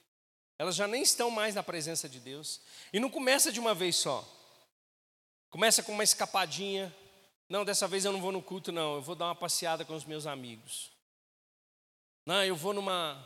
Elas 0.58 0.76
já 0.76 0.88
nem 0.88 1.01
estão 1.01 1.30
mais 1.30 1.53
na 1.53 1.62
presença 1.62 2.08
de 2.08 2.20
Deus. 2.20 2.62
E 2.93 2.99
não 2.99 3.10
começa 3.10 3.51
de 3.51 3.60
uma 3.60 3.76
vez 3.76 3.97
só. 3.97 4.35
Começa 5.56 5.82
com 5.82 5.93
uma 5.93 6.03
escapadinha. 6.03 6.93
Não, 7.47 7.64
dessa 7.64 7.88
vez 7.88 8.03
eu 8.03 8.12
não 8.12 8.20
vou 8.20 8.34
no 8.34 8.41
culto, 8.41 8.74
não. 8.74 8.95
Eu 8.95 9.01
vou 9.01 9.16
dar 9.16 9.28
uma 9.28 9.36
passeada 9.36 9.86
com 9.86 9.95
os 9.95 10.03
meus 10.03 10.28
amigos. 10.28 10.91
Não, 12.26 12.43
eu 12.43 12.58
vou 12.58 12.74
numa, 12.74 13.26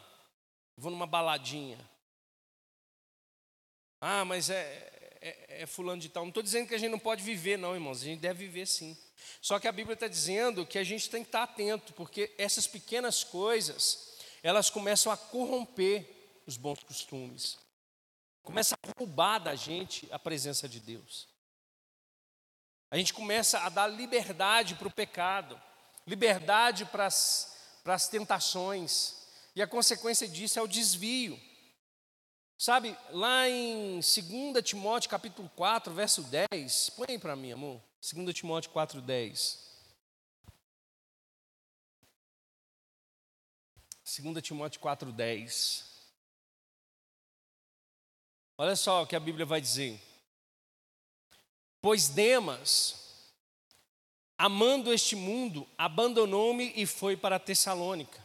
vou 0.77 0.91
numa 0.91 1.07
baladinha. 1.07 1.79
Ah, 3.99 4.23
mas 4.23 4.51
é, 4.51 5.17
é, 5.19 5.63
é 5.63 5.65
fulano 5.65 5.99
de 5.99 6.07
tal. 6.07 6.21
Não 6.21 6.29
estou 6.29 6.43
dizendo 6.43 6.67
que 6.67 6.75
a 6.75 6.77
gente 6.77 6.91
não 6.91 6.99
pode 6.99 7.23
viver, 7.23 7.57
não, 7.57 7.73
irmãos. 7.73 8.03
A 8.03 8.05
gente 8.05 8.19
deve 8.19 8.45
viver 8.45 8.67
sim. 8.67 8.95
Só 9.41 9.57
que 9.57 9.67
a 9.67 9.71
Bíblia 9.71 9.95
está 9.95 10.07
dizendo 10.07 10.67
que 10.67 10.77
a 10.77 10.83
gente 10.83 11.09
tem 11.09 11.23
que 11.23 11.29
estar 11.29 11.41
atento, 11.41 11.93
porque 11.93 12.31
essas 12.37 12.67
pequenas 12.67 13.23
coisas, 13.23 14.19
elas 14.43 14.69
começam 14.69 15.11
a 15.11 15.17
corromper 15.17 16.07
os 16.45 16.57
bons 16.57 16.83
costumes. 16.83 17.57
Começa 18.43 18.75
a 18.75 18.99
roubar 18.99 19.39
da 19.39 19.55
gente 19.55 20.07
a 20.11 20.19
presença 20.19 20.69
de 20.69 20.79
Deus. 20.79 21.27
A 22.91 22.97
gente 22.97 23.13
começa 23.13 23.59
a 23.59 23.69
dar 23.69 23.87
liberdade 23.87 24.73
para 24.75 24.87
o 24.87 24.91
pecado, 24.91 25.59
liberdade 26.07 26.85
para 26.85 27.05
as, 27.05 28.07
tentações, 28.09 29.27
e 29.55 29.61
a 29.61 29.67
consequência 29.67 30.27
disso 30.27 30.57
é 30.57 30.61
o 30.61 30.67
desvio. 30.67 31.39
Sabe, 32.57 32.97
lá 33.11 33.47
em 33.47 33.99
2 33.99 34.63
Timóteo 34.63 35.09
capítulo 35.09 35.49
4, 35.55 35.93
verso 35.93 36.23
10, 36.23 36.89
põe 36.91 37.05
aí 37.09 37.19
para 37.19 37.35
mim, 37.35 37.51
amor. 37.51 37.81
2 38.01 38.33
Timóteo 38.33 38.71
4, 38.71 39.01
10. 39.01 39.69
2 44.17 44.41
Timóteo 44.41 44.79
4, 44.79 45.11
10. 45.11 45.89
Olha 48.57 48.75
só 48.75 49.03
o 49.03 49.07
que 49.07 49.15
a 49.15 49.19
Bíblia 49.19 49.45
vai 49.45 49.61
dizer. 49.61 50.08
Pois 51.81 52.09
Demas, 52.09 52.95
amando 54.37 54.93
este 54.93 55.15
mundo, 55.15 55.67
abandonou-me 55.77 56.73
e 56.75 56.85
foi 56.85 57.15
para 57.15 57.39
Tessalônica. 57.39 58.19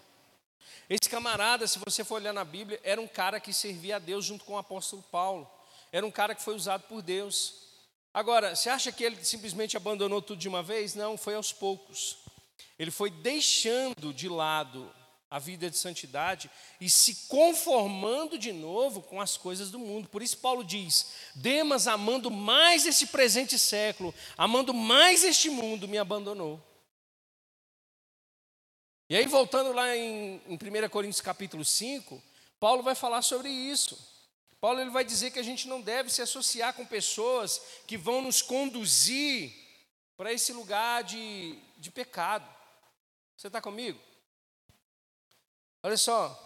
Esse 0.88 1.09
camarada, 1.09 1.66
se 1.66 1.78
você 1.78 2.05
for 2.05 2.16
olhar 2.16 2.32
na 2.32 2.44
Bíblia, 2.44 2.80
era 2.82 3.00
um 3.00 3.09
cara 3.09 3.40
que 3.40 3.52
servia 3.52 3.96
a 3.96 3.98
Deus 3.98 4.24
junto 4.24 4.44
com 4.44 4.55
o 4.55 4.59
apóstolo 4.59 5.02
Paulo. 5.11 5.48
Era 5.90 6.05
um 6.05 6.11
cara 6.11 6.34
que 6.34 6.42
foi 6.42 6.55
usado 6.55 6.82
por 6.88 7.00
Deus. 7.00 7.55
Agora, 8.12 8.55
você 8.55 8.68
acha 8.68 8.92
que 8.92 9.02
ele 9.02 9.24
simplesmente 9.24 9.76
abandonou 9.76 10.20
tudo 10.20 10.38
de 10.38 10.48
uma 10.48 10.62
vez? 10.62 10.94
Não, 10.94 11.16
foi 11.16 11.34
aos 11.34 11.52
poucos. 11.52 12.18
Ele 12.78 12.90
foi 12.90 13.11
deixando 13.11 14.12
de 14.12 14.28
lado 14.28 14.92
a 15.35 15.39
vida 15.41 15.68
de 15.68 15.76
santidade 15.76 16.49
e 16.80 16.89
se 16.89 17.26
conformando 17.26 18.39
de 18.39 18.53
novo 18.53 19.03
com 19.03 19.20
as 19.20 19.37
coisas 19.37 19.68
do 19.68 19.80
mundo. 19.80 20.09
Por 20.09 20.22
isso, 20.22 20.39
Paulo 20.39 20.62
diz: 20.62 21.12
Demas, 21.35 21.89
amando 21.89 22.30
mais 22.30 22.87
esse 22.87 23.09
presente 23.09 23.59
século, 23.59 24.14
amando 24.39 24.72
mais 24.72 25.24
este 25.24 25.51
mundo, 25.51 25.89
me 25.89 25.99
abandonou. 25.99 26.62
E 29.11 29.16
aí, 29.16 29.26
voltando 29.26 29.72
lá 29.72 29.97
em, 29.97 30.41
em 30.47 30.55
1 30.55 30.89
Coríntios 30.89 31.20
capítulo 31.20 31.64
5, 31.64 32.22
Paulo 32.61 32.85
vai 32.85 32.95
falar 32.95 33.20
sobre 33.20 33.49
isso. 33.49 33.99
Paulo 34.61 34.80
ele 34.80 34.91
vai 34.91 35.05
dizer 35.05 35.32
que 35.32 35.41
a 35.41 35.45
gente 35.45 35.66
não 35.66 35.80
deve 35.80 36.11
se 36.11 36.22
associar 36.22 36.74
com 36.74 36.87
pessoas 36.87 37.61
que 37.89 37.97
vão 37.97 38.22
nos 38.22 38.41
conduzir 38.41 39.53
para 40.16 40.32
esse 40.32 40.53
lugar 40.53 41.03
de, 41.03 41.59
de 41.76 41.91
pecado. 41.91 42.49
Você 43.37 43.49
está 43.49 43.61
comigo? 43.61 43.99
Olha 45.85 45.99
só. 45.99 46.41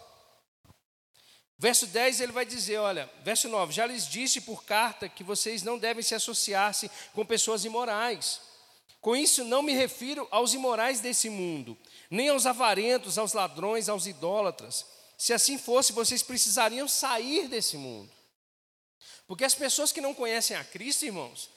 Verso 1.57 1.87
10 1.87 2.19
ele 2.19 2.33
vai 2.33 2.45
dizer: 2.45 2.77
olha, 2.77 3.09
verso 3.23 3.47
9: 3.47 3.71
Já 3.71 3.85
lhes 3.85 4.05
disse 4.05 4.41
por 4.41 4.65
carta 4.65 5.07
que 5.07 5.23
vocês 5.23 5.63
não 5.63 5.79
devem 5.79 6.03
se 6.03 6.13
associar-se 6.13 6.91
com 7.13 7.25
pessoas 7.25 7.63
imorais. 7.63 8.41
Com 8.99 9.15
isso, 9.15 9.45
não 9.45 9.61
me 9.61 9.71
refiro 9.71 10.27
aos 10.29 10.53
imorais 10.53 10.99
desse 10.99 11.29
mundo, 11.29 11.77
nem 12.11 12.27
aos 12.27 12.45
avarentos, 12.45 13.17
aos 13.17 13.31
ladrões, 13.31 13.87
aos 13.87 14.05
idólatras. 14.05 14.85
Se 15.17 15.31
assim 15.31 15.57
fosse, 15.57 15.93
vocês 15.93 16.21
precisariam 16.21 16.85
sair 16.85 17.47
desse 17.47 17.77
mundo. 17.77 18.11
Porque 19.25 19.45
as 19.45 19.55
pessoas 19.55 19.93
que 19.93 20.01
não 20.01 20.13
conhecem 20.13 20.57
a 20.57 20.65
Cristo, 20.65 21.05
irmãos, 21.05 21.49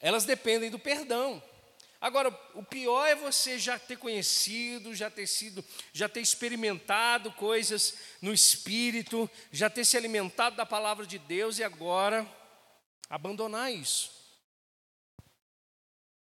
elas 0.00 0.24
dependem 0.24 0.70
do 0.70 0.78
perdão. 0.78 1.40
Agora, 2.02 2.36
o 2.54 2.64
pior 2.64 3.06
é 3.06 3.14
você 3.14 3.56
já 3.60 3.78
ter 3.78 3.96
conhecido, 3.96 4.92
já 4.92 5.08
ter 5.08 5.28
sido, 5.28 5.64
já 5.92 6.08
ter 6.08 6.20
experimentado 6.20 7.30
coisas 7.30 7.94
no 8.20 8.34
espírito, 8.34 9.30
já 9.52 9.70
ter 9.70 9.84
se 9.84 9.96
alimentado 9.96 10.56
da 10.56 10.66
palavra 10.66 11.06
de 11.06 11.16
Deus 11.16 11.60
e 11.60 11.64
agora 11.64 12.28
abandonar 13.08 13.72
isso. 13.72 14.10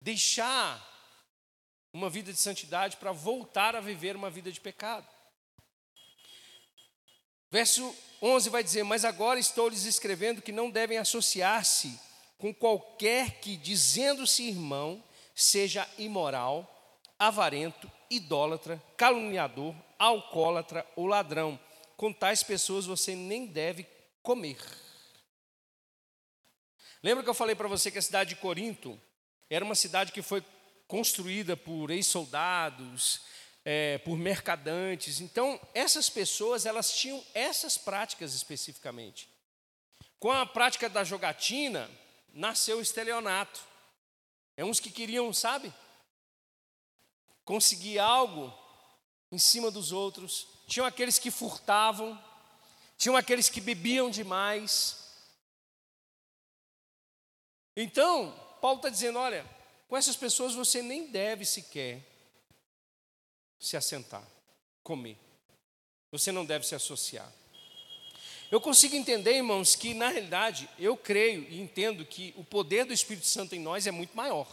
Deixar 0.02 0.84
uma 1.94 2.10
vida 2.10 2.34
de 2.34 2.40
santidade 2.40 2.98
para 2.98 3.12
voltar 3.12 3.76
a 3.76 3.80
viver 3.80 4.16
uma 4.16 4.32
vida 4.32 4.52
de 4.52 4.60
pecado. 4.60 5.08
Verso 7.52 7.96
11 8.20 8.50
vai 8.50 8.64
dizer: 8.64 8.82
Mas 8.82 9.06
agora 9.06 9.40
estou 9.40 9.70
lhes 9.70 9.86
escrevendo 9.86 10.42
que 10.42 10.52
não 10.52 10.72
devem 10.72 10.98
associar-se 10.98 12.00
com 12.40 12.52
qualquer 12.52 13.40
que, 13.42 13.56
dizendo-se 13.56 14.42
irmão, 14.42 15.04
seja 15.38 15.88
imoral, 16.00 16.68
avarento, 17.20 17.90
idólatra, 18.10 18.82
caluniador, 18.98 19.76
alcoólatra 20.00 20.84
ou 20.96 21.06
ladrão. 21.06 21.60
Com 21.96 22.12
tais 22.12 22.42
pessoas 22.42 22.88
você 22.88 23.16
nem 23.16 23.46
deve 23.46 23.86
comer. 24.24 24.58
Lembra 27.04 27.24
que 27.24 27.30
eu 27.30 27.36
falei 27.36 27.56
para 27.56 27.68
você 27.68 27.92
que 27.92 28.00
a 28.00 28.02
cidade 28.02 28.32
de 28.32 28.42
Corinto 28.42 29.00
era 29.48 29.64
uma 29.64 29.76
cidade 29.76 30.12
que 30.12 30.24
foi 30.24 30.44
construída 30.88 31.56
por 31.56 31.92
ex-soldados, 31.92 33.22
é, 33.64 34.00
por 34.00 34.18
mercadantes. 34.18 35.22
Então, 35.22 35.60
essas 35.76 36.10
pessoas, 36.10 36.66
elas 36.66 36.92
tinham 36.98 37.24
essas 37.36 37.78
práticas 37.78 38.34
especificamente. 38.34 39.30
Com 40.20 40.32
a 40.32 40.48
prática 40.48 40.90
da 40.90 41.04
jogatina, 41.04 41.88
nasceu 42.34 42.80
o 42.80 42.82
estelionato. 42.82 43.77
É 44.58 44.66
uns 44.66 44.80
que 44.80 44.90
queriam, 44.90 45.32
sabe? 45.32 45.72
Conseguir 47.46 48.00
algo 48.00 48.52
em 49.32 49.38
cima 49.38 49.70
dos 49.70 49.92
outros. 49.92 50.48
Tinham 50.68 50.86
aqueles 50.86 51.20
que 51.20 51.30
furtavam, 51.30 52.22
tinham 52.98 53.16
aqueles 53.16 53.50
que 53.50 53.62
bebiam 53.62 54.10
demais. 54.10 55.08
Então, 57.76 58.32
Paulo 58.60 58.78
está 58.78 58.90
dizendo: 58.90 59.20
olha, 59.20 59.46
com 59.88 59.96
essas 59.96 60.18
pessoas 60.18 60.56
você 60.56 60.82
nem 60.82 61.12
deve 61.12 61.46
sequer 61.46 62.04
se 63.60 63.78
assentar, 63.78 64.28
comer. 64.84 65.18
Você 66.12 66.32
não 66.32 66.46
deve 66.46 66.66
se 66.66 66.74
associar. 66.74 67.32
Eu 68.50 68.62
consigo 68.62 68.96
entender, 68.96 69.36
irmãos, 69.36 69.76
que 69.76 69.94
na 69.94 70.08
realidade 70.08 70.70
eu 70.80 70.96
creio 70.96 71.46
e 71.50 71.60
entendo 71.60 72.06
que 72.06 72.34
o 72.38 72.44
poder 72.44 72.86
do 72.86 72.94
Espírito 72.94 73.28
Santo 73.28 73.54
em 73.56 73.60
nós 73.60 73.86
é 73.86 73.92
muito 73.92 74.16
maior. 74.16 74.48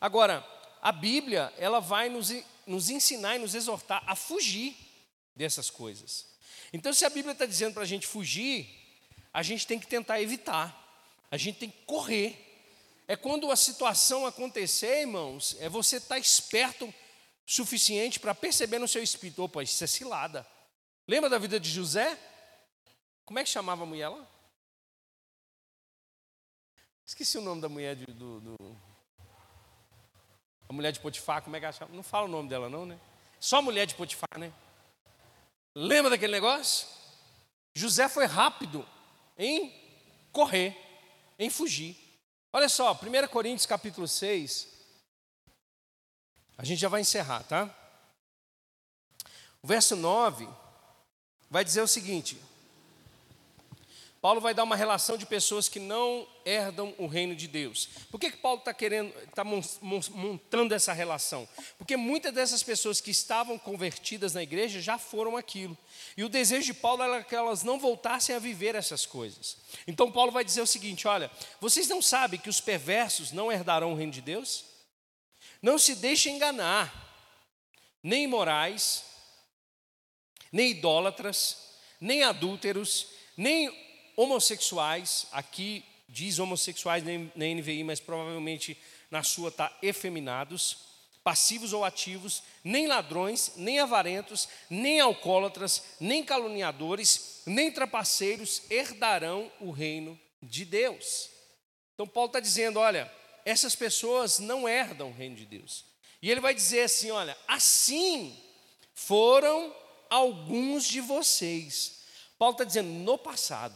Agora, 0.00 0.46
a 0.80 0.92
Bíblia, 0.92 1.52
ela 1.58 1.80
vai 1.80 2.08
nos, 2.08 2.32
nos 2.66 2.88
ensinar 2.88 3.36
e 3.36 3.40
nos 3.40 3.54
exortar 3.54 4.02
a 4.06 4.14
fugir 4.14 4.76
dessas 5.34 5.70
coisas. 5.70 6.26
Então, 6.72 6.92
se 6.92 7.04
a 7.04 7.10
Bíblia 7.10 7.32
está 7.32 7.46
dizendo 7.46 7.74
para 7.74 7.82
a 7.82 7.86
gente 7.86 8.06
fugir, 8.06 8.68
a 9.32 9.42
gente 9.42 9.66
tem 9.66 9.78
que 9.78 9.86
tentar 9.86 10.20
evitar, 10.22 10.76
a 11.30 11.36
gente 11.36 11.58
tem 11.58 11.70
que 11.70 11.82
correr. 11.84 12.44
É 13.08 13.16
quando 13.16 13.50
a 13.50 13.56
situação 13.56 14.24
acontecer, 14.24 15.00
irmãos, 15.00 15.56
é 15.58 15.68
você 15.68 15.96
estar 15.96 16.14
tá 16.14 16.18
esperto 16.18 16.92
suficiente 17.44 18.20
para 18.20 18.34
perceber 18.34 18.78
no 18.78 18.86
seu 18.86 19.02
espírito: 19.02 19.42
opa, 19.42 19.62
isso 19.62 19.82
é 19.82 19.86
cilada. 19.86 20.46
Lembra 21.08 21.30
da 21.30 21.38
vida 21.38 21.58
de 21.58 21.70
José? 21.70 22.18
Como 23.24 23.38
é 23.38 23.42
que 23.42 23.48
chamava 23.48 23.82
a 23.82 23.86
mulher 23.86 24.10
lá? 24.10 24.28
Esqueci 27.06 27.38
o 27.38 27.40
nome 27.40 27.62
da 27.62 27.68
mulher 27.68 27.96
de, 27.96 28.04
do, 28.04 28.40
do, 28.40 28.76
A 30.68 30.72
mulher 30.74 30.92
de 30.92 31.00
Potifar, 31.00 31.40
como 31.40 31.56
é 31.56 31.58
que 31.58 31.64
ela 31.64 31.72
chama? 31.72 31.94
Não 31.94 32.02
fala 32.02 32.26
o 32.26 32.30
nome 32.30 32.50
dela, 32.50 32.68
não, 32.68 32.84
né? 32.84 33.00
Só 33.40 33.62
mulher 33.62 33.86
de 33.86 33.94
Potifar, 33.94 34.38
né? 34.38 34.52
Lembra 35.74 36.10
daquele 36.10 36.32
negócio? 36.32 36.86
José 37.74 38.06
foi 38.06 38.26
rápido 38.26 38.86
em 39.38 39.72
correr, 40.30 40.76
em 41.38 41.48
fugir. 41.48 41.96
Olha 42.52 42.68
só, 42.68 42.92
1 42.92 43.28
Coríntios 43.28 43.64
capítulo 43.64 44.06
6. 44.06 44.68
A 46.58 46.64
gente 46.66 46.80
já 46.80 46.88
vai 46.90 47.00
encerrar, 47.00 47.44
tá? 47.44 47.74
O 49.62 49.66
verso 49.66 49.96
9 49.96 50.46
vai 51.50 51.64
dizer 51.64 51.82
o 51.82 51.88
seguinte: 51.88 52.36
Paulo 54.20 54.40
vai 54.40 54.52
dar 54.52 54.64
uma 54.64 54.74
relação 54.74 55.16
de 55.16 55.24
pessoas 55.24 55.68
que 55.68 55.78
não 55.78 56.26
herdam 56.44 56.92
o 56.98 57.06
reino 57.06 57.36
de 57.36 57.46
Deus. 57.46 57.88
Por 58.10 58.18
que, 58.18 58.32
que 58.32 58.36
Paulo 58.38 58.58
está 58.58 58.74
querendo, 58.74 59.16
está 59.20 59.44
montando 59.44 60.74
essa 60.74 60.92
relação? 60.92 61.48
Porque 61.76 61.96
muitas 61.96 62.34
dessas 62.34 62.64
pessoas 62.64 63.00
que 63.00 63.12
estavam 63.12 63.56
convertidas 63.56 64.34
na 64.34 64.42
igreja 64.42 64.80
já 64.80 64.98
foram 64.98 65.36
aquilo. 65.36 65.78
E 66.16 66.24
o 66.24 66.28
desejo 66.28 66.66
de 66.66 66.74
Paulo 66.74 67.04
era 67.04 67.22
que 67.22 67.34
elas 67.34 67.62
não 67.62 67.78
voltassem 67.78 68.34
a 68.34 68.40
viver 68.40 68.74
essas 68.74 69.06
coisas. 69.06 69.56
Então 69.86 70.10
Paulo 70.10 70.32
vai 70.32 70.44
dizer 70.44 70.62
o 70.62 70.66
seguinte: 70.66 71.06
olha, 71.06 71.30
vocês 71.60 71.86
não 71.86 72.02
sabem 72.02 72.40
que 72.40 72.50
os 72.50 72.60
perversos 72.60 73.30
não 73.30 73.52
herdarão 73.52 73.92
o 73.92 73.96
reino 73.96 74.12
de 74.12 74.20
Deus? 74.20 74.64
Não 75.62 75.78
se 75.78 75.94
deixem 75.94 76.34
enganar, 76.34 76.92
nem 78.02 78.24
imorais, 78.24 79.04
nem 80.52 80.70
idólatras, 80.70 81.56
nem 82.00 82.22
adúlteros, 82.22 83.08
nem 83.36 83.70
homossexuais, 84.16 85.26
aqui 85.32 85.84
diz 86.08 86.38
homossexuais 86.38 87.04
na 87.04 87.44
NVI, 87.46 87.84
mas 87.84 88.00
provavelmente 88.00 88.76
na 89.10 89.22
sua 89.22 89.48
está 89.48 89.76
efeminados, 89.82 90.88
passivos 91.22 91.72
ou 91.72 91.84
ativos, 91.84 92.42
nem 92.64 92.86
ladrões, 92.86 93.52
nem 93.56 93.78
avarentos, 93.78 94.48
nem 94.70 94.98
alcoólatras, 94.98 95.82
nem 96.00 96.24
caluniadores, 96.24 97.42
nem 97.46 97.70
trapaceiros 97.70 98.62
herdarão 98.70 99.52
o 99.60 99.70
reino 99.70 100.18
de 100.42 100.64
Deus. 100.64 101.28
Então 101.94 102.06
Paulo 102.06 102.28
está 102.28 102.40
dizendo: 102.40 102.78
olha, 102.78 103.12
essas 103.44 103.74
pessoas 103.74 104.38
não 104.38 104.68
herdam 104.68 105.10
o 105.10 105.14
reino 105.14 105.36
de 105.36 105.44
Deus. 105.44 105.84
E 106.22 106.30
ele 106.30 106.40
vai 106.40 106.54
dizer 106.54 106.82
assim: 106.82 107.10
olha, 107.10 107.36
assim 107.46 108.36
foram 108.94 109.74
alguns 110.10 110.84
de 110.84 111.00
vocês. 111.00 111.98
Paulo 112.38 112.52
está 112.52 112.64
dizendo, 112.64 112.88
no 112.88 113.18
passado, 113.18 113.74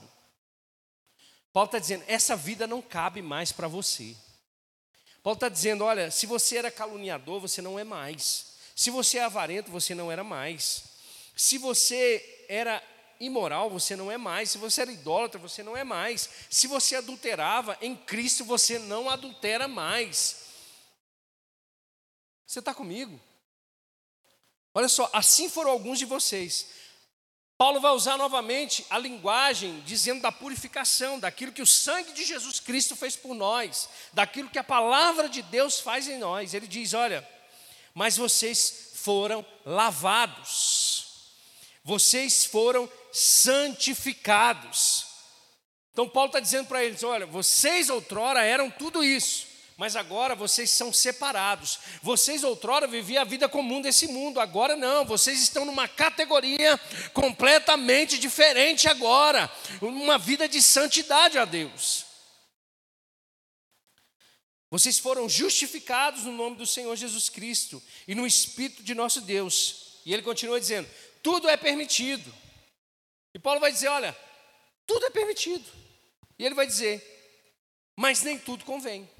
Paulo 1.53 1.67
está 1.67 1.79
dizendo: 1.79 2.05
essa 2.07 2.35
vida 2.35 2.67
não 2.67 2.81
cabe 2.81 3.21
mais 3.21 3.53
para 3.53 3.69
você. 3.69 4.17
Paulo 5.23 5.37
está 5.37 5.49
dizendo: 5.49 5.85
olha, 5.85 6.11
se 6.11 6.27
você 6.27 6.57
era 6.57 6.71
caluniador, 6.71 7.41
você 7.41 7.61
não 7.61 7.79
é 7.79 7.85
mais. 7.85 8.53
Se 8.75 8.91
você 8.91 9.19
é 9.19 9.25
avarento, 9.25 9.71
você 9.71 9.95
não 9.95 10.11
era 10.11 10.25
mais. 10.25 10.85
Se 11.37 11.59
você 11.59 12.45
era 12.49 12.83
imoral, 13.21 13.71
você 13.71 13.95
não 13.95 14.11
é 14.11 14.17
mais. 14.17 14.51
Se 14.51 14.59
você 14.59 14.83
era 14.83 14.93
idólatra, 14.93 15.39
você 15.39 15.63
não 15.63 15.77
é 15.77 15.85
mais. 15.85 16.29
Se 16.51 16.67
você 16.67 16.97
adulterava, 16.97 17.77
em 17.81 17.95
Cristo 17.95 18.45
você 18.45 18.79
não 18.79 19.11
adultera 19.11 19.69
mais. 19.69 20.47
Você 22.47 22.59
está 22.59 22.75
comigo? 22.75 23.21
Olha 24.75 24.89
só, 24.89 25.09
assim 25.13 25.49
foram 25.49 25.71
alguns 25.71 25.99
de 25.99 26.05
vocês. 26.05 26.67
Paulo 27.63 27.81
vai 27.81 27.93
usar 27.93 28.17
novamente 28.17 28.85
a 28.91 28.99
linguagem 28.99 29.81
dizendo 29.87 30.21
da 30.21 30.33
purificação, 30.33 31.19
daquilo 31.21 31.53
que 31.53 31.63
o 31.63 31.67
sangue 31.67 32.13
de 32.13 32.25
Jesus 32.25 32.59
Cristo 32.59 32.97
fez 32.97 33.15
por 33.15 33.35
nós, 33.35 33.89
daquilo 34.13 34.49
que 34.49 34.59
a 34.59 34.65
palavra 34.65 35.29
de 35.29 35.43
Deus 35.43 35.79
faz 35.79 36.09
em 36.09 36.19
nós. 36.19 36.55
Ele 36.55 36.67
diz: 36.67 36.93
Olha, 36.93 37.25
mas 37.95 38.17
vocês 38.17 38.91
foram 38.95 39.47
lavados, 39.65 41.07
vocês 41.85 42.45
foram 42.45 42.91
santificados. 43.13 45.07
Então, 45.93 46.09
Paulo 46.09 46.31
está 46.31 46.41
dizendo 46.41 46.67
para 46.67 46.83
eles: 46.83 47.05
Olha, 47.05 47.27
vocês 47.27 47.91
outrora 47.91 48.43
eram 48.43 48.71
tudo 48.71 49.05
isso, 49.05 49.47
mas 49.83 49.97
agora 49.97 50.37
vocês 50.37 50.71
são 50.71 50.93
separados. 50.93 51.81
Vocês 52.01 52.45
outrora 52.45 52.87
viviam 52.87 53.21
a 53.21 53.25
vida 53.25 53.49
comum 53.49 53.81
desse 53.81 54.07
mundo, 54.07 54.39
agora 54.39 54.77
não, 54.77 55.05
vocês 55.05 55.43
estão 55.43 55.65
numa 55.65 55.89
categoria 55.89 56.79
completamente 57.13 58.17
diferente 58.17 58.87
agora, 58.87 59.51
uma 59.81 60.19
vida 60.19 60.49
de 60.49 60.63
santidade 60.63 61.37
a 61.37 61.45
Deus. 61.45 62.07
Vocês 64.71 65.01
foram 65.01 65.29
justificados 65.29 66.23
no 66.23 66.31
nome 66.31 66.55
do 66.55 66.65
Senhor 66.65 66.95
Jesus 66.95 67.29
Cristo 67.29 67.83
e 68.07 68.15
no 68.15 68.25
Espírito 68.25 68.85
de 68.85 68.95
nosso 68.95 69.21
Deus. 69.23 70.01
E 70.07 70.13
ele 70.13 70.23
continua 70.23 70.61
dizendo: 70.61 70.89
tudo 71.25 71.49
é 71.49 71.57
permitido. 71.57 72.33
E 73.35 73.39
Paulo 73.41 73.59
vai 73.59 73.73
dizer: 73.73 73.89
olha, 73.89 74.17
tudo 74.87 75.07
é 75.07 75.11
permitido. 75.11 75.69
E 76.39 76.47
ele 76.47 76.55
vai 76.55 76.69
dizer: 76.69 77.03
mas 77.97 78.23
nem 78.23 78.39
tudo 78.39 78.65
convém. 78.65 79.11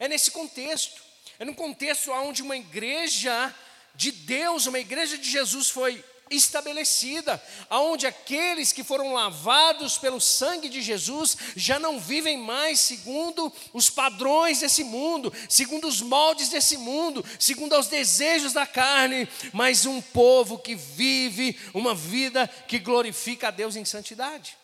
É 0.00 0.08
nesse 0.08 0.30
contexto, 0.30 1.02
é 1.38 1.44
num 1.44 1.54
contexto 1.54 2.10
onde 2.10 2.42
uma 2.42 2.56
igreja 2.56 3.54
de 3.94 4.10
Deus, 4.10 4.66
uma 4.66 4.78
igreja 4.78 5.18
de 5.18 5.30
Jesus 5.30 5.68
foi 5.68 6.02
estabelecida, 6.30 7.42
aonde 7.68 8.06
aqueles 8.06 8.72
que 8.72 8.84
foram 8.84 9.12
lavados 9.12 9.98
pelo 9.98 10.20
sangue 10.20 10.68
de 10.68 10.80
Jesus 10.80 11.36
já 11.56 11.78
não 11.78 11.98
vivem 11.98 12.38
mais 12.38 12.80
segundo 12.80 13.52
os 13.74 13.90
padrões 13.90 14.60
desse 14.60 14.84
mundo, 14.84 15.32
segundo 15.48 15.86
os 15.88 16.00
moldes 16.00 16.48
desse 16.48 16.78
mundo, 16.78 17.24
segundo 17.38 17.76
os 17.76 17.88
desejos 17.88 18.52
da 18.52 18.66
carne, 18.66 19.28
mas 19.52 19.84
um 19.84 20.00
povo 20.00 20.58
que 20.58 20.74
vive 20.74 21.58
uma 21.74 21.94
vida 21.94 22.46
que 22.46 22.78
glorifica 22.78 23.48
a 23.48 23.50
Deus 23.50 23.76
em 23.76 23.84
santidade. 23.84 24.56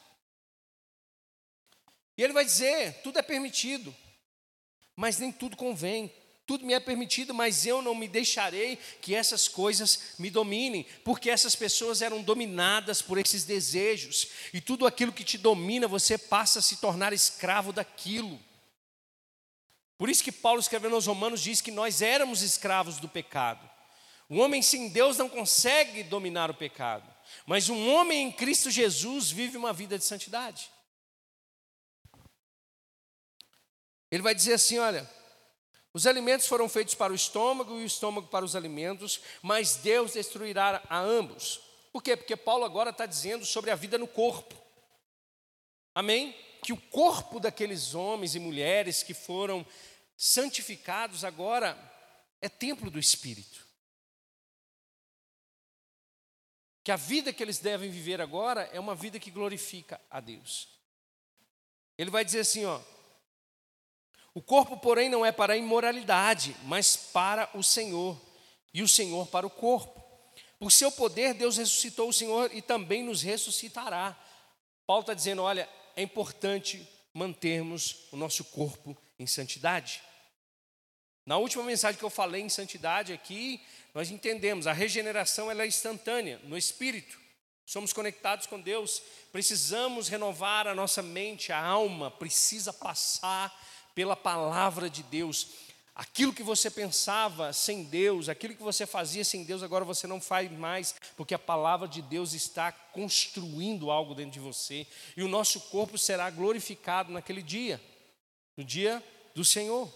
E 2.17 2.23
ele 2.23 2.33
vai 2.33 2.45
dizer: 2.45 3.01
tudo 3.03 3.19
é 3.19 3.23
permitido, 3.23 3.95
mas 4.97 5.19
nem 5.19 5.31
tudo 5.31 5.57
convém. 5.57 6.11
Tudo 6.47 6.65
me 6.65 6.73
é 6.73 6.81
permitido, 6.81 7.35
mas 7.35 7.67
eu 7.67 7.83
não 7.83 7.93
me 7.93 8.07
deixarei 8.07 8.79
que 9.03 9.15
essas 9.15 9.49
coisas 9.49 10.15
me 10.17 10.31
dominem, 10.31 10.87
porque 11.05 11.29
essas 11.29 11.57
pessoas 11.57 12.01
eram 12.01 12.23
dominadas 12.23 13.03
por 13.03 13.19
esses 13.19 13.45
desejos, 13.45 14.29
e 14.55 14.61
tudo 14.61 14.87
aquilo 14.87 15.13
que 15.13 15.25
te 15.25 15.37
domina, 15.37 15.89
você 15.89 16.17
passa 16.17 16.61
a 16.61 16.63
se 16.63 16.77
tornar 16.77 17.13
escravo 17.13 17.73
daquilo. 17.73 18.39
Por 19.99 20.09
isso 20.09 20.23
que 20.23 20.31
Paulo 20.31 20.61
escrevendo 20.61 20.95
aos 20.95 21.07
Romanos 21.07 21.43
diz 21.43 21.61
que 21.61 21.73
nós 21.73 22.01
éramos 22.01 22.43
escravos 22.43 22.99
do 22.99 23.09
pecado. 23.09 23.69
Um 24.31 24.41
homem 24.41 24.63
sem 24.63 24.89
Deus 24.89 25.17
não 25.17 25.29
consegue 25.29 26.05
dominar 26.05 26.49
o 26.51 26.55
pecado, 26.55 27.13
mas 27.45 27.69
um 27.69 27.93
homem 27.93 28.29
em 28.29 28.33
Cristo 28.33 28.71
Jesus 28.71 29.33
vive 29.33 29.57
uma 29.57 29.73
vida 29.73 29.99
de 29.99 30.05
santidade. 30.05 30.71
Ele 34.17 34.23
vai 34.23 34.35
dizer 34.35 34.55
assim: 34.55 34.79
olha, 34.79 35.07
os 35.93 36.07
alimentos 36.07 36.47
foram 36.47 36.71
feitos 36.71 36.95
para 36.95 37.13
o 37.13 37.17
estômago 37.17 37.79
e 37.79 37.83
o 37.83 37.87
estômago 37.87 38.29
para 38.29 38.47
os 38.47 38.57
alimentos, 38.57 39.21
mas 39.43 39.77
Deus 39.77 40.15
destruirá 40.15 40.83
a 40.89 40.99
ambos. 40.99 41.61
Por 41.93 42.03
quê? 42.03 42.17
Porque 42.17 42.35
Paulo 42.35 42.65
agora 42.65 42.89
está 42.89 43.05
dizendo 43.05 43.45
sobre 43.45 43.71
a 43.71 43.75
vida 43.75 43.99
no 43.99 44.09
corpo. 44.09 44.55
Amém? 45.95 46.35
Que 46.63 46.73
o 46.73 46.81
corpo 46.81 47.39
daqueles 47.39 47.95
homens 47.95 48.35
e 48.35 48.41
mulheres 48.41 49.03
que 49.03 49.13
foram 49.13 49.67
santificados 50.17 51.23
agora 51.23 51.77
é 52.41 52.49
templo 52.49 52.91
do 52.91 52.99
Espírito. 52.99 53.67
Que 56.83 56.91
a 56.91 56.97
vida 56.97 57.35
que 57.35 57.43
eles 57.43 57.59
devem 57.59 57.91
viver 57.91 58.23
agora 58.23 58.63
é 58.73 58.81
uma 58.81 58.95
vida 58.95 59.19
que 59.19 59.31
glorifica 59.31 60.01
a 60.11 60.21
Deus. 60.21 60.69
Ele 61.99 62.11
vai 62.11 62.25
dizer 62.25 62.41
assim, 62.41 62.65
ó, 62.65 62.81
o 64.37 64.43
corpo, 64.43 64.77
porém, 64.77 65.09
não 65.09 65.25
é 65.25 65.33
para 65.33 65.55
a 65.55 65.57
imoralidade, 65.57 66.55
mas 66.65 66.95
para 66.95 67.49
o 67.55 67.63
Senhor, 67.63 68.21
e 68.75 68.83
o 68.83 68.89
Senhor 68.89 69.27
para 69.29 69.47
o 69.47 69.51
corpo. 69.51 69.99
Por 70.59 70.71
seu 70.71 70.93
poder, 70.93 71.33
Deus 71.33 71.57
ressuscitou 71.57 72.11
o 72.11 72.13
Senhor 72.13 72.51
e 72.53 72.61
também 72.61 73.03
nos 73.03 73.23
ressuscitará. 73.23 74.15
Paulo 74.87 75.01
está 75.01 75.15
dizendo: 75.15 75.41
olha, 75.41 75.67
é 75.97 76.03
importante 76.03 76.87
mantermos 77.15 78.09
o 78.13 78.17
nosso 78.19 78.45
corpo 78.45 78.95
em 79.19 79.27
santidade. 79.27 80.03
Na 81.25 81.39
última 81.39 81.65
mensagem 81.65 81.99
que 81.99 82.05
eu 82.05 82.11
falei 82.11 82.43
em 82.43 82.51
santidade 82.51 83.15
aqui, 83.15 83.65
nós 83.95 84.11
entendemos, 84.11 84.67
a 84.67 84.73
regeneração 84.75 85.51
ela 85.51 85.63
é 85.63 85.67
instantânea, 85.67 86.39
no 86.45 86.59
espírito. 86.59 87.19
Somos 87.65 87.91
conectados 87.91 88.47
com 88.47 88.61
Deus, 88.61 89.01
precisamos 89.33 90.09
renovar 90.09 90.67
a 90.67 90.75
nossa 90.75 91.03
mente, 91.03 91.53
a 91.53 91.59
alma 91.59 92.11
precisa 92.11 92.71
passar 92.71 93.51
pela 93.97 94.15
palavra 94.15 94.91
de 94.91 95.03
Deus. 95.03 95.49
Aquilo 95.95 96.35
que 96.35 96.43
você 96.43 96.71
pensava 96.71 97.51
sem 97.55 97.85
Deus, 97.85 98.29
aquilo 98.29 98.55
que 98.55 98.63
você 98.63 98.87
fazia 98.87 99.25
sem 99.25 99.43
Deus, 99.43 99.63
agora 99.63 99.87
você 99.87 100.07
não 100.07 100.21
faz 100.21 100.53
mais, 100.53 100.95
porque 101.17 101.35
a 101.35 101.39
palavra 101.39 101.89
de 101.89 102.03
Deus 102.03 102.35
está 102.35 102.71
construindo 102.71 103.91
algo 103.91 104.15
dentro 104.15 104.33
de 104.33 104.39
você, 104.39 104.87
e 105.17 105.23
o 105.23 105.29
nosso 105.29 105.59
corpo 105.63 105.97
será 105.97 106.29
glorificado 106.29 107.11
naquele 107.11 107.41
dia, 107.41 107.83
no 108.55 108.63
dia 108.63 109.03
do 109.35 109.43
Senhor. 109.43 109.91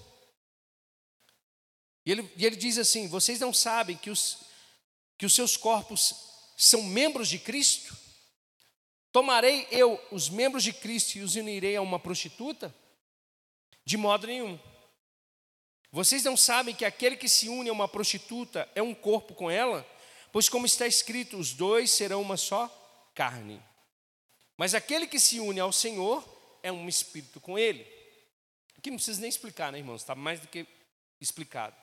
E 2.06 2.10
ele, 2.10 2.32
e 2.34 2.46
ele 2.46 2.56
diz 2.56 2.78
assim: 2.78 3.06
Vocês 3.06 3.38
não 3.38 3.52
sabem 3.52 3.98
que 3.98 4.08
os, 4.08 4.38
que 5.18 5.26
os 5.26 5.34
seus 5.34 5.58
corpos 5.58 6.14
são 6.56 6.82
membros 6.82 7.28
de 7.28 7.38
Cristo? 7.38 7.94
Tomarei 9.12 9.68
eu 9.70 10.02
os 10.10 10.30
membros 10.30 10.64
de 10.64 10.72
Cristo 10.72 11.16
e 11.16 11.20
os 11.20 11.36
unirei 11.36 11.76
a 11.76 11.82
uma 11.82 11.98
prostituta? 11.98 12.74
De 13.84 13.96
modo 13.96 14.26
nenhum. 14.26 14.58
Vocês 15.92 16.22
não 16.22 16.36
sabem 16.36 16.74
que 16.74 16.84
aquele 16.84 17.16
que 17.16 17.28
se 17.28 17.48
une 17.48 17.68
a 17.68 17.72
uma 17.72 17.88
prostituta 17.88 18.68
é 18.74 18.82
um 18.82 18.94
corpo 18.94 19.34
com 19.34 19.50
ela? 19.50 19.86
Pois, 20.32 20.48
como 20.48 20.66
está 20.66 20.86
escrito, 20.86 21.36
os 21.36 21.52
dois 21.52 21.90
serão 21.90 22.22
uma 22.22 22.36
só 22.36 22.68
carne. 23.14 23.60
Mas 24.56 24.74
aquele 24.74 25.06
que 25.06 25.18
se 25.18 25.40
une 25.40 25.58
ao 25.58 25.72
Senhor 25.72 26.24
é 26.62 26.70
um 26.70 26.88
espírito 26.88 27.40
com 27.40 27.58
ele. 27.58 27.86
Aqui 28.78 28.90
não 28.90 28.96
precisa 28.96 29.20
nem 29.20 29.28
explicar, 29.28 29.72
né, 29.72 29.78
irmãos? 29.78 30.02
Está 30.02 30.14
mais 30.14 30.40
do 30.40 30.46
que 30.46 30.66
explicado. 31.20 31.74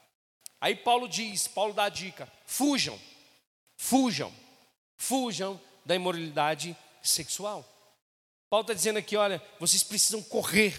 Aí 0.60 0.76
Paulo 0.76 1.08
diz, 1.08 1.48
Paulo 1.48 1.74
dá 1.74 1.86
a 1.86 1.89
dica: 1.89 2.32
fujam, 2.45 3.00
fujam, 3.76 4.34
fujam 4.95 5.60
da 5.86 5.95
imoralidade 5.95 6.76
sexual. 7.02 7.66
Paulo 8.50 8.64
está 8.64 8.74
dizendo 8.74 8.98
aqui: 8.98 9.16
olha, 9.16 9.43
vocês 9.60 9.84
precisam 9.84 10.24
correr, 10.24 10.74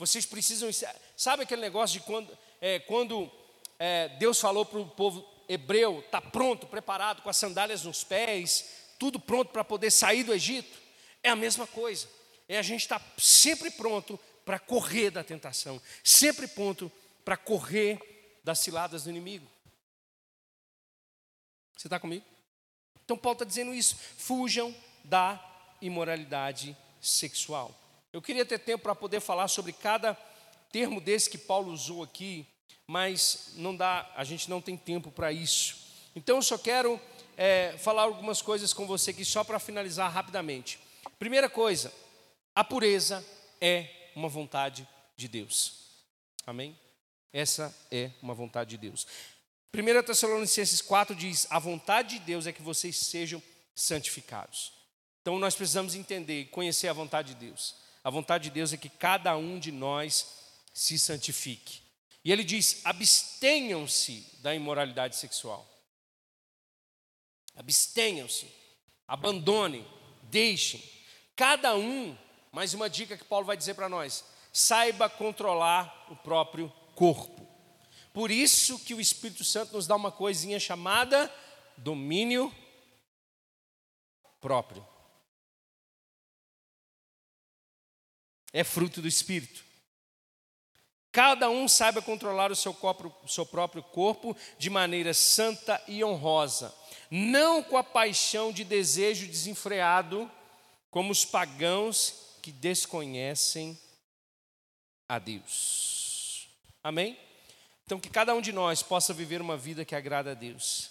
vocês 0.00 0.24
precisam. 0.24 0.70
Sabe 1.14 1.42
aquele 1.42 1.60
negócio 1.60 2.00
de 2.00 2.06
quando, 2.06 2.36
é, 2.58 2.78
quando 2.78 3.30
é, 3.78 4.08
Deus 4.08 4.40
falou 4.40 4.64
para 4.64 4.78
o 4.78 4.88
povo 4.88 5.28
hebreu, 5.46 6.00
está 6.00 6.22
pronto, 6.22 6.66
preparado, 6.66 7.20
com 7.20 7.28
as 7.28 7.36
sandálias 7.36 7.84
nos 7.84 8.02
pés, 8.02 8.64
tudo 8.98 9.20
pronto 9.20 9.52
para 9.52 9.62
poder 9.62 9.90
sair 9.90 10.24
do 10.24 10.32
Egito? 10.32 10.80
É 11.22 11.28
a 11.28 11.36
mesma 11.36 11.66
coisa, 11.66 12.08
é 12.48 12.56
a 12.56 12.62
gente 12.62 12.80
estar 12.80 12.98
tá 12.98 13.12
sempre 13.18 13.70
pronto 13.70 14.18
para 14.42 14.58
correr 14.58 15.10
da 15.10 15.22
tentação, 15.22 15.78
sempre 16.02 16.48
pronto 16.48 16.90
para 17.22 17.36
correr 17.36 18.40
das 18.42 18.58
ciladas 18.58 19.04
do 19.04 19.10
inimigo. 19.10 19.46
Você 21.76 21.88
está 21.88 22.00
comigo? 22.00 22.24
Então 23.04 23.18
Paulo 23.18 23.34
está 23.34 23.44
dizendo 23.44 23.74
isso: 23.74 23.96
fujam 24.16 24.74
da 25.04 25.38
imoralidade 25.82 26.74
sexual. 27.02 27.79
Eu 28.12 28.20
queria 28.20 28.44
ter 28.44 28.58
tempo 28.58 28.82
para 28.82 28.94
poder 28.94 29.20
falar 29.20 29.46
sobre 29.48 29.72
cada 29.72 30.14
termo 30.72 31.00
desse 31.00 31.30
que 31.30 31.38
Paulo 31.38 31.72
usou 31.72 32.02
aqui, 32.02 32.46
mas 32.86 33.52
não 33.54 33.74
dá, 33.74 34.10
a 34.16 34.24
gente 34.24 34.50
não 34.50 34.60
tem 34.60 34.76
tempo 34.76 35.12
para 35.12 35.32
isso. 35.32 35.76
Então 36.14 36.36
eu 36.36 36.42
só 36.42 36.58
quero 36.58 37.00
é, 37.36 37.76
falar 37.78 38.02
algumas 38.02 38.42
coisas 38.42 38.72
com 38.74 38.86
você 38.86 39.12
aqui, 39.12 39.24
só 39.24 39.44
para 39.44 39.60
finalizar 39.60 40.10
rapidamente. 40.10 40.78
Primeira 41.18 41.48
coisa, 41.48 41.92
a 42.54 42.64
pureza 42.64 43.24
é 43.60 43.88
uma 44.16 44.28
vontade 44.28 44.88
de 45.16 45.28
Deus. 45.28 45.74
Amém? 46.44 46.76
Essa 47.32 47.74
é 47.92 48.10
uma 48.20 48.34
vontade 48.34 48.70
de 48.70 48.76
Deus. 48.76 49.06
1 49.72 50.02
Tessalonicenses 50.02 50.82
4 50.82 51.14
diz: 51.14 51.46
A 51.48 51.60
vontade 51.60 52.18
de 52.18 52.24
Deus 52.24 52.46
é 52.48 52.52
que 52.52 52.60
vocês 52.60 52.96
sejam 52.96 53.40
santificados. 53.72 54.72
Então 55.22 55.38
nós 55.38 55.54
precisamos 55.54 55.94
entender 55.94 56.40
e 56.40 56.44
conhecer 56.46 56.88
a 56.88 56.92
vontade 56.92 57.34
de 57.34 57.46
Deus. 57.46 57.76
A 58.02 58.10
vontade 58.10 58.44
de 58.44 58.50
Deus 58.50 58.72
é 58.72 58.76
que 58.76 58.88
cada 58.88 59.36
um 59.36 59.58
de 59.58 59.70
nós 59.70 60.26
se 60.72 60.98
santifique. 60.98 61.82
E 62.24 62.32
ele 62.32 62.44
diz: 62.44 62.80
abstenham-se 62.84 64.26
da 64.40 64.54
imoralidade 64.54 65.16
sexual. 65.16 65.66
Abstenham-se, 67.56 68.46
abandonem, 69.06 69.86
deixem. 70.24 70.82
Cada 71.36 71.74
um, 71.76 72.16
mais 72.52 72.74
uma 72.74 72.88
dica 72.88 73.16
que 73.16 73.24
Paulo 73.24 73.46
vai 73.46 73.56
dizer 73.56 73.74
para 73.74 73.88
nós: 73.88 74.24
saiba 74.52 75.08
controlar 75.08 76.06
o 76.10 76.16
próprio 76.16 76.72
corpo. 76.94 77.48
Por 78.12 78.30
isso 78.30 78.78
que 78.80 78.94
o 78.94 79.00
Espírito 79.00 79.44
Santo 79.44 79.72
nos 79.72 79.86
dá 79.86 79.94
uma 79.94 80.10
coisinha 80.10 80.58
chamada 80.58 81.32
domínio 81.76 82.54
próprio. 84.40 84.86
É 88.52 88.64
fruto 88.64 89.00
do 89.00 89.08
Espírito. 89.08 89.64
Cada 91.12 91.50
um 91.50 91.66
saiba 91.66 92.00
controlar 92.00 92.52
o 92.52 92.56
seu, 92.56 92.72
corpo, 92.72 93.12
o 93.24 93.28
seu 93.28 93.44
próprio 93.44 93.82
corpo 93.82 94.36
de 94.58 94.70
maneira 94.70 95.12
santa 95.12 95.82
e 95.88 96.04
honrosa, 96.04 96.72
não 97.10 97.62
com 97.62 97.76
a 97.76 97.82
paixão 97.82 98.52
de 98.52 98.62
desejo 98.62 99.26
desenfreado, 99.26 100.30
como 100.88 101.10
os 101.10 101.24
pagãos 101.24 102.36
que 102.40 102.52
desconhecem 102.52 103.78
a 105.08 105.18
Deus. 105.18 106.48
Amém? 106.82 107.18
Então, 107.84 107.98
que 107.98 108.08
cada 108.08 108.32
um 108.32 108.40
de 108.40 108.52
nós 108.52 108.82
possa 108.82 109.12
viver 109.12 109.40
uma 109.40 109.56
vida 109.56 109.84
que 109.84 109.96
agrada 109.96 110.30
a 110.30 110.34
Deus. 110.34 110.90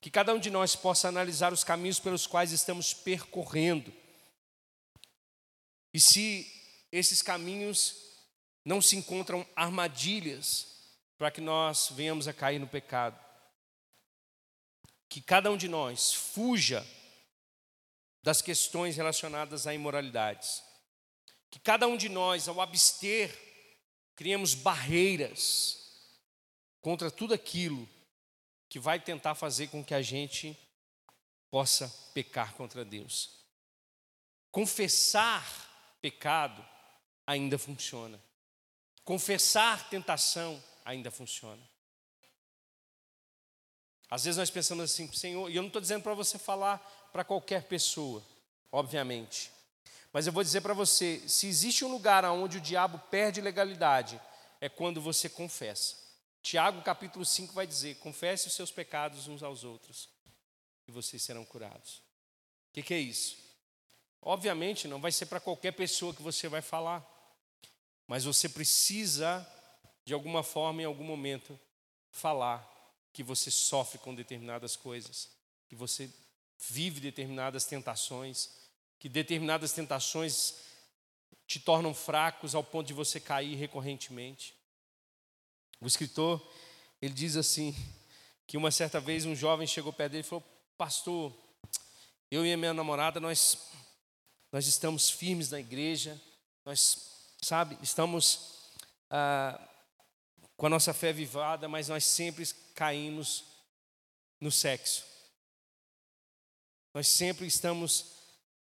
Que 0.00 0.10
cada 0.10 0.34
um 0.34 0.38
de 0.38 0.50
nós 0.50 0.74
possa 0.74 1.08
analisar 1.08 1.52
os 1.52 1.62
caminhos 1.62 2.00
pelos 2.00 2.26
quais 2.26 2.50
estamos 2.50 2.94
percorrendo. 2.94 3.92
E 5.92 6.00
se 6.00 6.50
esses 6.94 7.20
caminhos 7.20 7.96
não 8.64 8.80
se 8.80 8.94
encontram 8.94 9.44
armadilhas 9.56 10.94
para 11.18 11.28
que 11.28 11.40
nós 11.40 11.88
venhamos 11.90 12.28
a 12.28 12.32
cair 12.32 12.60
no 12.60 12.68
pecado. 12.68 13.18
Que 15.08 15.20
cada 15.20 15.50
um 15.50 15.56
de 15.56 15.66
nós 15.66 16.14
fuja 16.14 16.86
das 18.22 18.40
questões 18.40 18.96
relacionadas 18.96 19.66
a 19.66 19.74
imoralidades. 19.74 20.62
Que 21.50 21.58
cada 21.58 21.88
um 21.88 21.96
de 21.96 22.08
nós, 22.08 22.46
ao 22.46 22.60
abster, 22.60 23.36
criemos 24.14 24.54
barreiras 24.54 26.12
contra 26.80 27.10
tudo 27.10 27.34
aquilo 27.34 27.88
que 28.68 28.78
vai 28.78 29.00
tentar 29.00 29.34
fazer 29.34 29.66
com 29.66 29.84
que 29.84 29.94
a 29.94 30.02
gente 30.02 30.56
possa 31.50 31.88
pecar 32.14 32.54
contra 32.54 32.84
Deus. 32.84 33.44
Confessar 34.52 35.44
pecado 36.00 36.73
ainda 37.26 37.58
funciona. 37.58 38.20
Confessar 39.04 39.88
tentação 39.88 40.62
ainda 40.84 41.10
funciona. 41.10 41.62
Às 44.10 44.24
vezes 44.24 44.38
nós 44.38 44.50
pensamos 44.50 44.84
assim, 44.84 45.10
Senhor, 45.12 45.50
e 45.50 45.56
eu 45.56 45.62
não 45.62 45.68
estou 45.68 45.80
dizendo 45.80 46.02
para 46.02 46.14
você 46.14 46.38
falar 46.38 46.78
para 47.12 47.24
qualquer 47.24 47.64
pessoa, 47.64 48.22
obviamente. 48.70 49.50
Mas 50.12 50.26
eu 50.26 50.32
vou 50.32 50.44
dizer 50.44 50.60
para 50.60 50.74
você: 50.74 51.20
se 51.28 51.46
existe 51.46 51.84
um 51.84 51.90
lugar 51.90 52.24
onde 52.26 52.58
o 52.58 52.60
diabo 52.60 52.98
perde 53.10 53.40
legalidade, 53.40 54.20
é 54.60 54.68
quando 54.68 55.00
você 55.00 55.28
confessa. 55.28 55.96
Tiago 56.42 56.82
capítulo 56.82 57.24
5 57.24 57.52
vai 57.52 57.66
dizer: 57.66 57.96
confesse 57.96 58.46
os 58.46 58.54
seus 58.54 58.70
pecados 58.70 59.26
uns 59.26 59.42
aos 59.42 59.64
outros, 59.64 60.08
e 60.86 60.92
vocês 60.92 61.22
serão 61.22 61.44
curados. 61.44 61.96
O 62.70 62.74
que, 62.74 62.82
que 62.82 62.94
é 62.94 62.98
isso? 62.98 63.36
Obviamente 64.22 64.88
não 64.88 65.00
vai 65.00 65.12
ser 65.12 65.26
para 65.26 65.40
qualquer 65.40 65.72
pessoa 65.72 66.14
que 66.14 66.22
você 66.22 66.48
vai 66.48 66.62
falar. 66.62 67.13
Mas 68.06 68.24
você 68.24 68.48
precisa, 68.48 69.46
de 70.04 70.12
alguma 70.12 70.42
forma, 70.42 70.82
em 70.82 70.84
algum 70.84 71.04
momento, 71.04 71.58
falar 72.10 72.70
que 73.12 73.22
você 73.22 73.50
sofre 73.50 73.98
com 73.98 74.14
determinadas 74.14 74.76
coisas, 74.76 75.30
que 75.68 75.74
você 75.74 76.10
vive 76.58 77.00
determinadas 77.00 77.64
tentações, 77.64 78.50
que 78.98 79.08
determinadas 79.08 79.72
tentações 79.72 80.54
te 81.46 81.60
tornam 81.60 81.94
fracos 81.94 82.54
ao 82.54 82.64
ponto 82.64 82.86
de 82.86 82.94
você 82.94 83.20
cair 83.20 83.54
recorrentemente. 83.54 84.54
O 85.80 85.86
escritor, 85.86 86.40
ele 87.00 87.12
diz 87.14 87.36
assim, 87.36 87.74
que 88.46 88.56
uma 88.56 88.70
certa 88.70 89.00
vez 89.00 89.24
um 89.24 89.34
jovem 89.34 89.66
chegou 89.66 89.92
perto 89.92 90.12
dele 90.12 90.24
e 90.24 90.28
falou: 90.28 90.44
"Pastor, 90.76 91.32
eu 92.30 92.44
e 92.44 92.52
a 92.52 92.56
minha 92.56 92.74
namorada 92.74 93.20
nós 93.20 93.58
nós 94.52 94.66
estamos 94.66 95.10
firmes 95.10 95.50
na 95.50 95.58
igreja, 95.58 96.20
nós 96.64 97.13
Sabe, 97.44 97.76
estamos 97.82 98.72
ah, 99.10 99.60
com 100.56 100.64
a 100.64 100.70
nossa 100.70 100.94
fé 100.94 101.12
vivada, 101.12 101.68
mas 101.68 101.88
nós 101.88 102.06
sempre 102.06 102.42
caímos 102.74 103.44
no 104.40 104.50
sexo. 104.50 105.04
Nós 106.94 107.06
sempre 107.06 107.46
estamos 107.46 108.12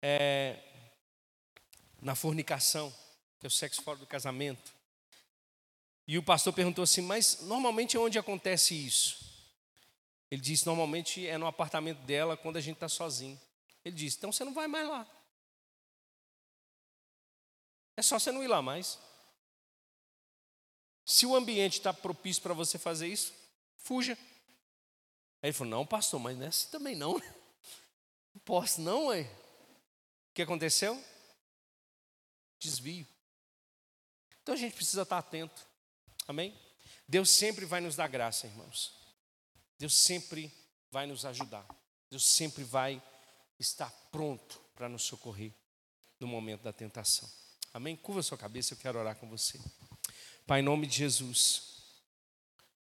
é, 0.01 0.59
na 2.01 2.13
fornicação, 2.13 2.93
que 3.39 3.45
é 3.45 3.47
o 3.47 3.49
sexo 3.49 3.81
fora 3.83 3.99
do 3.99 4.05
casamento. 4.05 4.73
E 6.05 6.17
o 6.17 6.23
pastor 6.23 6.51
perguntou 6.51 6.83
assim: 6.83 6.99
Mas 6.99 7.39
normalmente 7.43 7.97
onde 7.97 8.19
acontece 8.19 8.75
isso? 8.75 9.47
Ele 10.29 10.41
disse: 10.41 10.65
Normalmente 10.65 11.25
é 11.25 11.37
no 11.37 11.47
apartamento 11.47 11.99
dela 11.99 12.35
quando 12.35 12.57
a 12.57 12.61
gente 12.61 12.75
está 12.75 12.89
sozinho. 12.89 13.39
Ele 13.85 13.95
disse: 13.95 14.17
Então 14.17 14.33
você 14.33 14.43
não 14.43 14.53
vai 14.53 14.67
mais 14.67 14.89
lá. 14.89 15.07
É 17.95 18.01
só 18.01 18.17
você 18.17 18.31
não 18.31 18.43
ir 18.43 18.47
lá 18.47 18.61
mais. 18.61 18.99
Se 21.05 21.25
o 21.25 21.35
ambiente 21.35 21.79
está 21.79 21.93
propício 21.93 22.41
para 22.41 22.53
você 22.53 22.77
fazer 22.77 23.07
isso, 23.07 23.33
fuja. 23.77 24.17
Aí 25.41 25.49
ele 25.49 25.53
falou: 25.53 25.71
Não, 25.71 25.85
pastor, 25.85 26.19
mas 26.19 26.37
não 26.37 26.45
é 26.45 26.47
assim 26.47 26.69
também 26.69 26.95
não. 26.95 27.19
Não 28.33 28.41
posso, 28.43 28.81
não, 28.81 29.05
ué. 29.09 29.21
O 29.21 30.33
que 30.33 30.41
aconteceu? 30.41 30.99
Desvio. 32.57 33.07
Então 34.41 34.55
a 34.55 34.57
gente 34.57 34.73
precisa 34.73 35.03
estar 35.03 35.19
atento. 35.19 35.67
Amém? 36.27 36.59
Deus 37.07 37.29
sempre 37.29 37.63
vai 37.63 37.79
nos 37.79 37.95
dar 37.95 38.07
graça, 38.07 38.47
irmãos. 38.47 38.91
Deus 39.77 39.93
sempre 39.93 40.51
vai 40.89 41.05
nos 41.05 41.25
ajudar. 41.25 41.63
Deus 42.09 42.25
sempre 42.25 42.63
vai 42.63 42.99
estar 43.59 43.91
pronto 44.11 44.59
para 44.73 44.89
nos 44.89 45.03
socorrer 45.03 45.53
no 46.19 46.25
momento 46.25 46.63
da 46.63 46.73
tentação. 46.73 47.29
Amém? 47.75 47.95
Curva 47.95 48.21
sua 48.21 48.37
cabeça, 48.37 48.75
eu 48.75 48.77
quero 48.77 48.99
orar 48.99 49.15
com 49.15 49.27
você. 49.27 49.59
Pai, 50.45 50.59
em 50.59 50.63
nome 50.63 50.85
de 50.85 50.95
Jesus, 50.95 51.81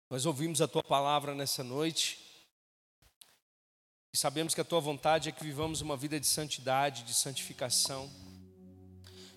nós 0.09 0.25
ouvimos 0.25 0.61
a 0.61 0.69
tua 0.69 0.81
palavra 0.81 1.35
nessa 1.35 1.65
noite 1.65 2.17
e 4.13 4.17
sabemos 4.17 4.55
que 4.55 4.61
a 4.61 4.63
tua 4.63 4.79
vontade 4.79 5.27
é 5.27 5.33
que 5.33 5.43
vivamos 5.43 5.81
uma 5.81 5.97
vida 5.97 6.17
de 6.17 6.25
santidade, 6.25 7.03
de 7.03 7.13
santificação. 7.13 8.09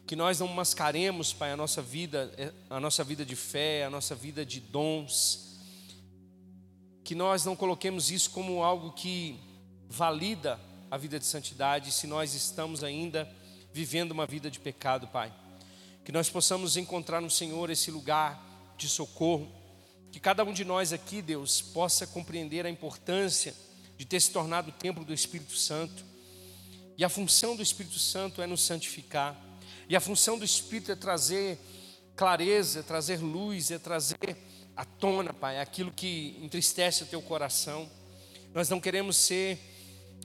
Que 0.06 0.14
nós 0.14 0.38
não 0.38 0.46
mascaremos, 0.46 1.32
Pai, 1.32 1.50
a 1.50 1.56
nossa 1.56 1.82
vida, 1.82 2.32
a 2.70 2.78
nossa 2.78 3.02
vida 3.02 3.26
de 3.26 3.34
fé, 3.34 3.82
a 3.82 3.90
nossa 3.90 4.14
vida 4.14 4.46
de 4.46 4.60
dons. 4.60 5.58
Que 7.02 7.16
nós 7.16 7.44
não 7.44 7.56
coloquemos 7.56 8.12
isso 8.12 8.30
como 8.30 8.62
algo 8.62 8.92
que 8.92 9.40
valida 9.88 10.60
a 10.88 10.96
vida 10.96 11.18
de 11.18 11.26
santidade, 11.26 11.90
se 11.90 12.06
nós 12.06 12.32
estamos 12.32 12.84
ainda 12.84 13.28
vivendo 13.72 14.12
uma 14.12 14.26
vida 14.26 14.50
de 14.50 14.60
pecado, 14.60 15.06
Pai. 15.08 15.32
Que 16.04 16.12
nós 16.12 16.28
possamos 16.28 16.76
encontrar 16.76 17.20
no 17.20 17.30
Senhor 17.30 17.70
esse 17.70 17.90
lugar 17.90 18.40
de 18.76 18.88
socorro. 18.88 19.50
Que 20.10 20.20
cada 20.20 20.44
um 20.44 20.52
de 20.52 20.64
nós 20.64 20.92
aqui, 20.92 21.22
Deus, 21.22 21.62
possa 21.62 22.06
compreender 22.06 22.66
a 22.66 22.70
importância 22.70 23.54
de 23.96 24.04
ter 24.04 24.20
se 24.20 24.30
tornado 24.30 24.70
o 24.70 24.72
templo 24.72 25.04
do 25.04 25.14
Espírito 25.14 25.56
Santo. 25.56 26.04
E 26.98 27.04
a 27.04 27.08
função 27.08 27.56
do 27.56 27.62
Espírito 27.62 27.98
Santo 27.98 28.42
é 28.42 28.46
nos 28.46 28.62
santificar. 28.62 29.40
E 29.88 29.96
a 29.96 30.00
função 30.00 30.38
do 30.38 30.44
Espírito 30.44 30.92
é 30.92 30.96
trazer 30.96 31.58
clareza, 32.14 32.80
é 32.80 32.82
trazer 32.82 33.20
luz, 33.20 33.70
é 33.70 33.78
trazer 33.78 34.36
à 34.76 34.84
tona, 34.84 35.32
Pai, 35.32 35.60
aquilo 35.60 35.90
que 35.90 36.38
entristece 36.42 37.02
o 37.02 37.06
teu 37.06 37.22
coração. 37.22 37.88
Nós 38.52 38.68
não 38.68 38.80
queremos 38.80 39.16
ser 39.16 39.58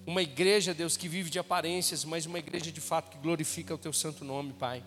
uma 0.08 0.22
igreja, 0.22 0.74
Deus, 0.74 0.96
que 0.96 1.10
vive 1.10 1.30
de 1.30 1.38
aparências, 1.38 2.06
mas 2.06 2.26
uma 2.26 2.40
igreja 2.40 2.72
de 2.72 2.80
fato 2.80 3.12
que 3.12 3.18
glorifica 3.18 3.76
o 3.76 3.78
teu 3.78 3.92
santo 3.92 4.24
nome, 4.24 4.54
Pai. 4.54 4.82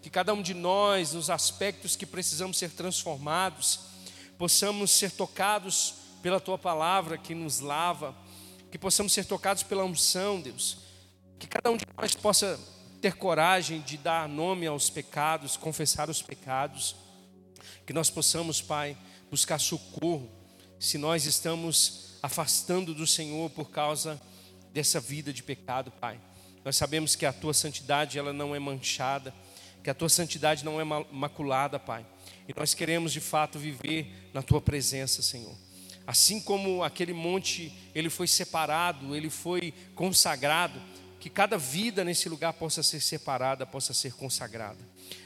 Que 0.00 0.08
cada 0.08 0.32
um 0.32 0.40
de 0.40 0.54
nós, 0.54 1.12
nos 1.12 1.28
aspectos 1.28 1.96
que 1.96 2.06
precisamos 2.06 2.56
ser 2.56 2.70
transformados, 2.70 3.80
possamos 4.38 4.90
ser 4.90 5.10
tocados 5.10 5.96
pela 6.22 6.40
tua 6.40 6.56
palavra 6.56 7.18
que 7.18 7.34
nos 7.34 7.60
lava, 7.60 8.16
que 8.72 8.78
possamos 8.78 9.12
ser 9.12 9.26
tocados 9.26 9.62
pela 9.62 9.84
unção, 9.84 10.40
Deus. 10.40 10.78
Que 11.38 11.46
cada 11.46 11.70
um 11.70 11.76
de 11.76 11.84
nós 11.94 12.14
possa 12.14 12.58
ter 13.02 13.16
coragem 13.16 13.82
de 13.82 13.98
dar 13.98 14.26
nome 14.26 14.66
aos 14.66 14.88
pecados, 14.88 15.58
confessar 15.58 16.08
os 16.08 16.22
pecados. 16.22 16.96
Que 17.86 17.92
nós 17.92 18.08
possamos, 18.08 18.62
Pai, 18.62 18.96
buscar 19.30 19.60
socorro 19.60 20.26
se 20.80 20.96
nós 20.96 21.26
estamos 21.26 22.14
afastando 22.22 22.94
do 22.94 23.06
Senhor 23.06 23.50
por 23.50 23.68
causa 23.68 24.18
dessa 24.74 24.98
vida 24.98 25.32
de 25.32 25.42
pecado, 25.42 25.92
Pai. 25.92 26.20
Nós 26.64 26.76
sabemos 26.76 27.14
que 27.14 27.24
a 27.24 27.32
tua 27.32 27.54
santidade 27.54 28.18
ela 28.18 28.32
não 28.32 28.54
é 28.54 28.58
manchada, 28.58 29.32
que 29.82 29.88
a 29.88 29.94
tua 29.94 30.08
santidade 30.08 30.64
não 30.64 30.80
é 30.80 30.84
maculada, 30.84 31.78
Pai. 31.78 32.04
E 32.48 32.52
nós 32.56 32.74
queremos 32.74 33.12
de 33.12 33.20
fato 33.20 33.58
viver 33.58 34.30
na 34.34 34.42
tua 34.42 34.60
presença, 34.60 35.22
Senhor. 35.22 35.54
Assim 36.06 36.40
como 36.40 36.82
aquele 36.82 37.12
monte, 37.12 37.72
ele 37.94 38.10
foi 38.10 38.26
separado, 38.26 39.14
ele 39.14 39.30
foi 39.30 39.72
consagrado, 39.94 40.80
que 41.20 41.30
cada 41.30 41.56
vida 41.56 42.04
nesse 42.04 42.28
lugar 42.28 42.52
possa 42.52 42.82
ser 42.82 43.00
separada, 43.00 43.64
possa 43.64 43.94
ser 43.94 44.12
consagrada. 44.12 44.78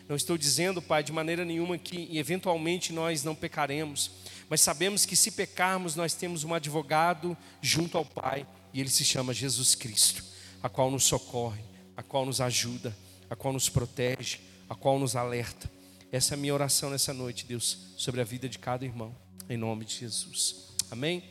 Não 0.08 0.14
estou 0.14 0.38
dizendo, 0.38 0.80
Pai, 0.82 1.02
de 1.02 1.10
maneira 1.10 1.44
nenhuma 1.44 1.78
que 1.78 2.16
eventualmente 2.16 2.92
nós 2.92 3.24
não 3.24 3.34
pecaremos, 3.34 4.10
mas 4.48 4.60
sabemos 4.60 5.04
que 5.04 5.16
se 5.16 5.32
pecarmos, 5.32 5.96
nós 5.96 6.14
temos 6.14 6.44
um 6.44 6.54
advogado 6.54 7.36
junto 7.60 7.98
ao 7.98 8.04
Pai, 8.04 8.46
e 8.72 8.80
ele 8.80 8.90
se 8.90 9.04
chama 9.04 9.34
Jesus 9.34 9.74
Cristo, 9.74 10.24
a 10.62 10.68
qual 10.68 10.90
nos 10.90 11.04
socorre, 11.04 11.62
a 11.96 12.02
qual 12.02 12.26
nos 12.26 12.40
ajuda, 12.40 12.96
a 13.30 13.36
qual 13.36 13.52
nos 13.52 13.68
protege, 13.68 14.38
a 14.68 14.74
qual 14.74 14.98
nos 14.98 15.16
alerta. 15.16 15.70
Essa 16.10 16.34
é 16.34 16.36
a 16.36 16.38
minha 16.38 16.54
oração 16.54 16.90
nessa 16.90 17.12
noite, 17.12 17.44
Deus, 17.46 17.78
sobre 17.96 18.20
a 18.20 18.24
vida 18.24 18.48
de 18.48 18.58
cada 18.58 18.84
irmão, 18.84 19.14
em 19.48 19.56
nome 19.56 19.84
de 19.84 19.94
Jesus. 19.94 20.74
Amém? 20.90 21.22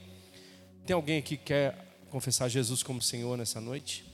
Tem 0.86 0.94
alguém 0.94 1.20
aqui 1.20 1.36
que 1.36 1.46
quer 1.46 2.06
confessar 2.10 2.48
Jesus 2.48 2.84
como 2.84 3.02
Senhor 3.02 3.38
nessa 3.38 3.60
noite? 3.60 4.07